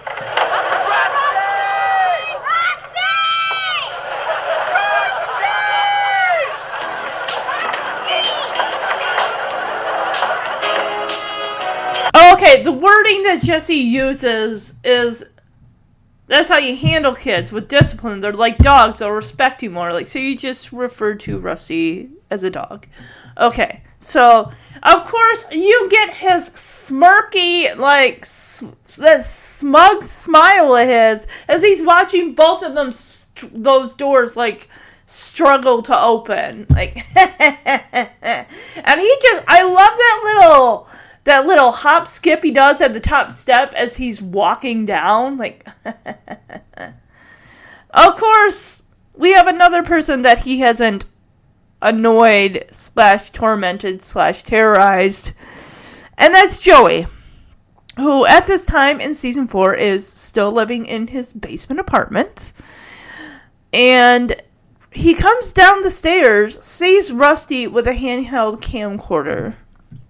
[12.35, 15.23] Okay, the wording that Jesse uses is
[16.27, 18.19] that's how you handle kids with discipline.
[18.19, 19.93] They're like dogs; they'll respect you more.
[19.93, 22.87] Like so, you just refer to Rusty as a dog.
[23.37, 24.51] Okay, so
[24.83, 28.65] of course you get his smirky, like s-
[28.99, 34.67] that smug smile of his as he's watching both of them str- those doors like
[35.05, 36.65] struggle to open.
[36.69, 38.45] Like, and
[38.99, 40.89] he just I love that little
[41.25, 45.37] that little hop skip he does at the top step as he's walking down.
[45.37, 45.67] Like,
[47.89, 48.83] of course,
[49.15, 51.05] we have another person that he hasn't
[51.81, 55.33] annoyed slash tormented slash terrorized,
[56.17, 57.07] and that's Joey,
[57.97, 62.53] who at this time in season four is still living in his basement apartment,
[63.73, 64.39] and
[64.91, 69.55] he comes down the stairs, sees Rusty with a handheld camcorder.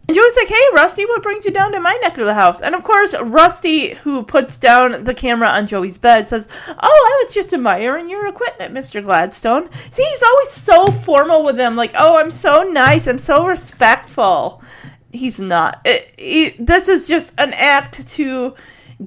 [0.08, 2.62] And Joey's like, hey, Rusty, what brings you down to my neck of the house?
[2.62, 7.24] And of course, Rusty, who puts down the camera on Joey's bed, says, oh, I
[7.24, 9.04] was just admiring your equipment, Mr.
[9.04, 9.72] Gladstone.
[9.72, 14.62] See, he's always so formal with them, like, oh, I'm so nice, I'm so respectful.
[15.12, 15.82] He's not.
[15.86, 18.54] It, he, this is just an act to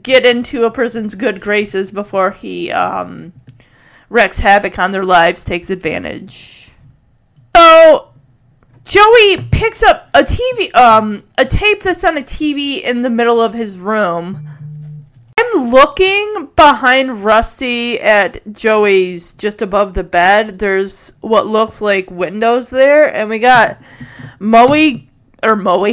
[0.02, 3.32] get into a person's good graces before he um,
[4.10, 6.72] wreaks havoc on their lives, takes advantage.
[7.54, 8.08] So
[8.88, 13.38] Joey picks up a TV, um, a tape that's on a TV in the middle
[13.38, 14.48] of his room.
[15.38, 20.58] I'm looking behind Rusty at Joey's just above the bed.
[20.58, 23.78] There's what looks like windows there, and we got
[24.38, 25.02] Moe
[25.42, 25.84] or Moe.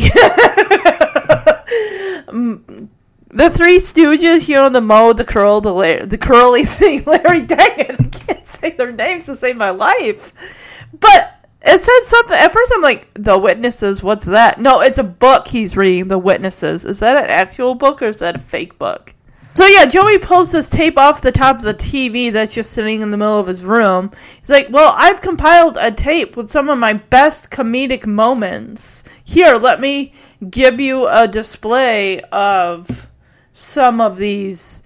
[3.36, 7.42] the Three Stooges, you know, the Mo, the curl, the la- the curly thing, Larry
[7.42, 8.00] Daggett.
[8.00, 11.35] I can't say their names to save my life, but
[11.66, 12.38] it says something.
[12.38, 14.04] At first, I'm like, The Witnesses.
[14.04, 14.60] What's that?
[14.60, 16.08] No, it's a book he's reading.
[16.08, 16.86] The Witnesses.
[16.86, 19.14] Is that an actual book or is that a fake book?
[19.56, 23.00] So yeah, Joey pulls this tape off the top of the TV that's just sitting
[23.00, 24.12] in the middle of his room.
[24.42, 29.06] He's like, "Well, I've compiled a tape with some of my best comedic moments.
[29.24, 30.12] Here, let me
[30.50, 33.08] give you a display of
[33.54, 34.84] some of these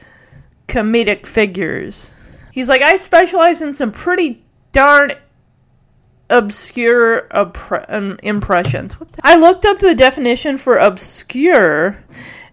[0.68, 2.12] comedic figures."
[2.52, 5.14] He's like, "I specialize in some pretty darn
[6.30, 8.96] obscure um, impressions.
[9.24, 12.04] I looked up the definition for obscure,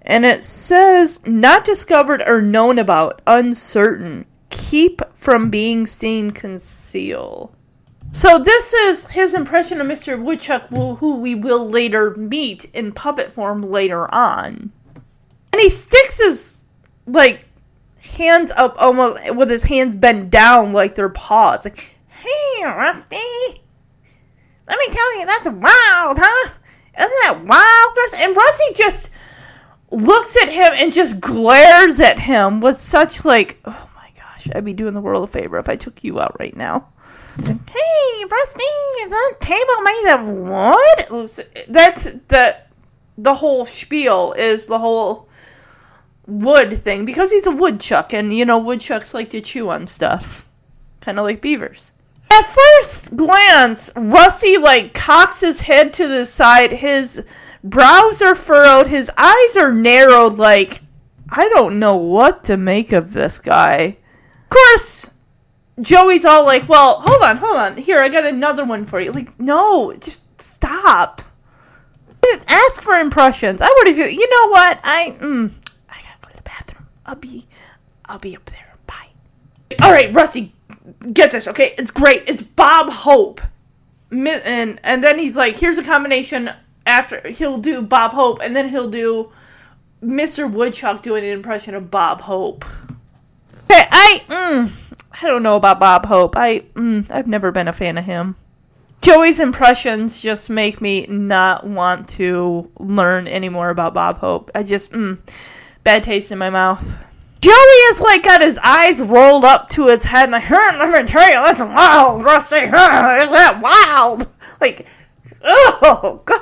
[0.03, 7.53] and it says not discovered or known about, uncertain, keep from being seen, conceal.
[8.13, 10.21] So this is his impression of Mr.
[10.21, 14.73] Woodchuck, who we will later meet in puppet form later on.
[15.53, 16.65] And he sticks his
[17.07, 17.45] like
[18.01, 21.65] hands up almost with his hands bent down like they're paws.
[21.65, 23.63] Like, hey, Rusty.
[24.69, 26.51] Let me tell you, that's wild, huh?
[26.99, 28.23] Isn't that wild?
[28.23, 29.11] And Rusty just
[29.91, 34.65] looks at him and just glares at him with such like, oh my gosh, I'd
[34.65, 36.89] be doing the world a favor if I took you out right now.
[37.37, 41.67] He's like, hey, Rusty, is that table made of wood?
[41.69, 42.57] That's the
[43.19, 45.29] the whole spiel is the whole
[46.27, 50.47] wood thing because he's a woodchuck, and you know woodchucks like to chew on stuff,
[51.01, 51.93] kind of like beavers.
[52.31, 56.73] At first glance, Rusty like cocks his head to the side.
[56.73, 57.25] His
[57.63, 58.89] brows are furrowed.
[58.89, 60.37] His eyes are narrowed.
[60.37, 60.83] Like
[61.31, 63.97] I don't know what to make of this guy.
[64.45, 65.11] Of course,
[65.81, 67.77] Joey's all like, "Well, hold on, hold on.
[67.77, 71.23] Here, I got another one for you." Like, no, just stop.
[72.49, 73.61] Ask for impressions.
[73.63, 74.13] I would have.
[74.13, 74.81] You know what?
[74.83, 75.51] I mm,
[75.89, 76.87] I gotta go to the bathroom.
[77.05, 77.47] I'll be,
[78.07, 78.77] I'll be up there.
[78.87, 79.09] Bye.
[79.83, 80.53] All right, Rusty,
[81.13, 81.49] get this.
[81.49, 82.25] Okay, it's great.
[82.27, 83.41] It's Bob Hope,
[84.11, 86.51] and and then he's like, here's a combination.
[86.87, 89.33] After he'll do Bob Hope, and then he'll do
[90.03, 90.51] Mr.
[90.51, 92.65] Woodchuck doing an impression of Bob Hope.
[93.65, 96.37] Okay, I mm, I don't know about Bob Hope.
[96.37, 98.37] I mm, I've never been a fan of him.
[99.03, 104.51] Joey's impressions just make me not want to learn any more about Bob Hope.
[104.55, 105.19] I just mm,
[105.85, 107.06] bad taste in my mouth.
[107.47, 111.07] Joey is like got his eyes rolled up to his head, and like, let me
[111.07, 112.67] tell you, that's wild, Rusty.
[112.67, 114.27] Huh, is that wild?
[114.61, 114.89] Like,
[115.45, 116.41] oh god.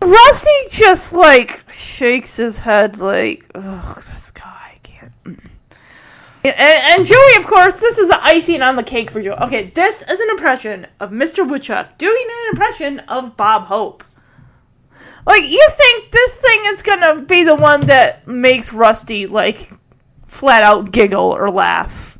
[0.00, 5.12] Rusty just like shakes his head, like, oh, this guy can't.
[5.24, 5.38] mm."
[6.42, 9.36] And, and Joey, of course, this is the icing on the cake for Joey.
[9.36, 11.46] Okay, this is an impression of Mr.
[11.46, 14.02] Woodchuck doing an impression of Bob Hope.
[15.26, 19.70] Like, you think this thing is gonna be the one that makes Rusty, like,
[20.34, 22.18] flat out giggle or laugh?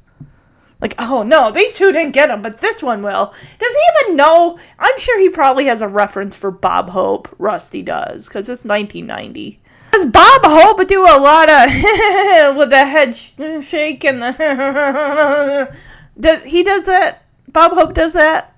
[0.80, 3.26] Like, oh no, these two didn't get him, but this one will.
[3.26, 4.58] Does he even know?
[4.78, 7.34] I'm sure he probably has a reference for Bob Hope.
[7.38, 9.60] Rusty does, because it's 1990.
[9.92, 15.76] Does Bob Hope do a lot of with the head sh- shake and the
[16.20, 17.24] does he does that?
[17.48, 18.54] Bob Hope does that.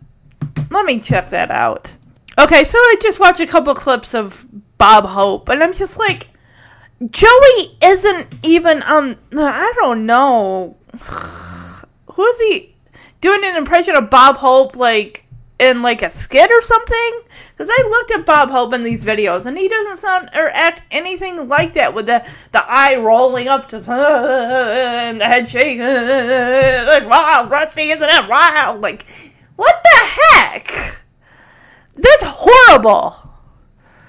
[0.71, 1.97] Let me check that out.
[2.39, 4.47] Okay, so I just watched a couple clips of
[4.79, 6.29] Bob Hope, and I'm just like,
[7.05, 9.17] Joey isn't even on.
[9.37, 10.77] I don't know.
[12.13, 12.75] Who is he
[13.21, 15.27] doing an impression of Bob Hope like
[15.59, 17.21] in like a skit or something?
[17.51, 20.81] Because I looked at Bob Hope in these videos, and he doesn't sound or act
[20.91, 25.79] anything like that with the the eye rolling up to and the head shake.
[25.79, 28.81] That's wild, Rusty, isn't that wild?
[28.81, 29.05] Like,
[29.57, 31.03] what the heck?
[31.95, 33.26] That's horrible.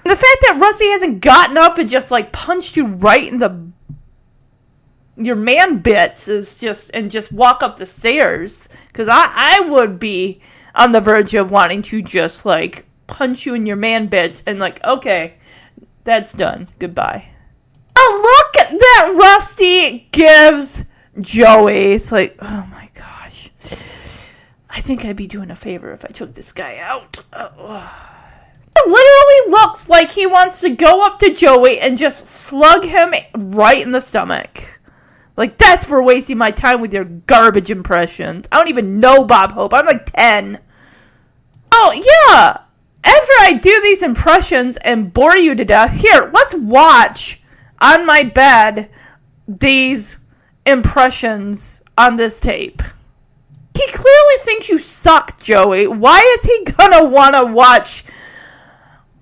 [0.08, 3.68] The fact that Rusty hasn't gotten up and just like punched you right in the
[5.16, 9.98] your man bits is just and just walk up the stairs because I I would
[9.98, 10.40] be
[10.74, 14.58] on the verge of wanting to just like punch you in your man bits and
[14.58, 15.34] like okay
[16.04, 17.28] that's done goodbye.
[17.94, 20.86] Oh look at that Rusty gives
[21.20, 21.92] Joey.
[21.92, 23.50] It's like oh my gosh.
[24.70, 27.18] I think I'd be doing a favor if I took this guy out.
[28.80, 33.12] It literally looks like he wants to go up to Joey and just slug him
[33.34, 34.80] right in the stomach.
[35.36, 38.46] Like, that's for wasting my time with your garbage impressions.
[38.52, 39.74] I don't even know Bob Hope.
[39.74, 40.60] I'm like 10.
[41.72, 42.58] Oh, yeah.
[43.04, 47.42] After I do these impressions and bore you to death, here, let's watch
[47.80, 48.90] on my bed
[49.46, 50.18] these
[50.66, 52.82] impressions on this tape.
[53.74, 55.86] He clearly thinks you suck, Joey.
[55.86, 58.04] Why is he gonna wanna watch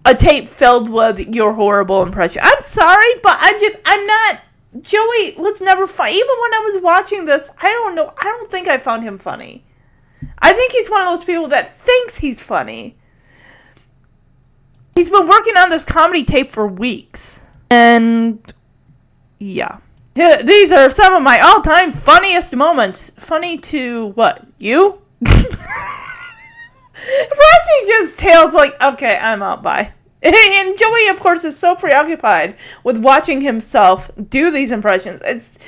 [0.07, 2.43] a tape filled with your horrible impression?
[2.45, 4.41] I'm sorry, but I'm just, I'm not.
[4.81, 6.13] Joey was never funny.
[6.13, 8.13] Even when I was watching this, I don't know.
[8.17, 9.65] I don't think I found him funny.
[10.39, 12.97] I think he's one of those people that thinks he's funny.
[14.95, 17.41] He's been working on this comedy tape for weeks.
[17.71, 18.53] And
[19.39, 19.79] yeah.
[20.15, 23.11] These are some of my all time funniest moments.
[23.17, 24.47] Funny to what?
[24.59, 25.01] You?
[26.97, 29.93] Rusty just tails like, okay, I'm out, bye.
[30.23, 35.21] And Joey, of course, is so preoccupied with watching himself do these impressions.
[35.25, 35.59] It's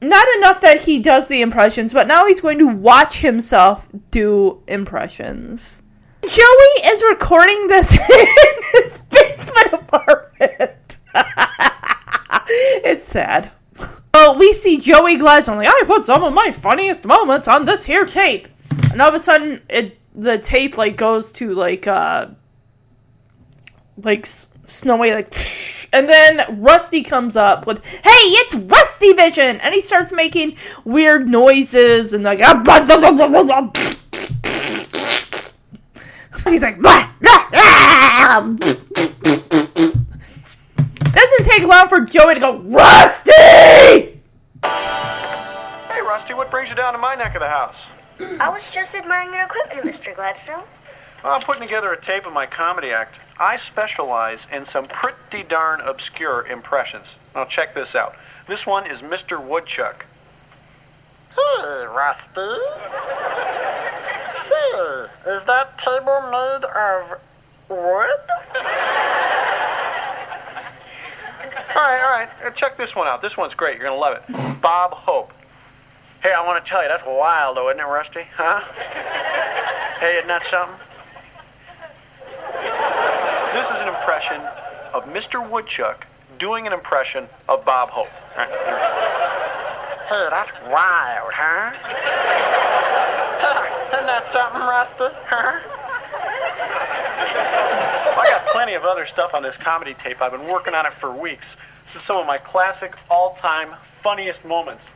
[0.00, 4.60] not enough that he does the impressions, but now he's going to watch himself do
[4.66, 5.82] impressions.
[6.26, 8.36] Joey is recording this in
[8.72, 10.96] his basement apartment.
[12.84, 13.52] it's sad.
[14.14, 17.84] Oh, we see Joey Gladstone like, I put some of my funniest moments on this
[17.84, 18.48] here tape.
[18.90, 22.26] And all of a sudden, it the tape like goes to like uh
[24.02, 25.34] like snowy like
[25.92, 29.60] and then rusty comes up with hey it's rusty vision!
[29.60, 32.38] And he starts making weird noises and like
[36.48, 36.80] he's like
[41.12, 43.32] doesn't take long for joey to go rusty!
[44.62, 47.86] Hey, Rusty, what brings you down to my neck of the house?
[48.20, 50.14] I was just admiring your equipment, Mr.
[50.14, 50.64] Gladstone.
[51.22, 53.20] Well, I'm putting together a tape of my comedy act.
[53.38, 57.14] I specialize in some pretty darn obscure impressions.
[57.34, 58.16] Now, check this out.
[58.48, 59.40] This one is Mr.
[59.42, 60.06] Woodchuck.
[61.34, 62.58] Hey, Rusty.
[64.48, 67.20] Say, is that table made of
[67.68, 68.18] wood?
[71.74, 72.12] All right, all
[72.44, 72.56] right.
[72.56, 73.22] Check this one out.
[73.22, 73.78] This one's great.
[73.78, 74.60] You're going to love it.
[74.60, 75.32] Bob Hope.
[76.22, 78.22] Hey, I want to tell you, that's wild, though, isn't it, Rusty?
[78.36, 78.60] Huh?
[79.98, 80.78] hey, isn't that something?
[83.52, 84.40] This is an impression
[84.94, 85.42] of Mr.
[85.42, 86.06] Woodchuck
[86.38, 88.06] doing an impression of Bob Hope.
[88.06, 89.02] All right, here we go.
[90.06, 91.74] Hey, that's wild, huh?
[93.92, 95.10] Isn't that something, Rusty?
[95.26, 95.58] Huh?
[98.14, 100.22] I got plenty of other stuff on this comedy tape.
[100.22, 101.56] I've been working on it for weeks.
[101.86, 103.74] This is some of my classic, all-time
[104.04, 104.90] funniest moments.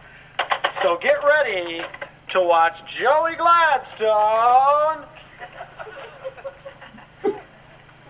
[0.75, 1.81] So get ready
[2.29, 5.05] to watch Joey Gladstone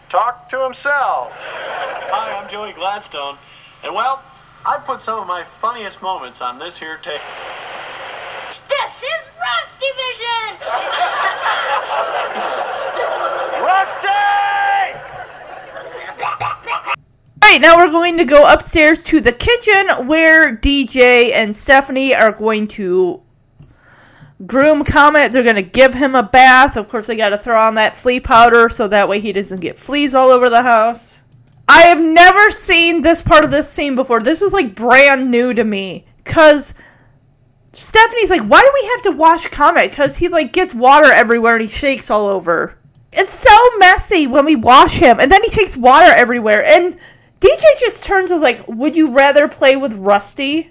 [0.09, 1.33] talk to himself.
[1.35, 3.39] Hi, I'm Joey Gladstone,
[3.83, 4.23] and well,
[4.65, 7.21] I put some of my funniest moments on this here tape.
[8.69, 10.59] This is Rusty Vision!
[13.63, 14.26] Rusty!
[17.47, 22.33] Alright, now we're going to go upstairs to the kitchen where DJ and Stephanie are
[22.33, 23.23] going to
[24.45, 25.31] groom Comet.
[25.31, 26.77] They're going to give him a bath.
[26.77, 29.61] Of course, they got to throw on that flea powder so that way he doesn't
[29.61, 31.23] get fleas all over the house.
[31.69, 34.19] I have never seen this part of this scene before.
[34.19, 36.05] This is like brand new to me.
[36.25, 36.75] Because
[37.73, 39.91] Stephanie's like, why do we have to wash Comet?
[39.91, 42.77] Because he like gets water everywhere and he shakes all over.
[43.13, 45.21] It's so messy when we wash him.
[45.21, 46.65] And then he takes water everywhere.
[46.67, 46.99] And
[47.41, 50.71] DJ just turns and like, would you rather play with Rusty?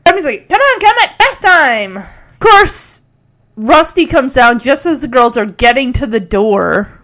[0.00, 1.96] Stephanie's like, come on, Comet, bath time.
[1.96, 3.02] Of course,
[3.56, 6.98] Rusty comes down just as the girls are getting to the door.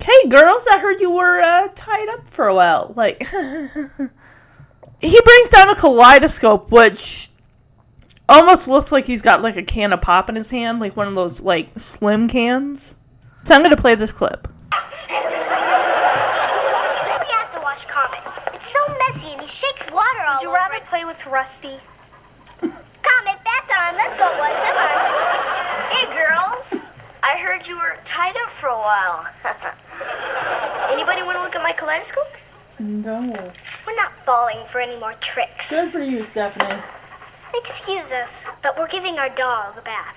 [0.00, 2.92] Hey, girls, I heard you were uh, tied up for a while.
[2.96, 3.24] Like,
[5.00, 7.30] he brings down a kaleidoscope, which
[8.28, 11.06] almost looks like he's got like a can of pop in his hand, like one
[11.06, 12.94] of those like slim cans.
[13.44, 14.48] So I'm gonna play this clip.
[17.82, 18.54] We have Comet.
[18.54, 20.84] It's so messy and he shakes water all Would you rather it.
[20.86, 21.76] play with Rusty?
[22.60, 23.94] Comet, bath time.
[23.96, 24.54] Let's go, boys.
[24.62, 25.90] Come on.
[25.90, 26.82] Hey, girls.
[27.22, 29.26] I heard you were tied up for a while.
[30.92, 32.26] Anybody want to look at my kaleidoscope?
[32.78, 33.20] No.
[33.86, 35.70] We're not falling for any more tricks.
[35.70, 36.80] Good for you, Stephanie.
[37.54, 40.16] Excuse us, but we're giving our dog a bath.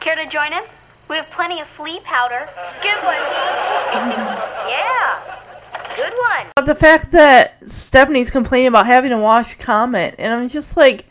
[0.00, 0.64] Care to join him?
[1.08, 2.48] We have plenty of flea powder.
[2.82, 4.44] Good one, Deej.
[4.68, 5.38] Yeah.
[5.96, 6.46] Good one.
[6.54, 11.06] But the fact that Stephanie's complaining about having to wash Comet, and I'm just like,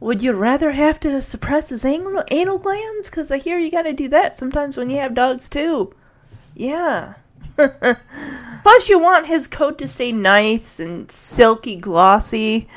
[0.00, 3.10] would you rather have to suppress his anal, anal glands?
[3.10, 5.92] Because I hear you gotta do that sometimes when you have dogs too.
[6.54, 7.14] Yeah.
[7.56, 12.68] Plus, you want his coat to stay nice and silky glossy.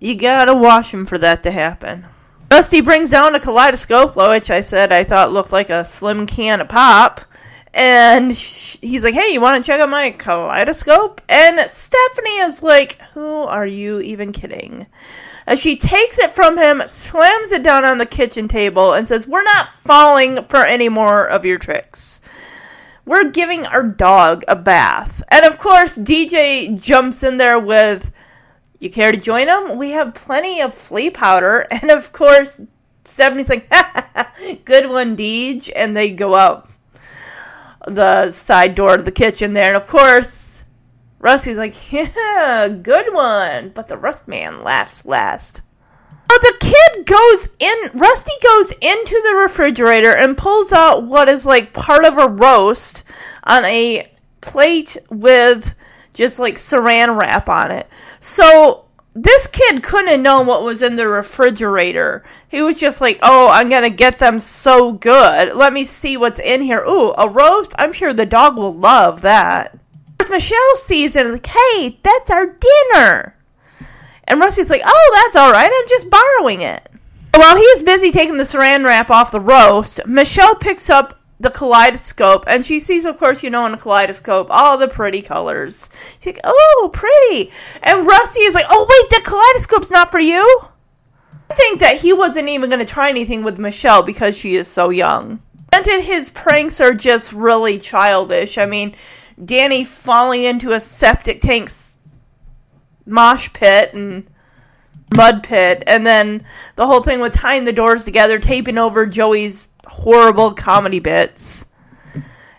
[0.00, 2.06] You gotta wash him for that to happen.
[2.50, 6.60] Rusty brings down a kaleidoscope, which I said I thought looked like a slim can
[6.60, 7.22] of pop.
[7.76, 11.20] And he's like, hey, you want to check out my kaleidoscope?
[11.28, 14.86] And Stephanie is like, who are you even kidding?
[15.46, 19.26] As she takes it from him, slams it down on the kitchen table, and says,
[19.26, 22.22] we're not falling for any more of your tricks.
[23.04, 25.22] We're giving our dog a bath.
[25.28, 28.10] And of course, DJ jumps in there with,
[28.78, 29.76] you care to join him?
[29.76, 31.66] We have plenty of flea powder.
[31.82, 32.58] And of course,
[33.04, 33.70] Stephanie's like,
[34.64, 35.70] good one, Deej.
[35.76, 36.70] And they go out
[37.86, 39.68] the side door to the kitchen there.
[39.68, 40.64] And of course,
[41.18, 43.70] Rusty's like, yeah, good one.
[43.70, 45.62] But the Rust Man laughs last.
[46.30, 51.46] So the kid goes in, Rusty goes into the refrigerator and pulls out what is
[51.46, 53.04] like part of a roast
[53.44, 54.10] on a
[54.40, 55.74] plate with
[56.14, 57.88] just like saran wrap on it.
[58.20, 58.85] So
[59.16, 62.22] this kid couldn't have known what was in the refrigerator.
[62.48, 65.56] He was just like, oh, I'm to get them so good.
[65.56, 66.84] Let me see what's in here.
[66.86, 67.74] Ooh, a roast?
[67.78, 69.78] I'm sure the dog will love that.
[70.20, 72.46] As Michelle sees it, like, hey, that's our
[72.92, 73.34] dinner.
[74.24, 75.70] And Rusty's like, oh, that's all right.
[75.72, 76.86] I'm just borrowing it.
[77.34, 81.50] While he is busy taking the saran wrap off the roast, Michelle picks up the
[81.50, 85.88] kaleidoscope and she sees, of course, you know, in a kaleidoscope, all the pretty colors.
[86.20, 87.50] She's like, oh, pretty.
[87.82, 90.60] And Rusty is like, oh, wait, the kaleidoscope's not for you?
[91.50, 94.66] I think that he wasn't even going to try anything with Michelle because she is
[94.66, 95.40] so young.
[95.70, 98.56] Granted, his pranks are just really childish.
[98.56, 98.94] I mean,
[99.42, 101.98] Danny falling into a septic tank's
[103.04, 104.26] mosh pit and
[105.14, 106.44] mud pit, and then
[106.76, 111.66] the whole thing with tying the doors together, taping over Joey's horrible comedy bits.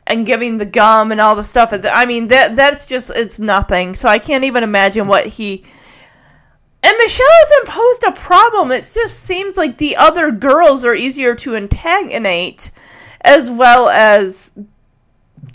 [0.08, 1.74] and giving the gum and all the stuff.
[1.74, 3.94] I mean, that that's just it's nothing.
[3.96, 5.64] So I can't even imagine what he.
[6.82, 8.72] And Michelle hasn't posed a problem.
[8.72, 12.72] It just seems like the other girls are easier to antagonate,
[13.22, 14.52] as well as,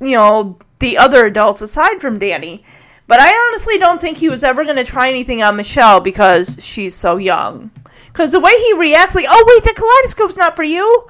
[0.01, 2.65] you know, the other adults aside from Danny.
[3.07, 6.59] But I honestly don't think he was ever going to try anything on Michelle because
[6.61, 7.71] she's so young.
[8.09, 11.07] Because the way he reacts, like, oh, wait, the kaleidoscope's not for you.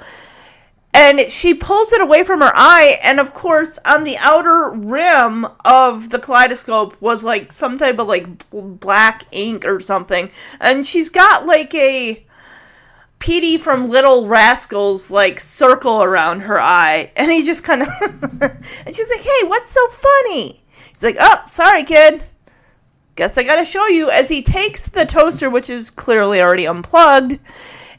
[0.95, 2.99] And she pulls it away from her eye.
[3.03, 8.09] And of course, on the outer rim of the kaleidoscope was like some type of
[8.09, 10.31] like black ink or something.
[10.61, 12.25] And she's got like a.
[13.19, 17.89] Petey from Little Rascals like circle around her eye, and he just kind of,
[18.43, 22.21] and she's like, "Hey, what's so funny?" He's like, "Oh, sorry, kid.
[23.15, 27.39] Guess I gotta show you." As he takes the toaster, which is clearly already unplugged,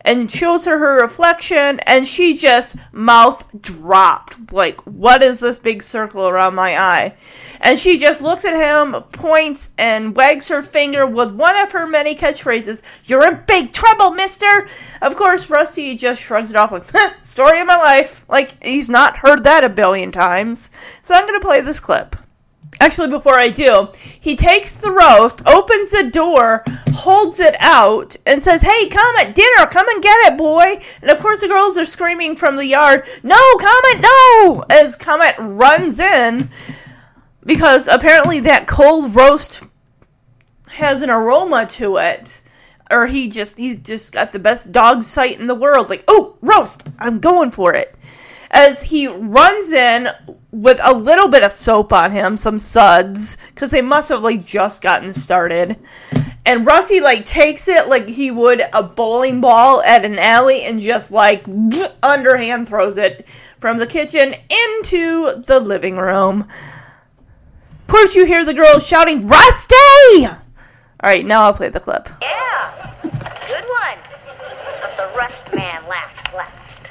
[0.05, 4.51] and shows her her reflection, and she just mouth dropped.
[4.51, 7.15] Like, what is this big circle around my eye?
[7.61, 11.87] And she just looks at him, points, and wags her finger with one of her
[11.87, 14.67] many catchphrases You're in big trouble, mister!
[15.01, 16.85] Of course, Rusty just shrugs it off, like,
[17.23, 18.25] story of my life.
[18.27, 20.69] Like, he's not heard that a billion times.
[21.01, 22.15] So I'm gonna play this clip.
[22.83, 23.87] Actually, before I do,
[24.19, 29.67] he takes the roast, opens the door, holds it out, and says, Hey, Comet, dinner,
[29.67, 30.81] come and get it, boy.
[31.01, 34.65] And of course, the girls are screaming from the yard, No, Comet, no!
[34.69, 36.49] As Comet runs in,
[37.45, 39.61] because apparently that cold roast
[40.71, 42.41] has an aroma to it.
[42.91, 45.89] Or he just, he's just got the best dog sight in the world.
[45.89, 47.95] Like, oh, roast, I'm going for it
[48.53, 50.07] as he runs in
[50.51, 54.45] with a little bit of soap on him, some suds, because they must have like
[54.45, 55.77] just gotten started.
[56.45, 60.79] And Rusty like takes it like he would a bowling ball at an alley and
[60.79, 61.45] just like
[62.03, 63.27] underhand throws it
[63.59, 64.35] from the kitchen
[64.73, 66.47] into the living room.
[67.81, 70.27] Of course, you hear the girls shouting, Rusty!
[71.03, 72.07] Alright, now I'll play the clip.
[72.21, 73.97] Yeah, good one.
[74.81, 76.87] But the rust man laughed last.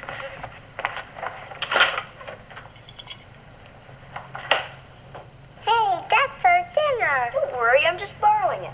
[5.65, 7.31] Hey, that's our dinner.
[7.33, 8.73] Don't worry, I'm just borrowing it.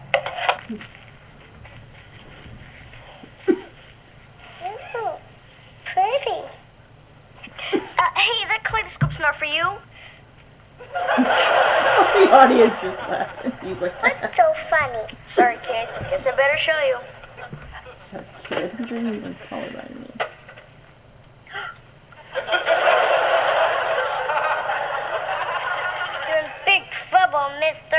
[4.65, 5.09] Ooh,
[5.85, 6.41] pretty.
[7.71, 9.73] Uh, hey, that kaleidoscope's not for you.
[10.89, 15.05] the audience just laughs and he's like, What's so funny?
[15.27, 15.87] Sorry, kid.
[16.09, 16.97] Guess I better show you.
[18.11, 20.07] That kid, who didn't even call it by me.
[26.27, 26.91] You're in big
[27.29, 27.97] trouble, mister.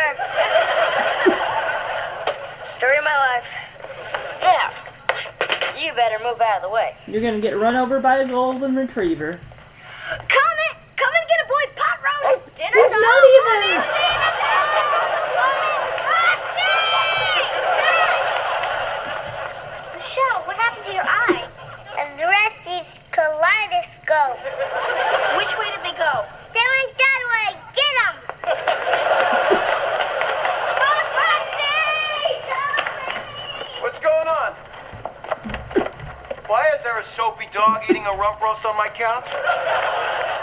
[2.64, 3.54] Story of my life.
[4.42, 4.70] Now,
[5.80, 6.94] you better move out of the way.
[7.06, 9.38] You're gonna get run over by a golden retriever.
[10.08, 12.42] Come in, come and get a boy pot roast.
[12.42, 13.00] Oh, Dinner's He's on.
[13.00, 13.60] not even.
[19.94, 21.44] Michelle, what happened to your eye?
[21.98, 24.38] And Rusty's kaleidoscope.
[25.36, 26.24] Which way did they go?
[26.52, 27.56] They went that way.
[27.72, 28.16] Get them!
[33.80, 34.52] What's going on?
[36.46, 39.26] Why is there a soapy dog eating a rump roast on my couch?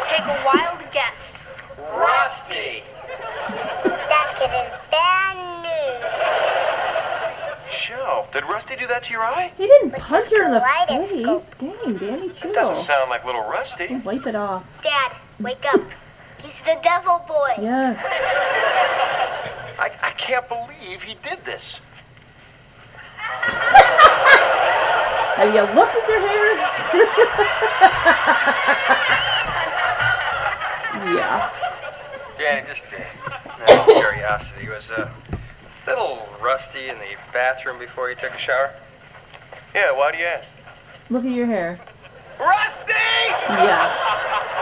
[0.04, 1.46] Take a wild guess.
[1.94, 2.84] Rusty!
[3.48, 6.04] That kid is bad news.
[7.66, 9.52] Michelle, did Rusty do that to your eye?
[9.58, 11.44] He didn't punch her in the kaleidoscope.
[11.44, 11.84] face.
[11.84, 12.54] Dang, Danny, chill.
[12.54, 13.96] Doesn't sound like little Rusty.
[13.98, 14.82] Wipe it off.
[14.84, 15.82] Dad, wake up.
[16.42, 17.54] He's the devil boy.
[17.62, 18.00] Yes.
[19.80, 21.82] I, I can't believe he did this.
[25.38, 26.58] Have you looked at your hair?
[31.16, 31.50] yeah.
[32.38, 32.98] Danny, just uh,
[33.68, 35.12] out of curiosity, was a
[35.86, 38.72] little rusty in the bathroom before you took a shower?
[39.76, 40.48] Yeah, why do you ask?
[41.10, 41.80] Look at your hair.
[42.40, 42.94] Rusty!
[43.50, 44.44] Yeah.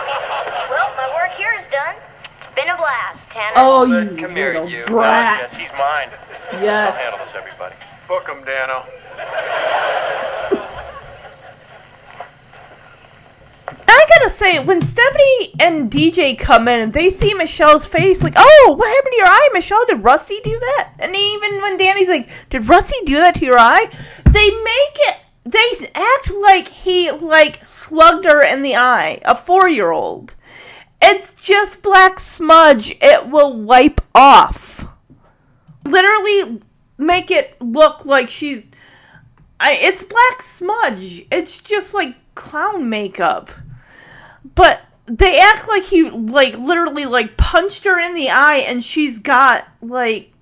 [0.68, 1.94] Well, my work here is done.
[2.36, 3.54] It's been a blast, Tanner.
[3.56, 4.84] Oh, you come here, little you.
[4.86, 5.38] brat.
[5.42, 6.10] Yes, he's mine.
[6.54, 6.92] Yes.
[6.96, 7.76] I'll handle this, everybody.
[8.08, 8.84] Book 'em, Danno.
[13.88, 18.36] I gotta say, when Stephanie and DJ come in and they see Michelle's face, like,
[18.36, 19.86] oh, what happened to your eye, Michelle?
[19.86, 20.92] Did Rusty do that?
[21.00, 23.88] And even when Danny's like, did Rusty do that to your eye?
[24.26, 29.68] They make it, they act like he, like, slugged her in the eye, a four
[29.68, 30.36] year old.
[31.02, 32.96] It's just black smudge.
[33.02, 34.86] It will wipe off.
[35.84, 36.62] Literally
[36.98, 38.64] make it look like she's.
[39.60, 41.26] I, it's black smudge.
[41.32, 43.50] It's just like clown makeup.
[44.54, 49.20] But they act like he like literally like punched her in the eye and she's
[49.20, 50.34] got like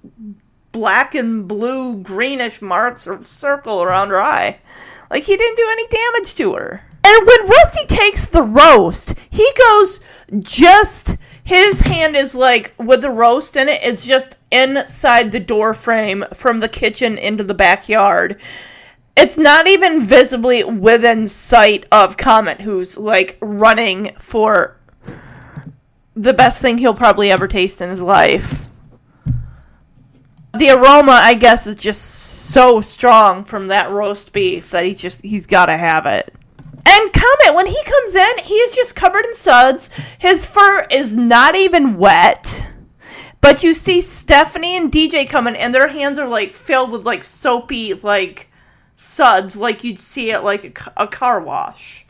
[0.72, 4.60] black and blue greenish marks or circle around her eye.
[5.10, 6.84] Like he didn't do any damage to her.
[7.06, 10.00] And when Rusty takes the roast, he goes
[10.40, 15.74] just his hand is like with the roast in it, it's just inside the door
[15.74, 18.40] frame from the kitchen into the backyard.
[19.16, 24.78] It's not even visibly within sight of Comet, who's like running for
[26.16, 28.66] the best thing he'll probably ever taste in his life.
[30.54, 35.22] The aroma, I guess, is just so strong from that roast beef that he's just
[35.22, 36.34] he's got to have it.
[36.86, 39.90] And Comet, when he comes in, he is just covered in suds.
[40.20, 42.66] His fur is not even wet.
[43.42, 47.24] But you see Stephanie and DJ coming, and their hands are like filled with like
[47.24, 48.50] soapy like
[48.96, 52.06] suds, like you'd see at like a, a car wash,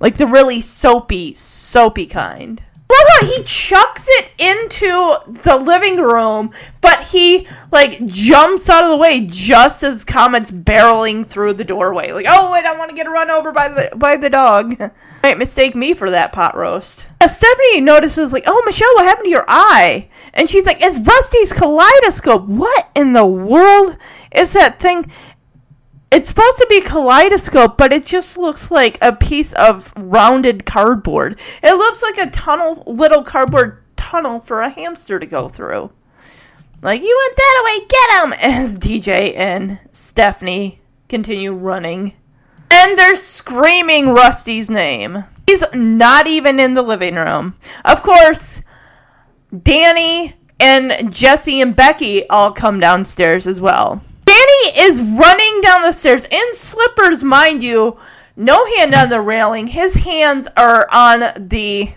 [0.00, 2.62] like the really soapy, soapy kind.
[3.20, 6.50] How he chucks it into the living room,
[6.80, 12.12] but he like jumps out of the way just as Comet's barreling through the doorway.
[12.12, 14.78] Like, oh wait, I want to get run over by the by the dog.
[15.22, 17.06] Might mistake me for that pot roast.
[17.20, 20.08] Uh, Stephanie notices like, oh Michelle, what happened to your eye?
[20.32, 22.46] And she's like, it's Rusty's kaleidoscope.
[22.46, 23.96] What in the world
[24.34, 25.10] is that thing?
[26.14, 31.40] It's supposed to be kaleidoscope, but it just looks like a piece of rounded cardboard.
[31.60, 35.90] It looks like a tunnel, little cardboard tunnel for a hamster to go through.
[36.82, 38.52] Like, you went that way, get him!
[38.62, 40.78] As DJ and Stephanie
[41.08, 42.12] continue running.
[42.70, 45.24] And they're screaming Rusty's name.
[45.48, 47.56] He's not even in the living room.
[47.84, 48.62] Of course,
[49.62, 54.00] Danny and Jesse and Becky all come downstairs as well.
[54.24, 57.98] Danny is running down the stairs in slippers, mind you.
[58.36, 59.66] No hand on the railing.
[59.66, 61.90] His hands are on the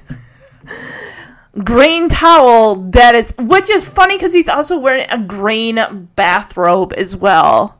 [1.63, 7.15] green towel that is, which is funny because he's also wearing a green bathrobe as
[7.15, 7.77] well.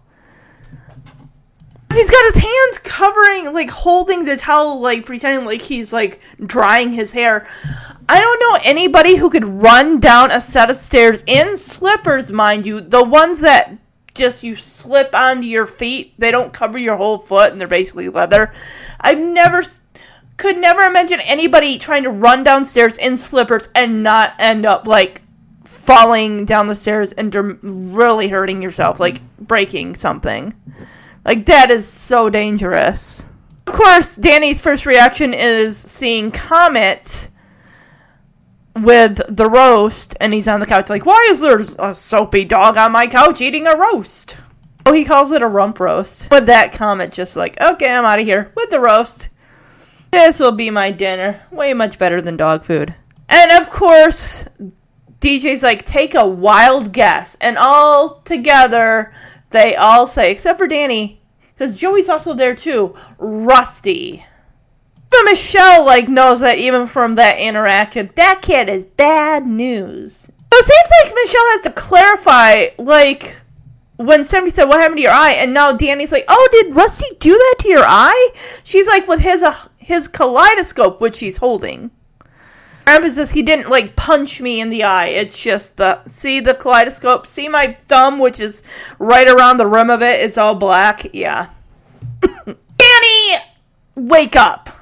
[1.94, 6.92] He's got his hands covering, like holding the towel, like pretending like he's like drying
[6.92, 7.48] his hair.
[8.10, 12.66] I don't know anybody who could run down a set of stairs in slippers, mind
[12.66, 13.78] you, the ones that
[14.18, 16.14] just you slip onto your feet.
[16.18, 18.52] They don't cover your whole foot and they're basically leather.
[19.00, 19.64] I've never
[20.38, 25.22] could never imagine anybody trying to run downstairs in slippers and not end up like
[25.64, 30.54] falling down the stairs and really hurting yourself, like breaking something.
[31.26, 33.26] Like that is so dangerous.
[33.68, 37.30] Of course, Danny's first reaction is seeing Comet
[38.84, 42.78] with the roast, and he's on the couch like, "Why is there a soapy dog
[42.78, 44.38] on my couch eating a roast?"
[44.86, 46.30] Oh, he calls it a rump roast.
[46.30, 49.30] But that comment, just like, "Okay, I'm out of here with the roast.
[50.12, 51.42] This will be my dinner.
[51.52, 52.96] Way much better than dog food."
[53.28, 54.46] And of course,
[55.20, 59.12] DJ's like, "Take a wild guess," and all together,
[59.50, 61.20] they all say, except for Danny,
[61.54, 64.26] because Joey's also there too, Rusty.
[65.10, 70.28] But Michelle like knows that even from that interaction, that kid is bad news.
[70.54, 73.36] So it seems like Michelle has to clarify, like
[73.98, 77.06] when somebody said, "What happened to your eye?" and now Danny's like, "Oh, did Rusty
[77.20, 78.32] do that to your eye?"
[78.64, 81.92] She's like, with his uh, his kaleidoscope, which he's holding.
[82.86, 85.08] Emphasis: He didn't like punch me in the eye.
[85.08, 87.26] It's just the see the kaleidoscope.
[87.26, 88.64] See my thumb, which is
[89.00, 90.22] right around the rim of it.
[90.22, 91.14] It's all black.
[91.14, 91.50] Yeah.
[92.46, 93.44] Danny,
[93.96, 94.77] wake up.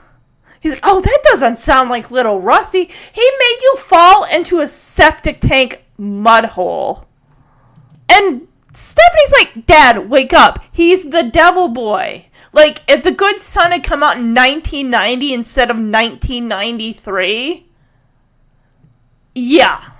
[0.65, 2.85] He's like, oh, that doesn't sound like little Rusty.
[2.85, 7.05] He made you fall into a septic tank mud hole.
[8.09, 10.65] And Stephanie's like, Dad, wake up.
[10.71, 12.25] He's the devil boy.
[12.51, 17.67] Like, if The Good Son had come out in 1990 instead of 1993,
[19.35, 19.79] yeah.
[19.83, 19.91] I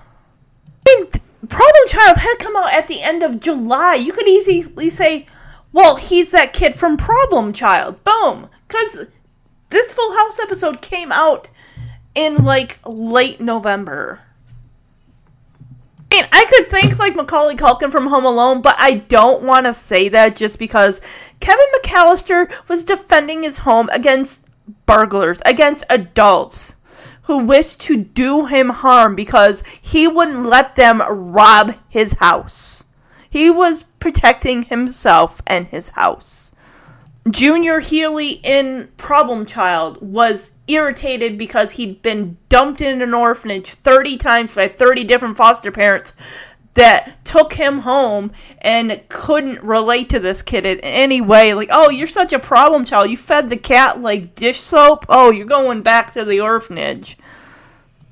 [0.88, 1.06] mean,
[1.48, 3.94] Problem Child had come out at the end of July.
[3.94, 5.28] You could easily say,
[5.72, 8.04] well, he's that kid from Problem Child.
[8.04, 8.50] Boom.
[8.68, 9.06] Because
[9.76, 11.50] this Full House episode came out
[12.16, 14.22] in like late November.
[16.12, 19.74] And I could think like Macaulay Culkin from Home Alone, but I don't want to
[19.74, 21.02] say that just because
[21.42, 24.46] Kevin McAllister was defending his home against
[24.86, 26.76] burglars, against adults
[27.24, 32.86] who wished to do him harm because he wouldn't let them rob his house.
[33.30, 36.54] He was protecting himself and his house.
[37.32, 44.18] Junior Healy in Problem Child was irritated because he'd been dumped in an orphanage 30
[44.18, 46.14] times by 30 different foster parents
[46.76, 48.32] that took him home
[48.62, 51.56] and couldn't relate to this kid in any way.
[51.56, 53.10] Like, oh, you're such a problem child.
[53.10, 55.06] You fed the cat like dish soap.
[55.10, 57.18] Oh, you're going back to the orphanage.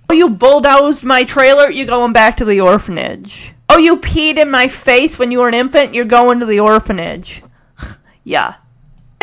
[0.10, 1.70] Oh, you bulldozed my trailer.
[1.70, 3.54] You're going back to the orphanage.
[3.70, 5.94] Oh, you peed in my face when you were an infant.
[5.94, 7.44] You're going to the orphanage.
[8.24, 8.56] yeah.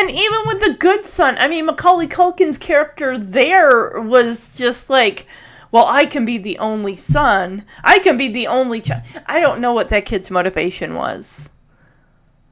[0.01, 5.27] And even with the good son, I mean, Macaulay Culkin's character there was just like,
[5.71, 7.65] well, I can be the only son.
[7.83, 9.03] I can be the only child.
[9.27, 11.51] I don't know what that kid's motivation was.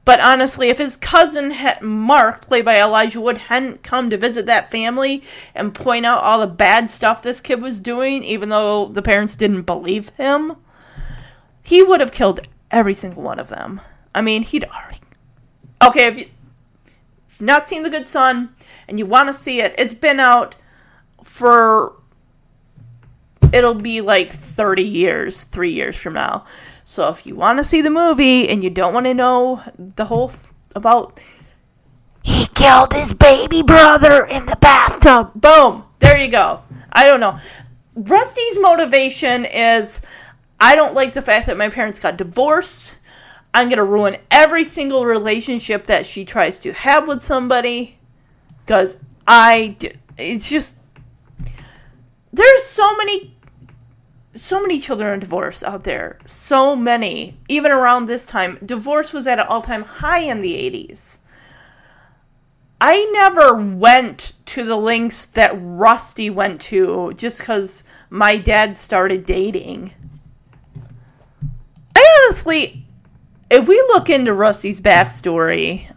[0.04, 4.46] But honestly, if his cousin had, Mark, played by Elijah Wood, hadn't come to visit
[4.46, 8.86] that family and point out all the bad stuff this kid was doing, even though
[8.86, 10.54] the parents didn't believe him,
[11.64, 13.80] he would have killed every single one of them.
[14.14, 15.00] I mean, he'd already.
[15.82, 16.26] Okay, if you
[17.40, 18.54] you've not seen The Good Son
[18.86, 20.56] and you want to see it, it's been out
[21.24, 21.96] for
[23.52, 26.44] it'll be like 30 years, three years from now.
[26.84, 29.62] So if you want to see the movie and you don't want to know
[29.96, 30.40] the whole th-
[30.76, 31.20] about
[32.22, 36.62] he killed his baby brother in the bathtub, boom, there you go.
[36.92, 37.38] I don't know.
[37.94, 40.02] Rusty's motivation is
[40.60, 42.96] I don't like the fact that my parents got divorced.
[43.52, 47.98] I'm going to ruin every single relationship that she tries to have with somebody
[48.64, 50.76] because I d- it's just
[52.32, 53.34] there's so many
[54.36, 56.18] so many children of divorce out there.
[56.24, 57.36] So many.
[57.48, 61.18] Even around this time, divorce was at an all-time high in the 80s.
[62.80, 69.26] I never went to the links that Rusty went to just cuz my dad started
[69.26, 69.92] dating.
[71.94, 72.86] I honestly
[73.50, 75.92] if we look into Rusty's backstory,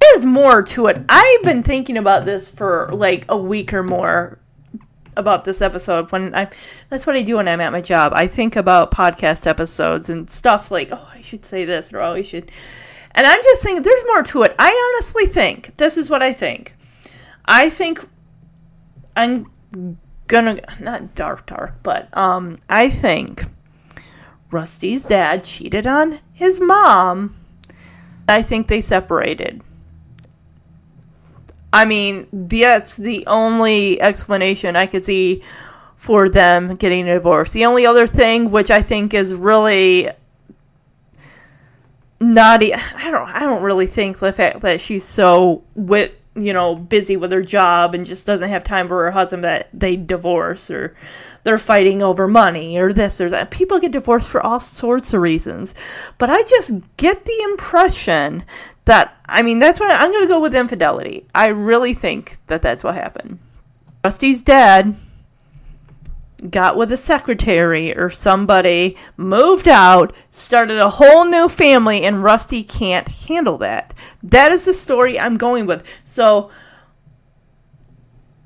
[0.00, 1.02] there's more to it.
[1.08, 4.38] I've been thinking about this for like a week or more
[5.16, 6.50] about this episode when I
[6.88, 8.12] that's what I do when I'm at my job.
[8.14, 12.14] I think about podcast episodes and stuff like, oh, I should say this or oh,
[12.14, 12.50] I should.
[13.12, 14.56] And I'm just thinking there's more to it.
[14.58, 16.74] I honestly think this is what I think.
[17.44, 18.06] I think
[19.16, 19.50] I'm
[20.26, 23.44] gonna not dark dark, but um I think
[24.54, 27.36] Rusty's dad cheated on his mom.
[28.28, 29.60] I think they separated.
[31.72, 35.42] I mean, that's the only explanation I could see
[35.96, 37.52] for them getting a divorce.
[37.52, 40.10] The only other thing, which I think is really
[42.20, 46.76] naughty, I don't, I don't really think the fact that she's so with, you know,
[46.76, 50.70] busy with her job and just doesn't have time for her husband that they divorce
[50.70, 50.94] or
[51.44, 53.50] they're fighting over money or this or that.
[53.50, 55.74] People get divorced for all sorts of reasons.
[56.18, 58.44] But I just get the impression
[58.86, 61.26] that, I mean, that's what I'm going to go with infidelity.
[61.34, 63.38] I really think that that's what happened.
[64.04, 64.96] Rusty's dad
[66.50, 72.62] got with a secretary or somebody, moved out, started a whole new family, and Rusty
[72.62, 73.94] can't handle that.
[74.22, 75.86] That is the story I'm going with.
[76.04, 76.50] So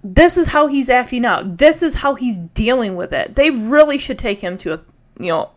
[0.02, 1.58] this is how he's acting out.
[1.58, 3.34] This is how he's dealing with it.
[3.34, 4.84] They really should take him to a,
[5.18, 5.50] you know,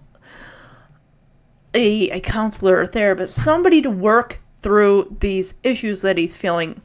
[1.73, 6.81] a, a counselor or therapist, somebody to work through these issues that he's feeling.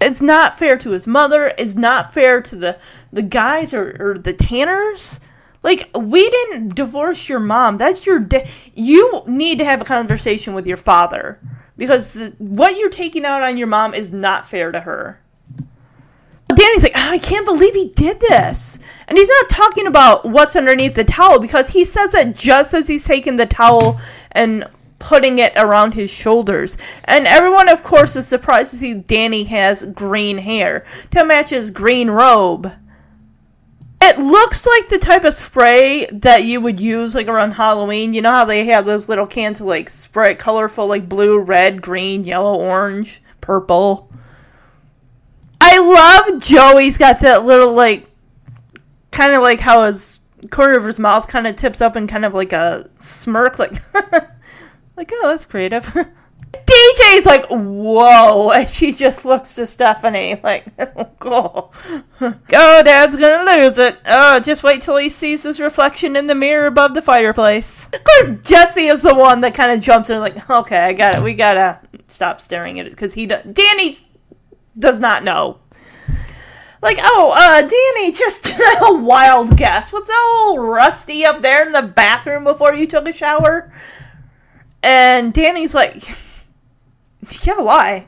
[0.00, 1.52] It's not fair to his mother.
[1.58, 2.78] It's not fair to the
[3.12, 5.20] the guys or, or the Tanners.
[5.62, 7.78] Like we didn't divorce your mom.
[7.78, 11.40] That's your da- you need to have a conversation with your father
[11.76, 15.20] because what you're taking out on your mom is not fair to her.
[16.58, 18.80] Danny's like, oh, I can't believe he did this.
[19.06, 22.88] And he's not talking about what's underneath the towel because he says it just as
[22.88, 24.00] he's taking the towel
[24.32, 24.66] and
[24.98, 26.76] putting it around his shoulders.
[27.04, 31.70] And everyone, of course, is surprised to see Danny has green hair to match his
[31.70, 32.72] green robe.
[34.00, 38.14] It looks like the type of spray that you would use like around Halloween.
[38.14, 41.82] You know how they have those little cans of like spray, colorful like blue, red,
[41.82, 44.07] green, yellow, orange, purple.
[45.60, 48.08] I love Joey's got that little like
[49.10, 50.20] kind of like how his
[50.50, 53.72] corner of his mouth kind of tips up and kind of like a smirk like
[54.96, 55.84] like oh that's creative.
[56.50, 60.64] DJ's like whoa and she just looks to Stephanie like
[61.18, 61.70] go
[62.20, 63.98] oh dad's gonna lose it.
[64.06, 67.86] Oh just wait till he sees his reflection in the mirror above the fireplace.
[67.86, 71.16] Of course Jesse is the one that kind of jumps in like okay I got
[71.16, 74.02] it we gotta stop staring at it because he does Danny's
[74.78, 75.58] does not know.
[76.80, 78.46] Like, oh, uh, Danny, just
[78.82, 79.92] a wild guess.
[79.92, 83.72] What's all rusty up there in the bathroom before you took a shower?
[84.82, 86.08] And Danny's like,
[87.44, 88.06] yeah, why?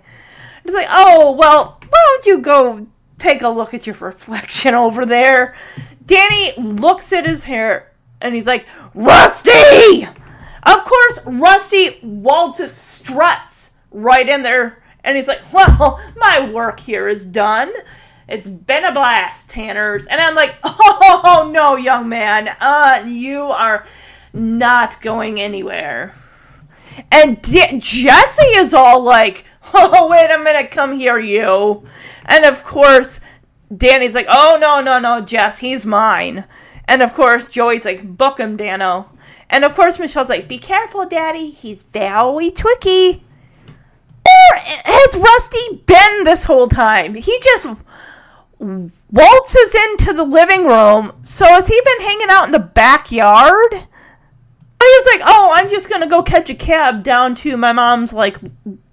[0.65, 2.87] He's like, oh, well, why don't you go
[3.19, 5.55] take a look at your reflection over there?
[6.07, 10.07] Danny looks at his hair And he's like, Rusty!
[10.63, 14.83] Of course, Rusty waltzes struts right in there.
[15.05, 17.73] And he's like, Well, my work here is done.
[18.29, 20.07] It's been a blast, Tanners.
[20.07, 22.49] And I'm like, Oh, no, young man.
[22.61, 23.85] Uh, you are
[24.33, 26.15] not going anywhere.
[27.11, 31.85] And D- Jesse is all like, Oh, wait a minute, come here, you.
[32.27, 33.21] And of course,
[33.77, 36.45] Danny's like, Oh, no, no, no, Jess, he's mine.
[36.87, 39.07] And of course, Joey's like, Book him, Danno.
[39.49, 43.25] And of course, Michelle's like, Be careful, Daddy, he's very tricky.
[44.25, 47.15] Where has Rusty been this whole time?
[47.15, 47.67] He just
[48.59, 51.13] waltzes into the living room.
[51.23, 53.73] So has he been hanging out in the backyard?
[53.73, 58.13] He was like, "Oh, I'm just gonna go catch a cab down to my mom's
[58.13, 58.39] like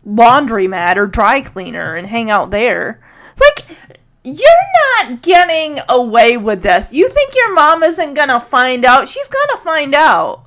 [0.05, 3.01] laundromat or dry cleaner and hang out there."
[3.31, 3.77] It's like
[4.23, 4.49] you're
[4.97, 6.91] not getting away with this.
[6.91, 9.07] You think your mom isn't gonna find out?
[9.07, 10.46] She's gonna find out.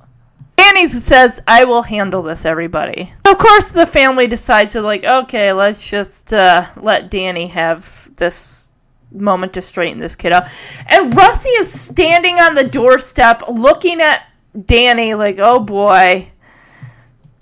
[0.61, 5.53] Danny says, "I will handle this, everybody." Of course, the family decides to like, okay,
[5.53, 8.69] let's just uh, let Danny have this
[9.11, 10.43] moment to straighten this kid out.
[10.87, 14.27] And Rusty is standing on the doorstep, looking at
[14.65, 16.31] Danny like, oh boy.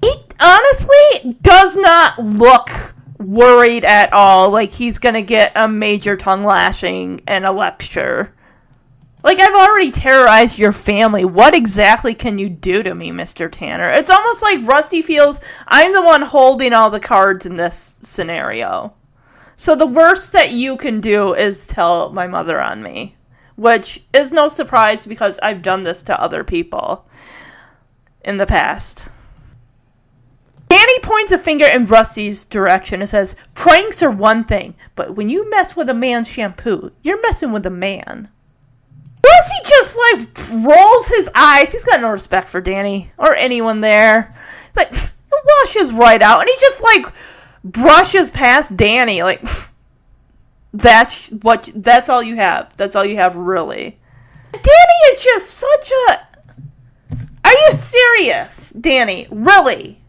[0.01, 6.45] He honestly does not look worried at all like he's gonna get a major tongue
[6.45, 8.33] lashing and a lecture.
[9.21, 11.25] Like, I've already terrorized your family.
[11.25, 13.51] What exactly can you do to me, Mr.
[13.51, 13.89] Tanner?
[13.89, 18.93] It's almost like Rusty feels I'm the one holding all the cards in this scenario.
[19.57, 23.17] So the worst that you can do is tell my mother on me,
[23.57, 27.05] which is no surprise because I've done this to other people
[28.23, 29.09] in the past.
[30.69, 35.27] Danny points a finger in Rusty's direction and says, Pranks are one thing, but when
[35.27, 38.29] you mess with a man's shampoo, you're messing with a man.
[39.29, 41.71] Rusty just like rolls his eyes.
[41.71, 44.33] He's got no respect for Danny or anyone there.
[44.67, 44.93] He's like,
[45.45, 47.05] washes right out, and he just like
[47.63, 49.23] brushes past Danny.
[49.23, 49.45] Like,
[50.73, 51.69] that's what.
[51.75, 52.75] That's all you have.
[52.77, 53.97] That's all you have, really.
[54.51, 56.27] Danny is just such a.
[57.45, 59.27] Are you serious, Danny?
[59.31, 59.99] Really?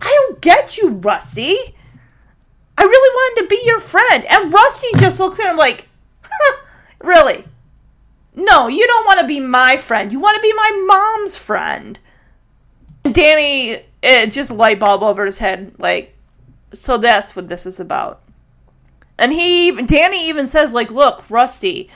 [0.00, 1.56] I don't get you, Rusty.
[2.78, 4.24] I really wanted to be your friend.
[4.28, 5.88] And Rusty just looks at him like,
[6.22, 6.56] huh,
[7.02, 7.44] really?
[8.36, 10.12] No, you don't want to be my friend.
[10.12, 11.98] You want to be my mom's friend.
[13.02, 16.14] Danny, it just light bulb over his head, like,
[16.72, 18.20] so that's what this is about.
[19.18, 21.88] And he, Danny even says, like, look, Rusty,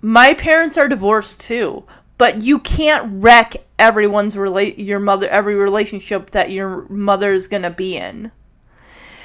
[0.00, 1.84] my parents are divorced too,
[2.16, 7.70] but you can't wreck everyone's relate your mother every relationship that your mother is gonna
[7.70, 8.30] be in.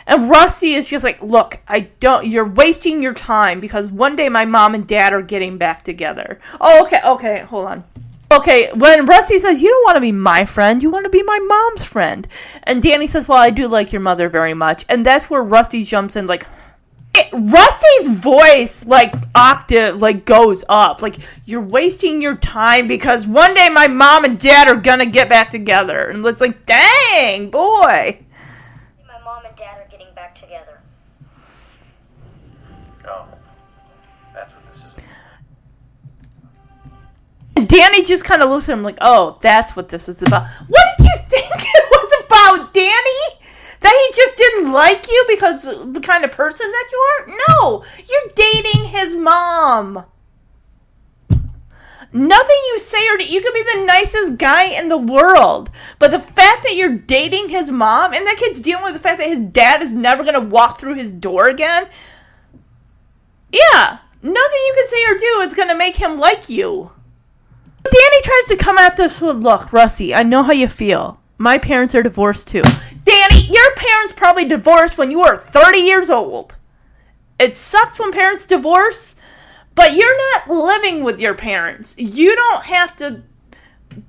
[0.08, 2.28] And Rusty is just like, look, I don't.
[2.28, 6.40] You're wasting your time because one day my mom and dad are getting back together.
[6.60, 7.84] Oh, okay, okay, hold on.
[8.32, 11.24] Okay, when Rusty says, you don't want to be my friend, you want to be
[11.24, 12.28] my mom's friend.
[12.62, 14.86] And Danny says, well, I do like your mother very much.
[14.88, 16.46] And that's where Rusty jumps in, like,
[17.16, 21.02] it, Rusty's voice, like, octave, like, goes up.
[21.02, 25.28] Like, you're wasting your time because one day my mom and dad are gonna get
[25.28, 26.10] back together.
[26.10, 28.20] And it's like, dang, boy.
[37.68, 40.48] Danny just kind of looks at him like, oh, that's what this is about.
[40.68, 43.46] What did you think it was about, Danny?
[43.82, 47.38] That he just didn't like you because the kind of person that you are?
[47.48, 50.06] No, you're dating his mom.
[52.12, 55.70] Nothing you say or do, you could be the nicest guy in the world,
[56.00, 59.20] but the fact that you're dating his mom and that kid's dealing with the fact
[59.20, 61.88] that his dad is never gonna walk through his door again.
[63.52, 66.92] Yeah, nothing you can say or do is gonna make him like you.
[67.92, 71.20] Danny tries to come at this with, look, Rusty, I know how you feel.
[71.38, 72.62] My parents are divorced too.
[73.04, 76.56] Danny, your parents probably divorced when you were 30 years old.
[77.40, 79.16] It sucks when parents divorce,
[79.74, 81.96] but you're not living with your parents.
[81.98, 83.24] You don't have to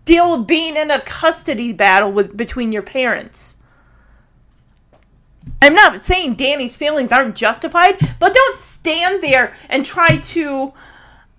[0.04, 3.56] deal with being in a custody battle with between your parents.
[5.62, 10.72] I'm not saying Danny's feelings aren't justified, but don't stand there and try to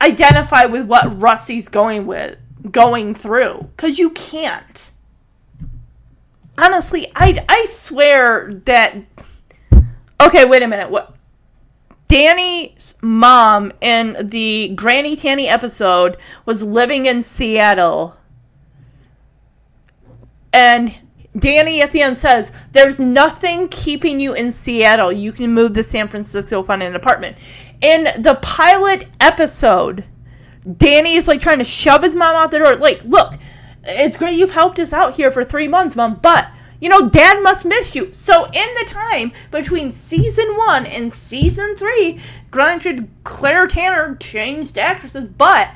[0.02, 2.38] identify with what Rusty's going with
[2.72, 4.92] going through cuz you can't.
[6.58, 8.96] Honestly, I I swear that
[10.22, 10.92] Okay, wait a minute.
[10.92, 11.16] What
[12.08, 18.18] Danny's mom in the Granny Tanny episode was living in Seattle.
[20.54, 20.96] And
[21.36, 25.12] Danny at the end says, There's nothing keeping you in Seattle.
[25.12, 27.38] You can move to San Francisco, find an apartment.
[27.82, 30.06] In the pilot episode,
[30.78, 32.76] Danny is like trying to shove his mom out the door.
[32.76, 33.40] Like, look,
[33.84, 37.42] it's great you've helped us out here for three months, mom, but you know, dad
[37.44, 38.12] must miss you.
[38.12, 45.30] So, in the time between season one and season three, granted, Claire Tanner changed actresses,
[45.30, 45.74] but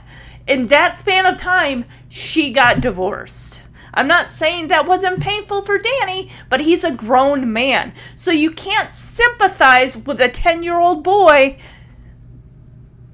[0.48, 3.62] in that span of time, she got divorced.
[3.94, 7.94] I'm not saying that wasn't painful for Danny, but he's a grown man.
[8.16, 11.58] So, you can't sympathize with a 10 year old boy.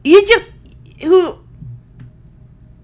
[0.03, 0.51] You just,
[1.01, 1.37] who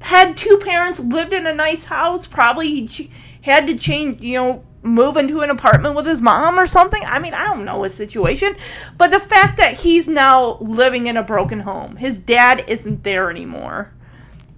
[0.02, 3.12] had two parents, lived in a nice house, probably
[3.42, 7.02] had to change, you know, move into an apartment with his mom or something.
[7.06, 8.56] I mean, I don't know his situation,
[8.98, 13.30] but the fact that he's now living in a broken home, his dad isn't there
[13.30, 13.92] anymore.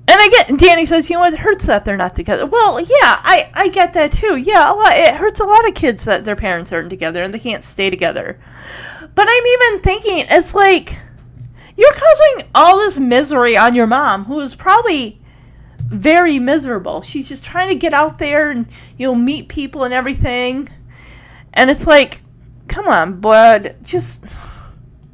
[0.08, 2.48] And get Danny says, you know, it hurts that they're not together.
[2.48, 2.88] Well, yeah,
[3.24, 4.38] I, I get that too.
[4.38, 7.32] Yeah, a lot, it hurts a lot of kids that their parents aren't together and
[7.32, 8.40] they can't stay together.
[9.14, 10.98] But I'm even thinking, it's like
[11.80, 15.18] you're causing all this misery on your mom, who is probably
[15.78, 17.02] very miserable.
[17.02, 20.68] She's just trying to get out there and you know meet people and everything.
[21.54, 22.22] And it's like,
[22.68, 24.38] come on, bud, just the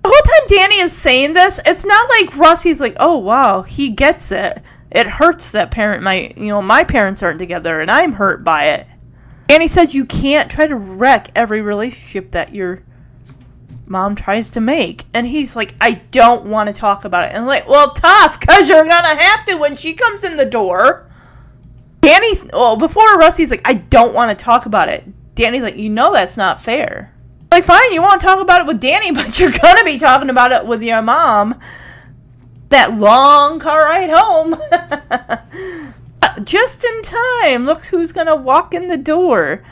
[0.05, 4.31] whole time Danny is saying this, it's not like Rusty's like, oh wow, he gets
[4.31, 4.59] it.
[4.89, 8.69] It hurts that parent my you know, my parents aren't together and I'm hurt by
[8.69, 8.87] it.
[9.47, 12.81] Danny said you can't try to wreck every relationship that your
[13.85, 15.05] mom tries to make.
[15.13, 17.29] And he's like, I don't want to talk about it.
[17.29, 20.37] And I'm like, well, tough, because you're going to have to when she comes in
[20.37, 21.09] the door.
[22.01, 25.03] Danny's, well, before Rusty's like, I don't want to talk about it.
[25.35, 27.13] Danny's like, you know that's not fair.
[27.51, 29.97] Like, fine, you want to talk about it with Danny, but you're going to be
[29.97, 31.59] talking about it with your mom.
[32.69, 34.55] That long car ride home.
[36.21, 37.65] Uh, just in time.
[37.65, 39.63] Look who's going to walk in the door.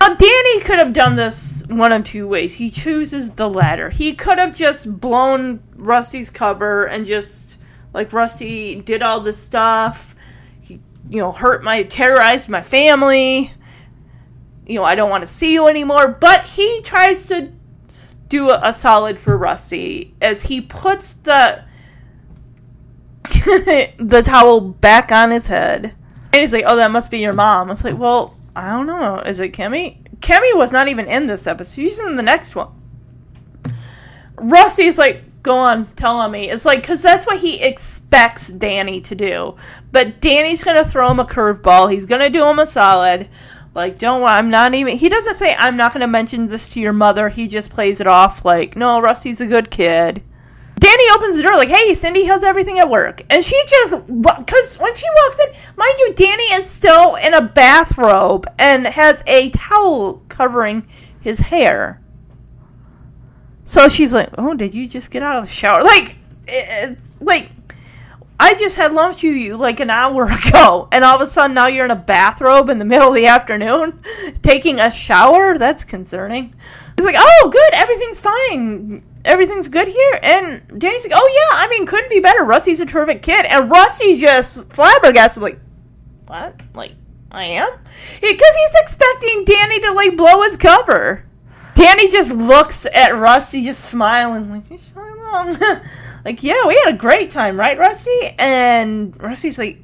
[0.00, 2.54] Now, Danny could have done this one of two ways.
[2.54, 3.90] He chooses the latter.
[3.90, 7.58] He could have just blown Rusty's cover and just,
[7.92, 10.14] like, Rusty did all this stuff.
[10.62, 13.52] He, you know, hurt my, terrorized my family.
[14.66, 16.08] You know, I don't want to see you anymore.
[16.08, 17.52] But he tries to
[18.28, 21.62] do a, a solid for Rusty as he puts the
[23.24, 25.94] the towel back on his head.
[26.32, 29.20] And he's like, "Oh, that must be your mom." It's like, "Well, I don't know.
[29.20, 29.96] Is it Kimmy?
[30.20, 31.74] Kimmy was not even in this episode.
[31.74, 32.68] She's in the next one."
[34.36, 39.00] Rusty's like, "Go on, tell on me." It's like because that's what he expects Danny
[39.00, 39.56] to do,
[39.92, 41.90] but Danny's gonna throw him a curveball.
[41.90, 43.28] He's gonna do him a solid.
[43.74, 44.98] Like, don't worry, I'm not even.
[44.98, 47.28] He doesn't say, I'm not going to mention this to your mother.
[47.28, 50.24] He just plays it off like, no, Rusty's a good kid.
[50.80, 54.76] Danny opens the door like, "Hey, Cindy, how's everything at work?" And she just, because
[54.76, 59.50] when she walks in, mind you, Danny is still in a bathrobe and has a
[59.50, 60.86] towel covering
[61.20, 62.00] his hair.
[63.64, 66.16] So she's like, "Oh, did you just get out of the shower?" Like,
[66.48, 67.50] eh, like
[68.40, 71.52] I just had lunch with you like an hour ago, and all of a sudden
[71.52, 74.00] now you're in a bathrobe in the middle of the afternoon
[74.42, 75.58] taking a shower?
[75.58, 76.54] That's concerning.
[76.96, 79.02] He's like, oh, good, everything's fine.
[79.24, 80.18] Everything's good here.
[80.22, 82.44] And Danny's like, oh, yeah, I mean, couldn't be better.
[82.44, 83.46] Rusty's a terrific kid.
[83.46, 85.58] And Rusty just flabbergasted, like,
[86.26, 86.60] what?
[86.74, 86.92] Like,
[87.30, 87.68] I am?
[88.20, 91.24] Because he's expecting Danny to, like, blow his cover.
[91.74, 94.92] Danny just looks at Rusty, just smiling, like, he's
[95.30, 95.58] along.
[96.24, 98.34] like, yeah, we had a great time, right, Rusty?
[98.38, 99.78] And Rusty's like,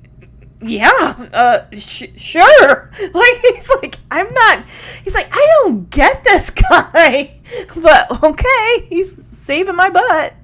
[0.62, 2.90] yeah, uh, sh- sure.
[3.14, 7.34] Like, he's like, I'm not, he's like, I don't get this guy,
[7.76, 10.34] but okay, he's saving my butt.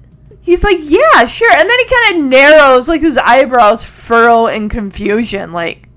[0.41, 1.51] He's like, yeah, sure.
[1.51, 5.89] And then he kind of narrows, like, his eyebrows furrow in confusion, like,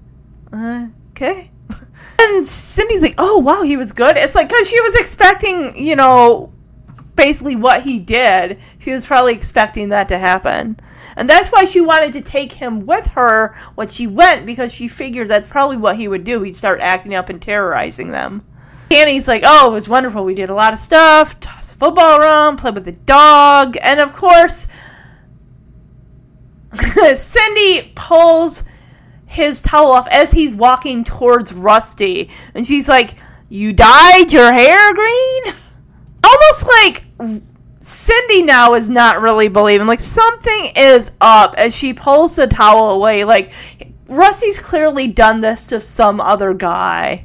[0.53, 1.51] uh, okay.
[2.19, 4.17] And Cindy's like, oh, wow, he was good.
[4.17, 6.53] It's like, because she was expecting, you know,
[7.15, 8.59] basically what he did.
[8.79, 10.81] She was probably expecting that to happen.
[11.17, 14.89] And that's why she wanted to take him with her when she went, because she
[14.89, 16.43] figured that's probably what he would do.
[16.43, 18.45] He'd start acting up and terrorizing them.
[18.89, 20.25] Danny's like, oh, it was wonderful.
[20.25, 24.01] We did a lot of stuff, tossed the football around, played with the dog, and
[24.01, 24.69] of course,
[27.15, 28.65] Cindy pulls
[29.27, 33.15] his towel off as he's walking towards Rusty, and she's like,
[33.49, 35.55] "You dyed your hair green?"
[36.25, 37.05] Almost like
[37.81, 39.87] Cindy now is not really believing.
[39.87, 43.25] Like something is up as she pulls the towel away.
[43.25, 43.53] Like
[44.09, 47.25] Rusty's clearly done this to some other guy.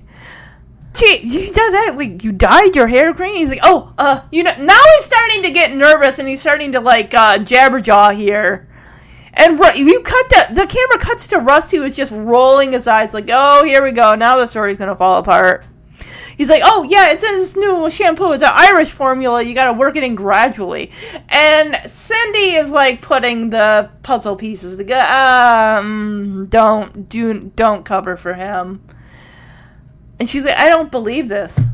[0.93, 1.93] She, she does that.
[1.95, 3.37] Like you dyed your hair green.
[3.37, 4.55] He's like, oh, uh, you know.
[4.57, 8.67] Now he's starting to get nervous and he's starting to like uh, jabberjaw here.
[9.33, 13.29] And you cut the the camera cuts to Rusty who's just rolling his eyes like,
[13.31, 14.15] oh, here we go.
[14.15, 15.65] Now the story's gonna fall apart.
[16.37, 18.31] He's like, "Oh yeah, it's this new shampoo.
[18.31, 19.41] It's an Irish formula.
[19.43, 20.91] You got to work it in gradually."
[21.29, 25.05] And Cindy is like putting the puzzle pieces together.
[25.05, 28.81] Um, don't do don't cover for him.
[30.21, 31.65] And she's like, "I don't believe this.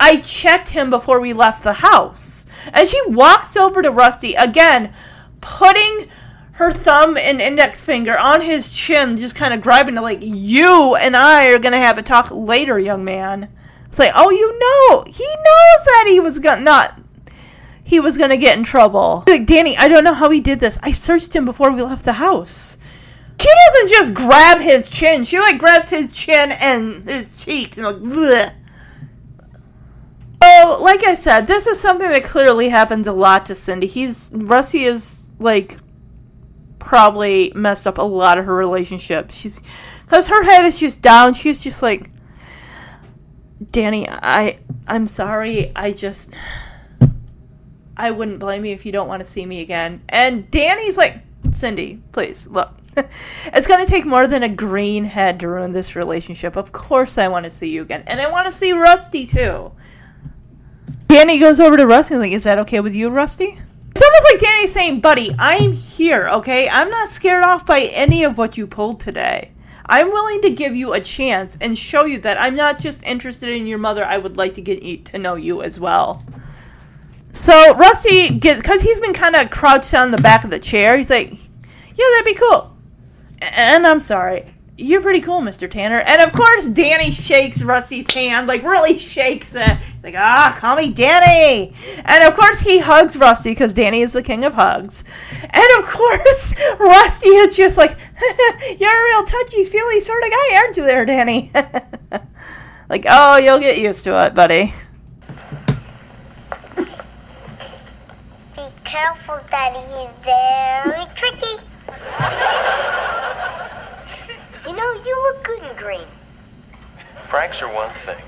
[0.00, 4.94] I checked him before we left the house." And she walks over to Rusty again,
[5.42, 6.08] putting
[6.52, 10.94] her thumb and index finger on his chin, just kind of grabbing it like, You
[10.94, 13.50] and I are going to have a talk later, young man.
[13.84, 16.98] It's like, Oh, you know, he knows that he was going to not.
[17.86, 19.24] He was gonna get in trouble.
[19.28, 20.78] Like, Danny, I don't know how he did this.
[20.82, 22.78] I searched him before we left the house.
[23.44, 25.22] She doesn't just grab his chin.
[25.24, 27.96] She like grabs his chin and his cheeks and like.
[27.96, 28.54] Bleh.
[30.42, 33.86] So, like I said, this is something that clearly happens a lot to Cindy.
[33.86, 35.76] He's Rusty is like
[36.78, 39.34] probably messed up a lot of her relationships.
[39.34, 39.60] She's
[40.04, 41.34] because her head is just down.
[41.34, 42.08] She's just like,
[43.72, 45.70] Danny, I I'm sorry.
[45.76, 46.34] I just
[47.94, 50.00] I wouldn't blame you if you don't want to see me again.
[50.08, 51.18] And Danny's like,
[51.52, 52.74] Cindy, please look.
[53.46, 56.56] it's going to take more than a green head to ruin this relationship.
[56.56, 59.72] Of course, I want to see you again, and I want to see Rusty too.
[61.08, 63.58] Danny goes over to Rusty and like, "Is that okay with you, Rusty?"
[63.94, 66.28] It's almost like Danny's saying, "Buddy, I'm here.
[66.28, 69.50] Okay, I'm not scared off by any of what you pulled today.
[69.86, 73.50] I'm willing to give you a chance and show you that I'm not just interested
[73.50, 74.04] in your mother.
[74.04, 76.24] I would like to get you to know you as well."
[77.32, 80.96] So Rusty because he's been kind of crouched on the back of the chair.
[80.96, 82.73] He's like, "Yeah, that'd be cool."
[83.52, 84.54] And I'm sorry.
[84.76, 85.70] You're pretty cool, Mr.
[85.70, 86.00] Tanner.
[86.00, 89.68] And of course, Danny shakes Rusty's hand, like really shakes it.
[89.68, 91.72] He's like, ah, call me Danny.
[92.04, 95.04] And of course, he hugs Rusty because Danny is the king of hugs.
[95.42, 97.96] And of course, Rusty is just like,
[98.80, 101.52] you're a real touchy feely sort of guy, aren't you, there, Danny?
[102.88, 104.74] like, oh, you'll get used to it, buddy.
[106.76, 109.78] Be careful, Daddy.
[109.78, 111.64] He's very tricky.
[114.76, 116.06] Know, you look good in green.
[117.28, 118.22] Pranks are one thing.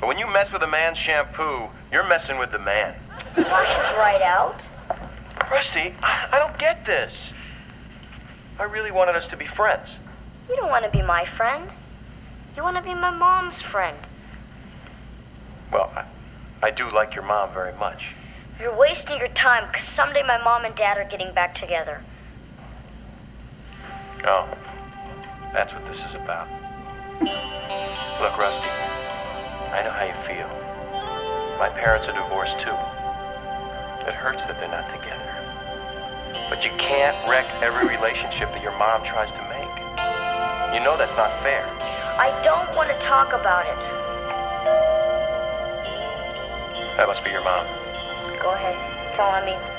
[0.00, 2.94] But when you mess with a man's shampoo, you're messing with the man.
[3.36, 4.68] Washes right out.
[5.50, 7.32] Rusty, I I don't get this.
[8.58, 9.98] I really wanted us to be friends.
[10.48, 11.70] You don't want to be my friend.
[12.56, 13.96] You want to be my mom's friend.
[15.72, 16.04] Well, I,
[16.66, 18.14] I do like your mom very much.
[18.60, 22.02] You're wasting your time because someday my mom and dad are getting back together.
[24.24, 24.48] Oh,
[25.52, 26.48] that's what this is about.
[28.20, 30.48] Look, Rusty, I know how you feel.
[31.58, 32.76] My parents are divorced too.
[34.06, 35.34] It hurts that they're not together.
[36.48, 39.68] But you can't wreck every relationship that your mom tries to make.
[40.74, 41.66] You know that's not fair.
[42.18, 43.78] I don't want to talk about it.
[46.96, 47.66] That must be your mom.
[48.40, 48.76] Go ahead.
[49.14, 49.77] Tell on me.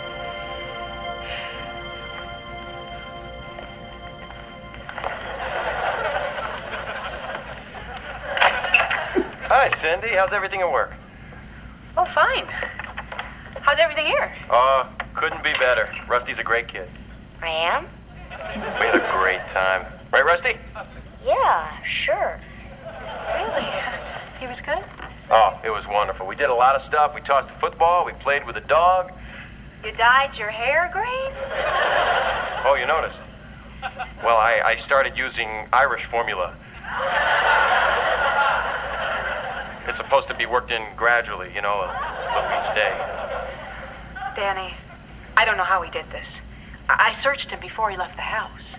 [9.50, 10.10] Hi, Cindy.
[10.10, 10.94] How's everything at work?
[11.98, 12.46] Oh, fine.
[13.62, 14.32] How's everything here?
[14.50, 15.90] Uh, couldn't be better.
[16.08, 16.88] Rusty's a great kid.
[17.42, 17.86] I am?
[18.32, 19.86] We had a great time.
[20.12, 20.54] Right, Rusty?
[21.26, 22.40] Yeah, sure.
[23.36, 23.68] Really?
[24.40, 24.84] He was good?
[25.30, 26.26] Oh, it was wonderful.
[26.26, 27.14] We did a lot of stuff.
[27.14, 28.06] We tossed a football.
[28.06, 29.12] We played with a dog.
[29.84, 31.32] You dyed your hair green?
[32.66, 33.22] Oh, you noticed?
[34.23, 36.53] Well, I, I started using Irish formula.
[39.88, 41.89] It's supposed to be worked in gradually, you know, a
[42.35, 42.93] little each day.
[44.35, 44.76] Danny,
[45.35, 46.41] I don't know how he did this.
[46.88, 48.77] I, I searched him before he left the house.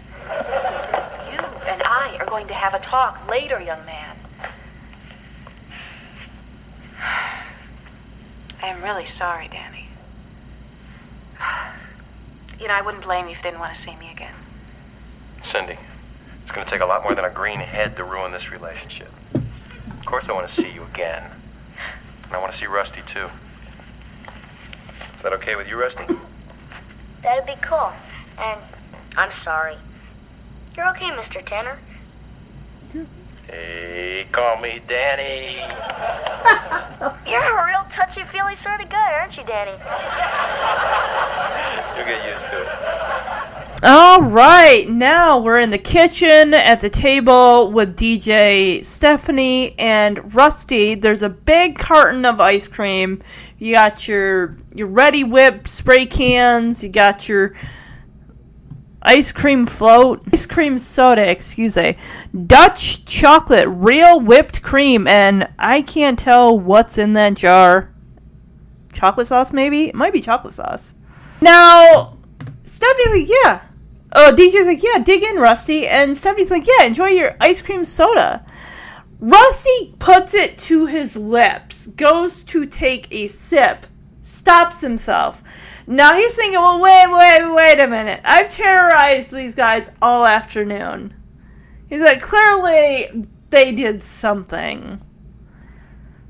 [1.33, 4.17] You and I are going to have a talk later, young man.
[8.63, 9.89] I am really sorry, Danny.
[12.61, 14.35] You know, I wouldn't blame you if you didn't want to see me again.
[15.43, 15.79] Cindy,
[16.43, 19.11] it's going to take a lot more than a green head to ruin this relationship.
[19.35, 21.31] Of course, I want to see you again.
[22.25, 23.29] And I want to see Rusty, too.
[25.17, 26.05] Is that okay with you, Rusty?
[27.23, 27.93] That'd be cool.
[28.39, 28.61] And
[29.17, 29.77] I'm sorry.
[30.77, 31.45] You're okay, Mr.
[31.45, 31.79] Tanner.
[33.47, 35.57] Hey, call me Danny.
[37.27, 39.73] You're a real touchy feely sort of guy, aren't you, Danny?
[41.97, 42.69] You'll get used to it.
[43.83, 50.97] All right, now we're in the kitchen at the table with DJ Stephanie and Rusty.
[50.97, 53.23] There's a big carton of ice cream.
[53.57, 56.83] You got your your Reddi-wip spray cans.
[56.83, 57.55] You got your
[59.01, 61.97] ice cream float, ice cream soda, excuse me,
[62.47, 67.95] Dutch chocolate, real whipped cream, and I can't tell what's in that jar.
[68.93, 69.89] Chocolate sauce, maybe?
[69.89, 70.97] It might be chocolate sauce.
[71.41, 72.19] Now,
[72.65, 73.63] Stephanie, yeah.
[74.13, 75.87] Oh, DJ's like, yeah, dig in, Rusty.
[75.87, 78.45] And Stephanie's like, yeah, enjoy your ice cream soda.
[79.21, 83.87] Rusty puts it to his lips, goes to take a sip,
[84.23, 85.43] stops himself.
[85.87, 88.21] Now he's thinking, well, wait, wait, wait a minute.
[88.25, 91.15] I've terrorized these guys all afternoon.
[91.89, 95.01] He's like, clearly they did something.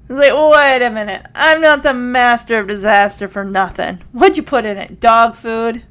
[0.08, 1.24] He's like, wait a minute.
[1.34, 4.02] I'm not the master of disaster for nothing.
[4.10, 4.98] What'd you put in it?
[4.98, 5.84] Dog food?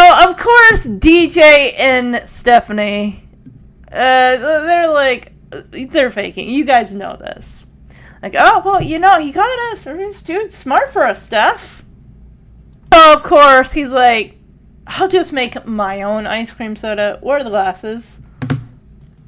[0.00, 3.20] Oh, of course, DJ and Stephanie.
[3.90, 5.32] Uh, they're like,
[5.90, 6.48] they're faking.
[6.48, 7.66] You guys know this.
[8.22, 9.82] Like, oh, well, you know, he got us.
[9.82, 11.84] This dude's smart for us, Steph.
[12.92, 14.36] Of course, he's like,
[14.86, 17.18] I'll just make my own ice cream soda.
[17.26, 18.20] Are the glasses?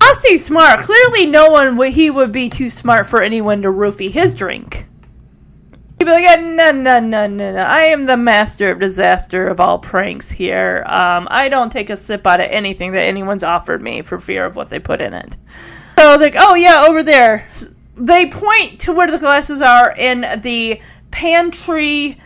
[0.01, 0.85] I'll smart.
[0.85, 4.87] Clearly, no one would, he would be too smart for anyone to roofie his drink.
[6.01, 7.59] He'd be like, no, no, no, no, no.
[7.59, 10.83] I am the master of disaster of all pranks here.
[10.87, 14.47] Um, I don't take a sip out of anything that anyone's offered me for fear
[14.47, 15.37] of what they put in it.
[15.99, 17.47] So, like, oh, yeah, over there.
[17.99, 22.17] They point to where the glasses are in the pantry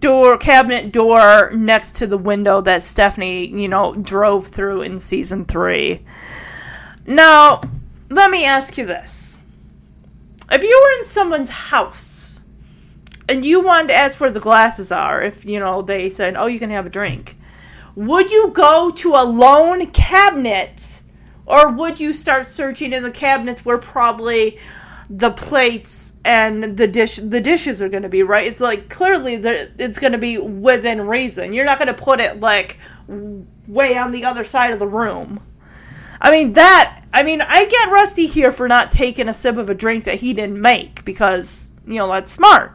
[0.00, 5.44] door cabinet door next to the window that Stephanie, you know, drove through in season
[5.44, 6.02] 3.
[7.06, 7.60] Now,
[8.08, 9.42] let me ask you this.
[10.50, 12.15] If you were in someone's house
[13.28, 16.46] and you wanted to ask where the glasses are, if, you know, they said, "Oh,
[16.46, 17.36] you can have a drink."
[17.96, 21.02] Would you go to a lone cabinet
[21.46, 24.58] or would you start searching in the cabinets where probably
[25.08, 28.46] the plates and the dish the dishes are going to be right?
[28.46, 31.52] It's like clearly the, it's going to be within reason.
[31.52, 32.78] You're not going to put it like
[33.66, 35.40] way on the other side of the room.
[36.20, 39.70] I mean that i mean i get rusty here for not taking a sip of
[39.70, 42.72] a drink that he didn't make because you know that's smart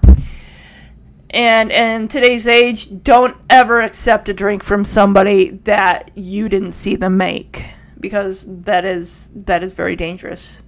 [1.32, 6.96] and in today's age don't ever accept a drink from somebody that you didn't see
[6.96, 7.66] them make
[8.00, 10.64] because that is that is very dangerous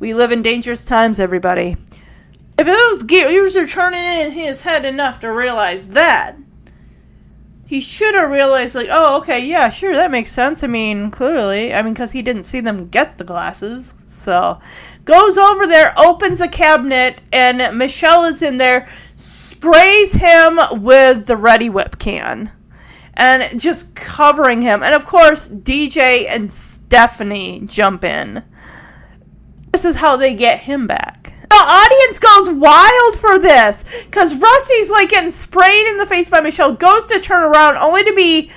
[0.00, 1.76] we live in dangerous times, everybody.
[2.58, 6.36] If those gears are turning in his head enough to realize that,
[7.66, 10.64] he should have realized, like, oh, okay, yeah, sure, that makes sense.
[10.64, 13.92] I mean, clearly, I mean, because he didn't see them get the glasses.
[14.06, 14.58] So,
[15.04, 18.88] goes over there, opens a cabinet, and Michelle is in there,
[19.20, 22.50] sprays him with the Reddi-wip can,
[23.14, 24.82] and just covering him.
[24.82, 28.42] And of course, DJ and Stephanie jump in.
[29.72, 31.32] This is how they get him back.
[31.42, 36.40] The audience goes wild for this because Rusty's like getting sprayed in the face by
[36.40, 38.50] Michelle, goes to turn around only to be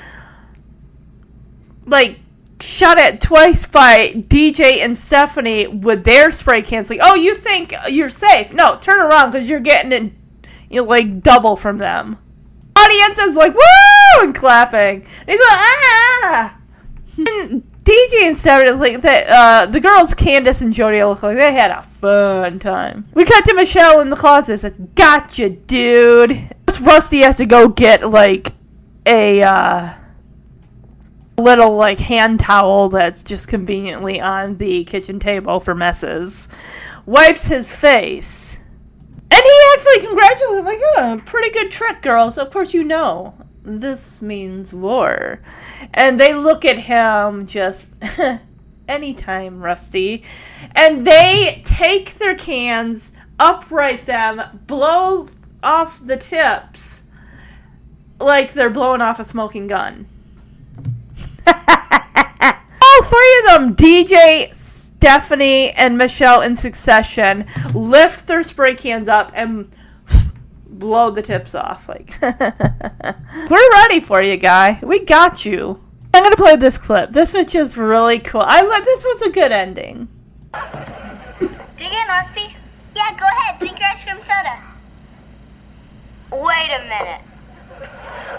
[1.86, 2.20] like
[2.62, 6.90] shot at twice by DJ and Stephanie with their spray cans.
[6.90, 8.54] Like, oh, you think you're safe?
[8.54, 10.14] No, turn around because you're getting it,
[10.74, 12.18] you know, like double from them.
[12.76, 15.02] Audience is like woo and clapping.
[15.02, 16.60] And he's like ah.
[17.18, 19.28] And DJ and Stephanie like that.
[19.28, 23.06] Uh, the girls Candace and Jodie look like they had a fun time.
[23.14, 24.60] We cut to Michelle in the closet.
[24.60, 26.50] Says, "Gotcha, dude."
[26.82, 28.54] Rusty has to go get like
[29.06, 29.94] a uh,
[31.38, 36.48] little like hand towel that's just conveniently on the kitchen table for messes.
[37.06, 38.58] Wipes his face.
[39.30, 42.38] And he actually congratulates him, like, oh, pretty good trick, girls.
[42.38, 45.40] Of course you know this means war.
[45.94, 47.90] And they look at him just,
[48.88, 50.24] anytime, Rusty.
[50.76, 55.28] And they take their cans, upright them, blow
[55.62, 57.04] off the tips
[58.20, 60.08] like they're blowing off a smoking gun.
[61.48, 64.54] All three of them, DJ,
[65.04, 69.70] Stephanie, and Michelle in succession, lift their spray cans up and
[70.66, 71.90] blow the tips off.
[71.90, 74.80] Like, we're ready for you, guy.
[74.82, 75.84] We got you.
[76.14, 77.12] I'm gonna play this clip.
[77.12, 78.46] This was just really cool.
[78.46, 80.08] I love this was a good ending.
[81.42, 82.56] Dig in, Rusty.
[82.96, 83.60] Yeah, go ahead.
[83.60, 84.58] Drink your ice cream soda.
[86.32, 87.22] Wait a minute.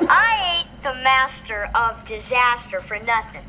[0.08, 3.44] I ain't the master of disaster for nothing.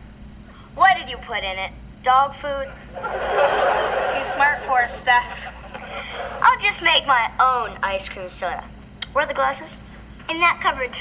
[0.76, 1.72] What did you put in it?
[2.06, 2.68] Dog food?
[2.94, 5.26] It's too smart for us, Steph.
[6.40, 8.64] I'll just make my own ice cream soda.
[9.14, 9.80] Where are the glasses?
[10.30, 10.92] In that cupboard.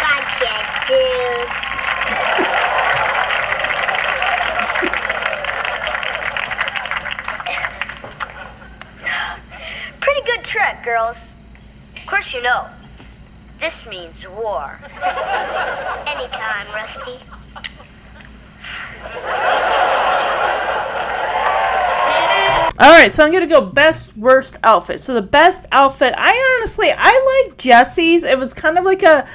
[0.00, 1.30] Gotcha, dude.
[10.82, 11.34] Girls.
[11.96, 12.68] Of course you know.
[13.60, 14.80] This means war.
[16.06, 17.20] Anytime, Rusty.
[22.78, 25.00] All right, so I'm gonna go best worst outfit.
[25.00, 28.24] So the best outfit, I honestly I like Jesse's.
[28.24, 29.28] It was kind of like a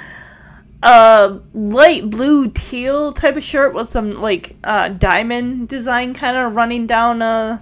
[0.82, 6.56] a light blue teal type of shirt with some like uh, diamond design kind of
[6.56, 7.60] running down uh,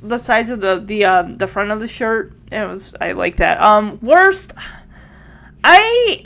[0.00, 2.32] the sides of the the um, the front of the shirt.
[2.50, 3.60] It was I like that.
[3.60, 4.52] Um, worst,
[5.64, 6.22] I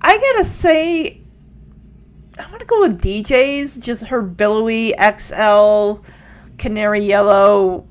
[0.00, 1.20] I gotta say
[2.38, 3.78] I'm gonna go with DJ's.
[3.78, 6.04] Just her billowy XL
[6.58, 7.86] canary yellow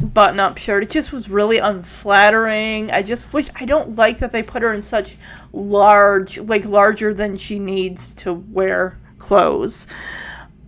[0.00, 0.84] button up shirt.
[0.84, 2.90] It just was really unflattering.
[2.90, 5.16] I just wish I don't like that they put her in such
[5.52, 9.86] large like larger than she needs to wear clothes.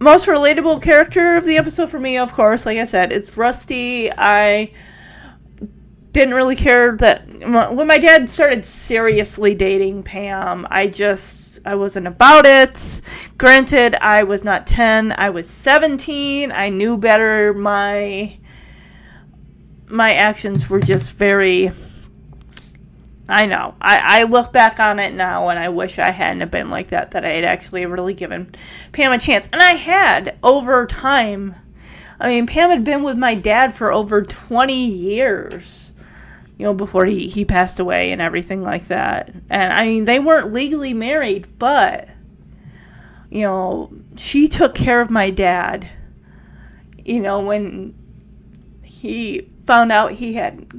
[0.03, 4.11] Most relatable character of the episode for me, of course, like I said, it's Rusty.
[4.11, 4.73] I
[6.12, 12.07] didn't really care that when my dad started seriously dating Pam, I just I wasn't
[12.07, 13.03] about it.
[13.37, 16.51] Granted, I was not 10, I was 17.
[16.51, 17.53] I knew better.
[17.53, 18.39] My
[19.87, 21.73] my actions were just very
[23.31, 23.75] I know.
[23.81, 26.89] I, I look back on it now and I wish I hadn't have been like
[26.89, 28.55] that, that I had actually really given
[28.92, 29.49] Pam a chance.
[29.52, 31.55] And I had over time.
[32.18, 35.91] I mean, Pam had been with my dad for over 20 years
[36.60, 39.33] you know, before he, he passed away and everything like that.
[39.49, 42.10] And I mean, they weren't legally married, but,
[43.31, 45.89] you know, she took care of my dad,
[47.02, 47.94] you know, when
[48.83, 50.70] he found out he had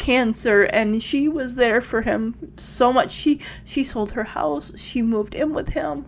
[0.00, 3.12] cancer and she was there for him so much.
[3.12, 6.06] She, she sold her house, she moved in with him,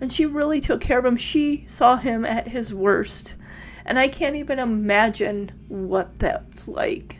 [0.00, 1.16] and she really took care of him.
[1.16, 3.36] She saw him at his worst.
[3.84, 7.16] And I can't even imagine what that's like.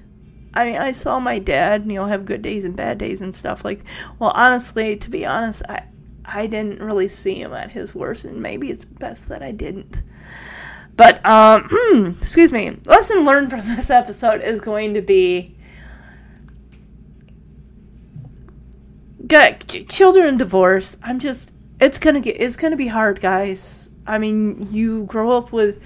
[0.54, 3.34] I mean, I saw my dad, you know, have good days and bad days and
[3.34, 3.64] stuff.
[3.64, 3.80] Like,
[4.18, 5.84] well, honestly, to be honest, I
[6.24, 10.02] I didn't really see him at his worst, and maybe it's best that I didn't.
[10.96, 11.68] But um,
[12.20, 12.76] excuse me.
[12.84, 15.56] Lesson learned from this episode is going to be
[19.30, 20.96] get children divorce.
[21.02, 23.90] I'm just it's gonna get it's gonna be hard, guys.
[24.06, 25.82] I mean, you grow up with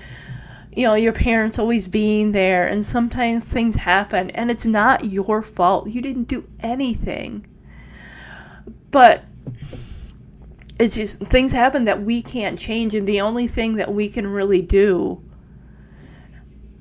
[0.74, 5.40] you know, your parents always being there, and sometimes things happen, and it's not your
[5.40, 5.88] fault.
[5.88, 7.46] You didn't do anything.
[8.90, 9.24] But
[10.80, 14.26] it's just things happen that we can't change, and the only thing that we can
[14.26, 15.22] really do,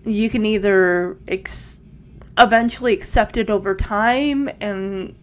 [0.06, 1.80] you can either ex-
[2.40, 5.16] eventually accept it over time and,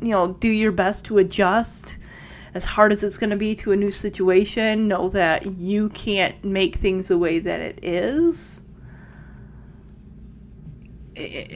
[0.00, 1.96] you know, do your best to adjust
[2.54, 6.44] as hard as it's going to be to a new situation, know that you can't
[6.44, 8.62] make things the way that it is.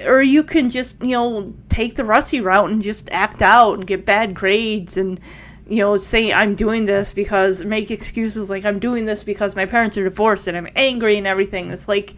[0.04, 3.86] Or you can just, you know, take the Rusty route and just act out and
[3.86, 5.20] get bad grades and,
[5.68, 9.66] you know, say I'm doing this because, make excuses like I'm doing this because my
[9.66, 11.70] parents are divorced and I'm angry and everything.
[11.70, 12.16] It's like,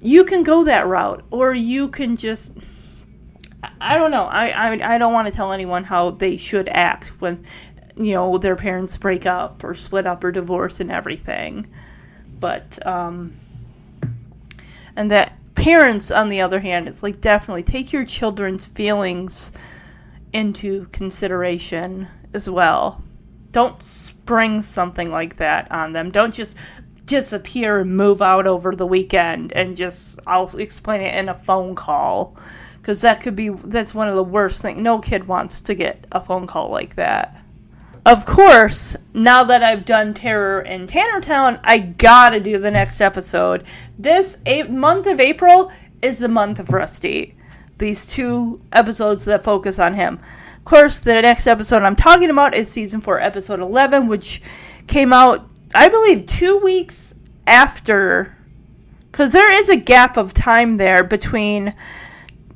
[0.00, 1.24] you can go that route.
[1.30, 2.52] Or you can just.
[3.80, 4.24] I don't know.
[4.24, 7.44] I, I I don't want to tell anyone how they should act when
[7.96, 11.66] you know their parents break up or split up or divorce and everything.
[12.38, 13.34] But um
[14.94, 19.52] and that parents on the other hand it's like definitely take your children's feelings
[20.32, 23.02] into consideration as well.
[23.52, 26.10] Don't spring something like that on them.
[26.10, 26.58] Don't just
[27.06, 31.74] disappear and move out over the weekend and just I'll explain it in a phone
[31.74, 32.36] call
[32.86, 36.06] because that could be that's one of the worst things no kid wants to get
[36.12, 37.42] a phone call like that
[38.06, 43.64] of course, now that I've done Terror in Tannertown, I gotta do the next episode.
[43.98, 47.34] This a- month of April is the month of Rusty.
[47.78, 50.20] These two episodes that focus on him.
[50.56, 54.40] Of course, the next episode I'm talking about is season 4, episode 11, which
[54.86, 57.12] came out, I believe, two weeks
[57.48, 58.36] after.
[59.10, 61.74] Because there is a gap of time there between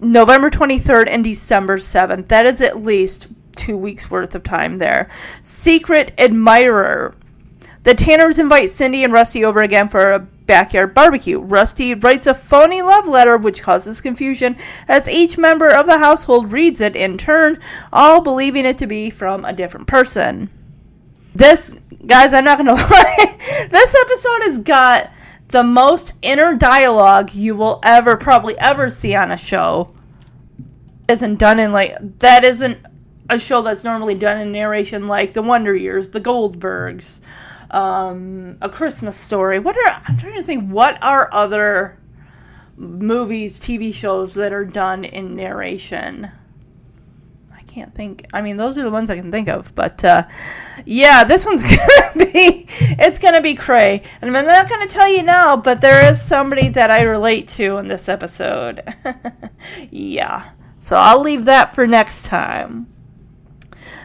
[0.01, 2.29] November 23rd and December 7th.
[2.29, 5.09] That is at least two weeks worth of time there.
[5.43, 7.15] Secret Admirer.
[7.83, 11.41] The Tanners invite Cindy and Rusty over again for a backyard barbecue.
[11.41, 14.57] Rusty writes a phony love letter which causes confusion
[14.87, 17.59] as each member of the household reads it in turn,
[17.93, 20.51] all believing it to be from a different person.
[21.35, 23.37] This, guys, I'm not gonna lie,
[23.70, 25.11] this episode has got
[25.51, 29.95] the most inner dialogue you will ever, probably ever see on a show.
[31.09, 32.79] Isn't done in like, that isn't
[33.29, 37.20] a show that's normally done in narration like The Wonder Years, The Goldbergs,
[37.70, 39.59] um, A Christmas Story.
[39.59, 41.99] What are I'm trying to think what are other
[42.77, 46.31] movies, TV shows that are done in narration.
[47.71, 48.27] Can't think.
[48.33, 49.73] I mean, those are the ones I can think of.
[49.77, 50.25] But uh,
[50.85, 52.67] yeah, this one's gonna be.
[52.69, 55.57] It's gonna be cray, and I'm not gonna tell you now.
[55.57, 58.83] But there is somebody that I relate to in this episode.
[59.93, 60.51] yeah,
[60.81, 62.89] so I'll leave that for next time.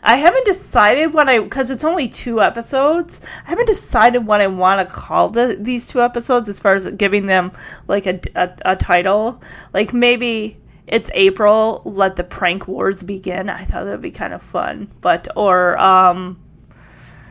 [0.04, 3.20] I haven't decided what I because it's only two episodes.
[3.48, 6.88] I haven't decided what I want to call the, these two episodes as far as
[6.92, 7.52] giving them
[7.88, 9.42] like a, a, a title.
[9.74, 13.50] Like maybe it's April, let the prank wars begin.
[13.50, 16.40] I thought that would be kind of fun, but or um,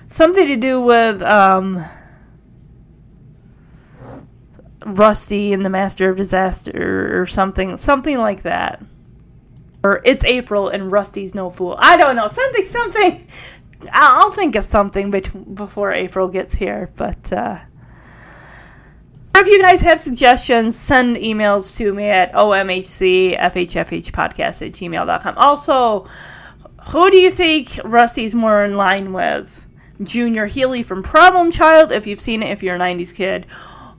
[0.07, 1.85] something to do with um,
[4.85, 8.83] Rusty and the Master of Disaster or something, something like that
[9.85, 11.77] or it's April and Rusty's no fool.
[11.79, 12.27] I don't know.
[12.27, 13.27] Something, something.
[13.93, 16.91] I'll think of something before April gets here.
[16.97, 17.59] But uh,
[19.37, 25.39] if you guys have suggestions, send emails to me at omhcfhfhpodcast at gmail.com.
[25.39, 26.07] Also,
[26.89, 29.67] who do you think Rusty's more in line with?
[30.03, 33.47] Junior Healy from Problem Child, if you've seen it, if you're a 90s kid,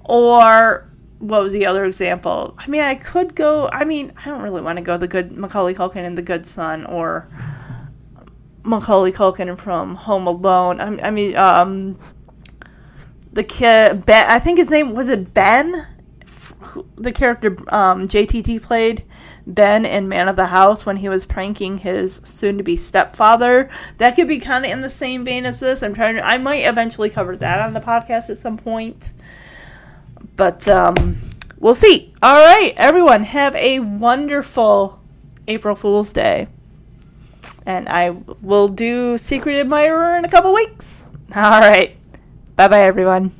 [0.03, 0.89] or
[1.19, 2.55] what was the other example?
[2.57, 3.69] I mean, I could go.
[3.71, 6.45] I mean, I don't really want to go the good Macaulay Culkin and the Good
[6.45, 7.29] Son or
[8.63, 10.81] Macaulay Culkin from Home Alone.
[10.81, 11.97] I, I mean, um,
[13.35, 14.25] the kid Ben.
[14.27, 15.87] I think his name was it Ben.
[16.97, 19.03] The character um, JTT played
[19.45, 23.69] Ben in Man of the House when he was pranking his soon-to-be stepfather.
[23.97, 25.83] That could be kind of in the same vein as this.
[25.83, 26.15] I'm trying.
[26.15, 29.13] To, I might eventually cover that on the podcast at some point.
[30.35, 31.17] But um,
[31.59, 32.13] we'll see.
[32.23, 34.99] All right, everyone, have a wonderful
[35.47, 36.47] April Fool's Day.
[37.65, 41.07] And I will do Secret Admirer in a couple weeks.
[41.35, 41.97] All right.
[42.55, 43.31] Bye bye, everyone.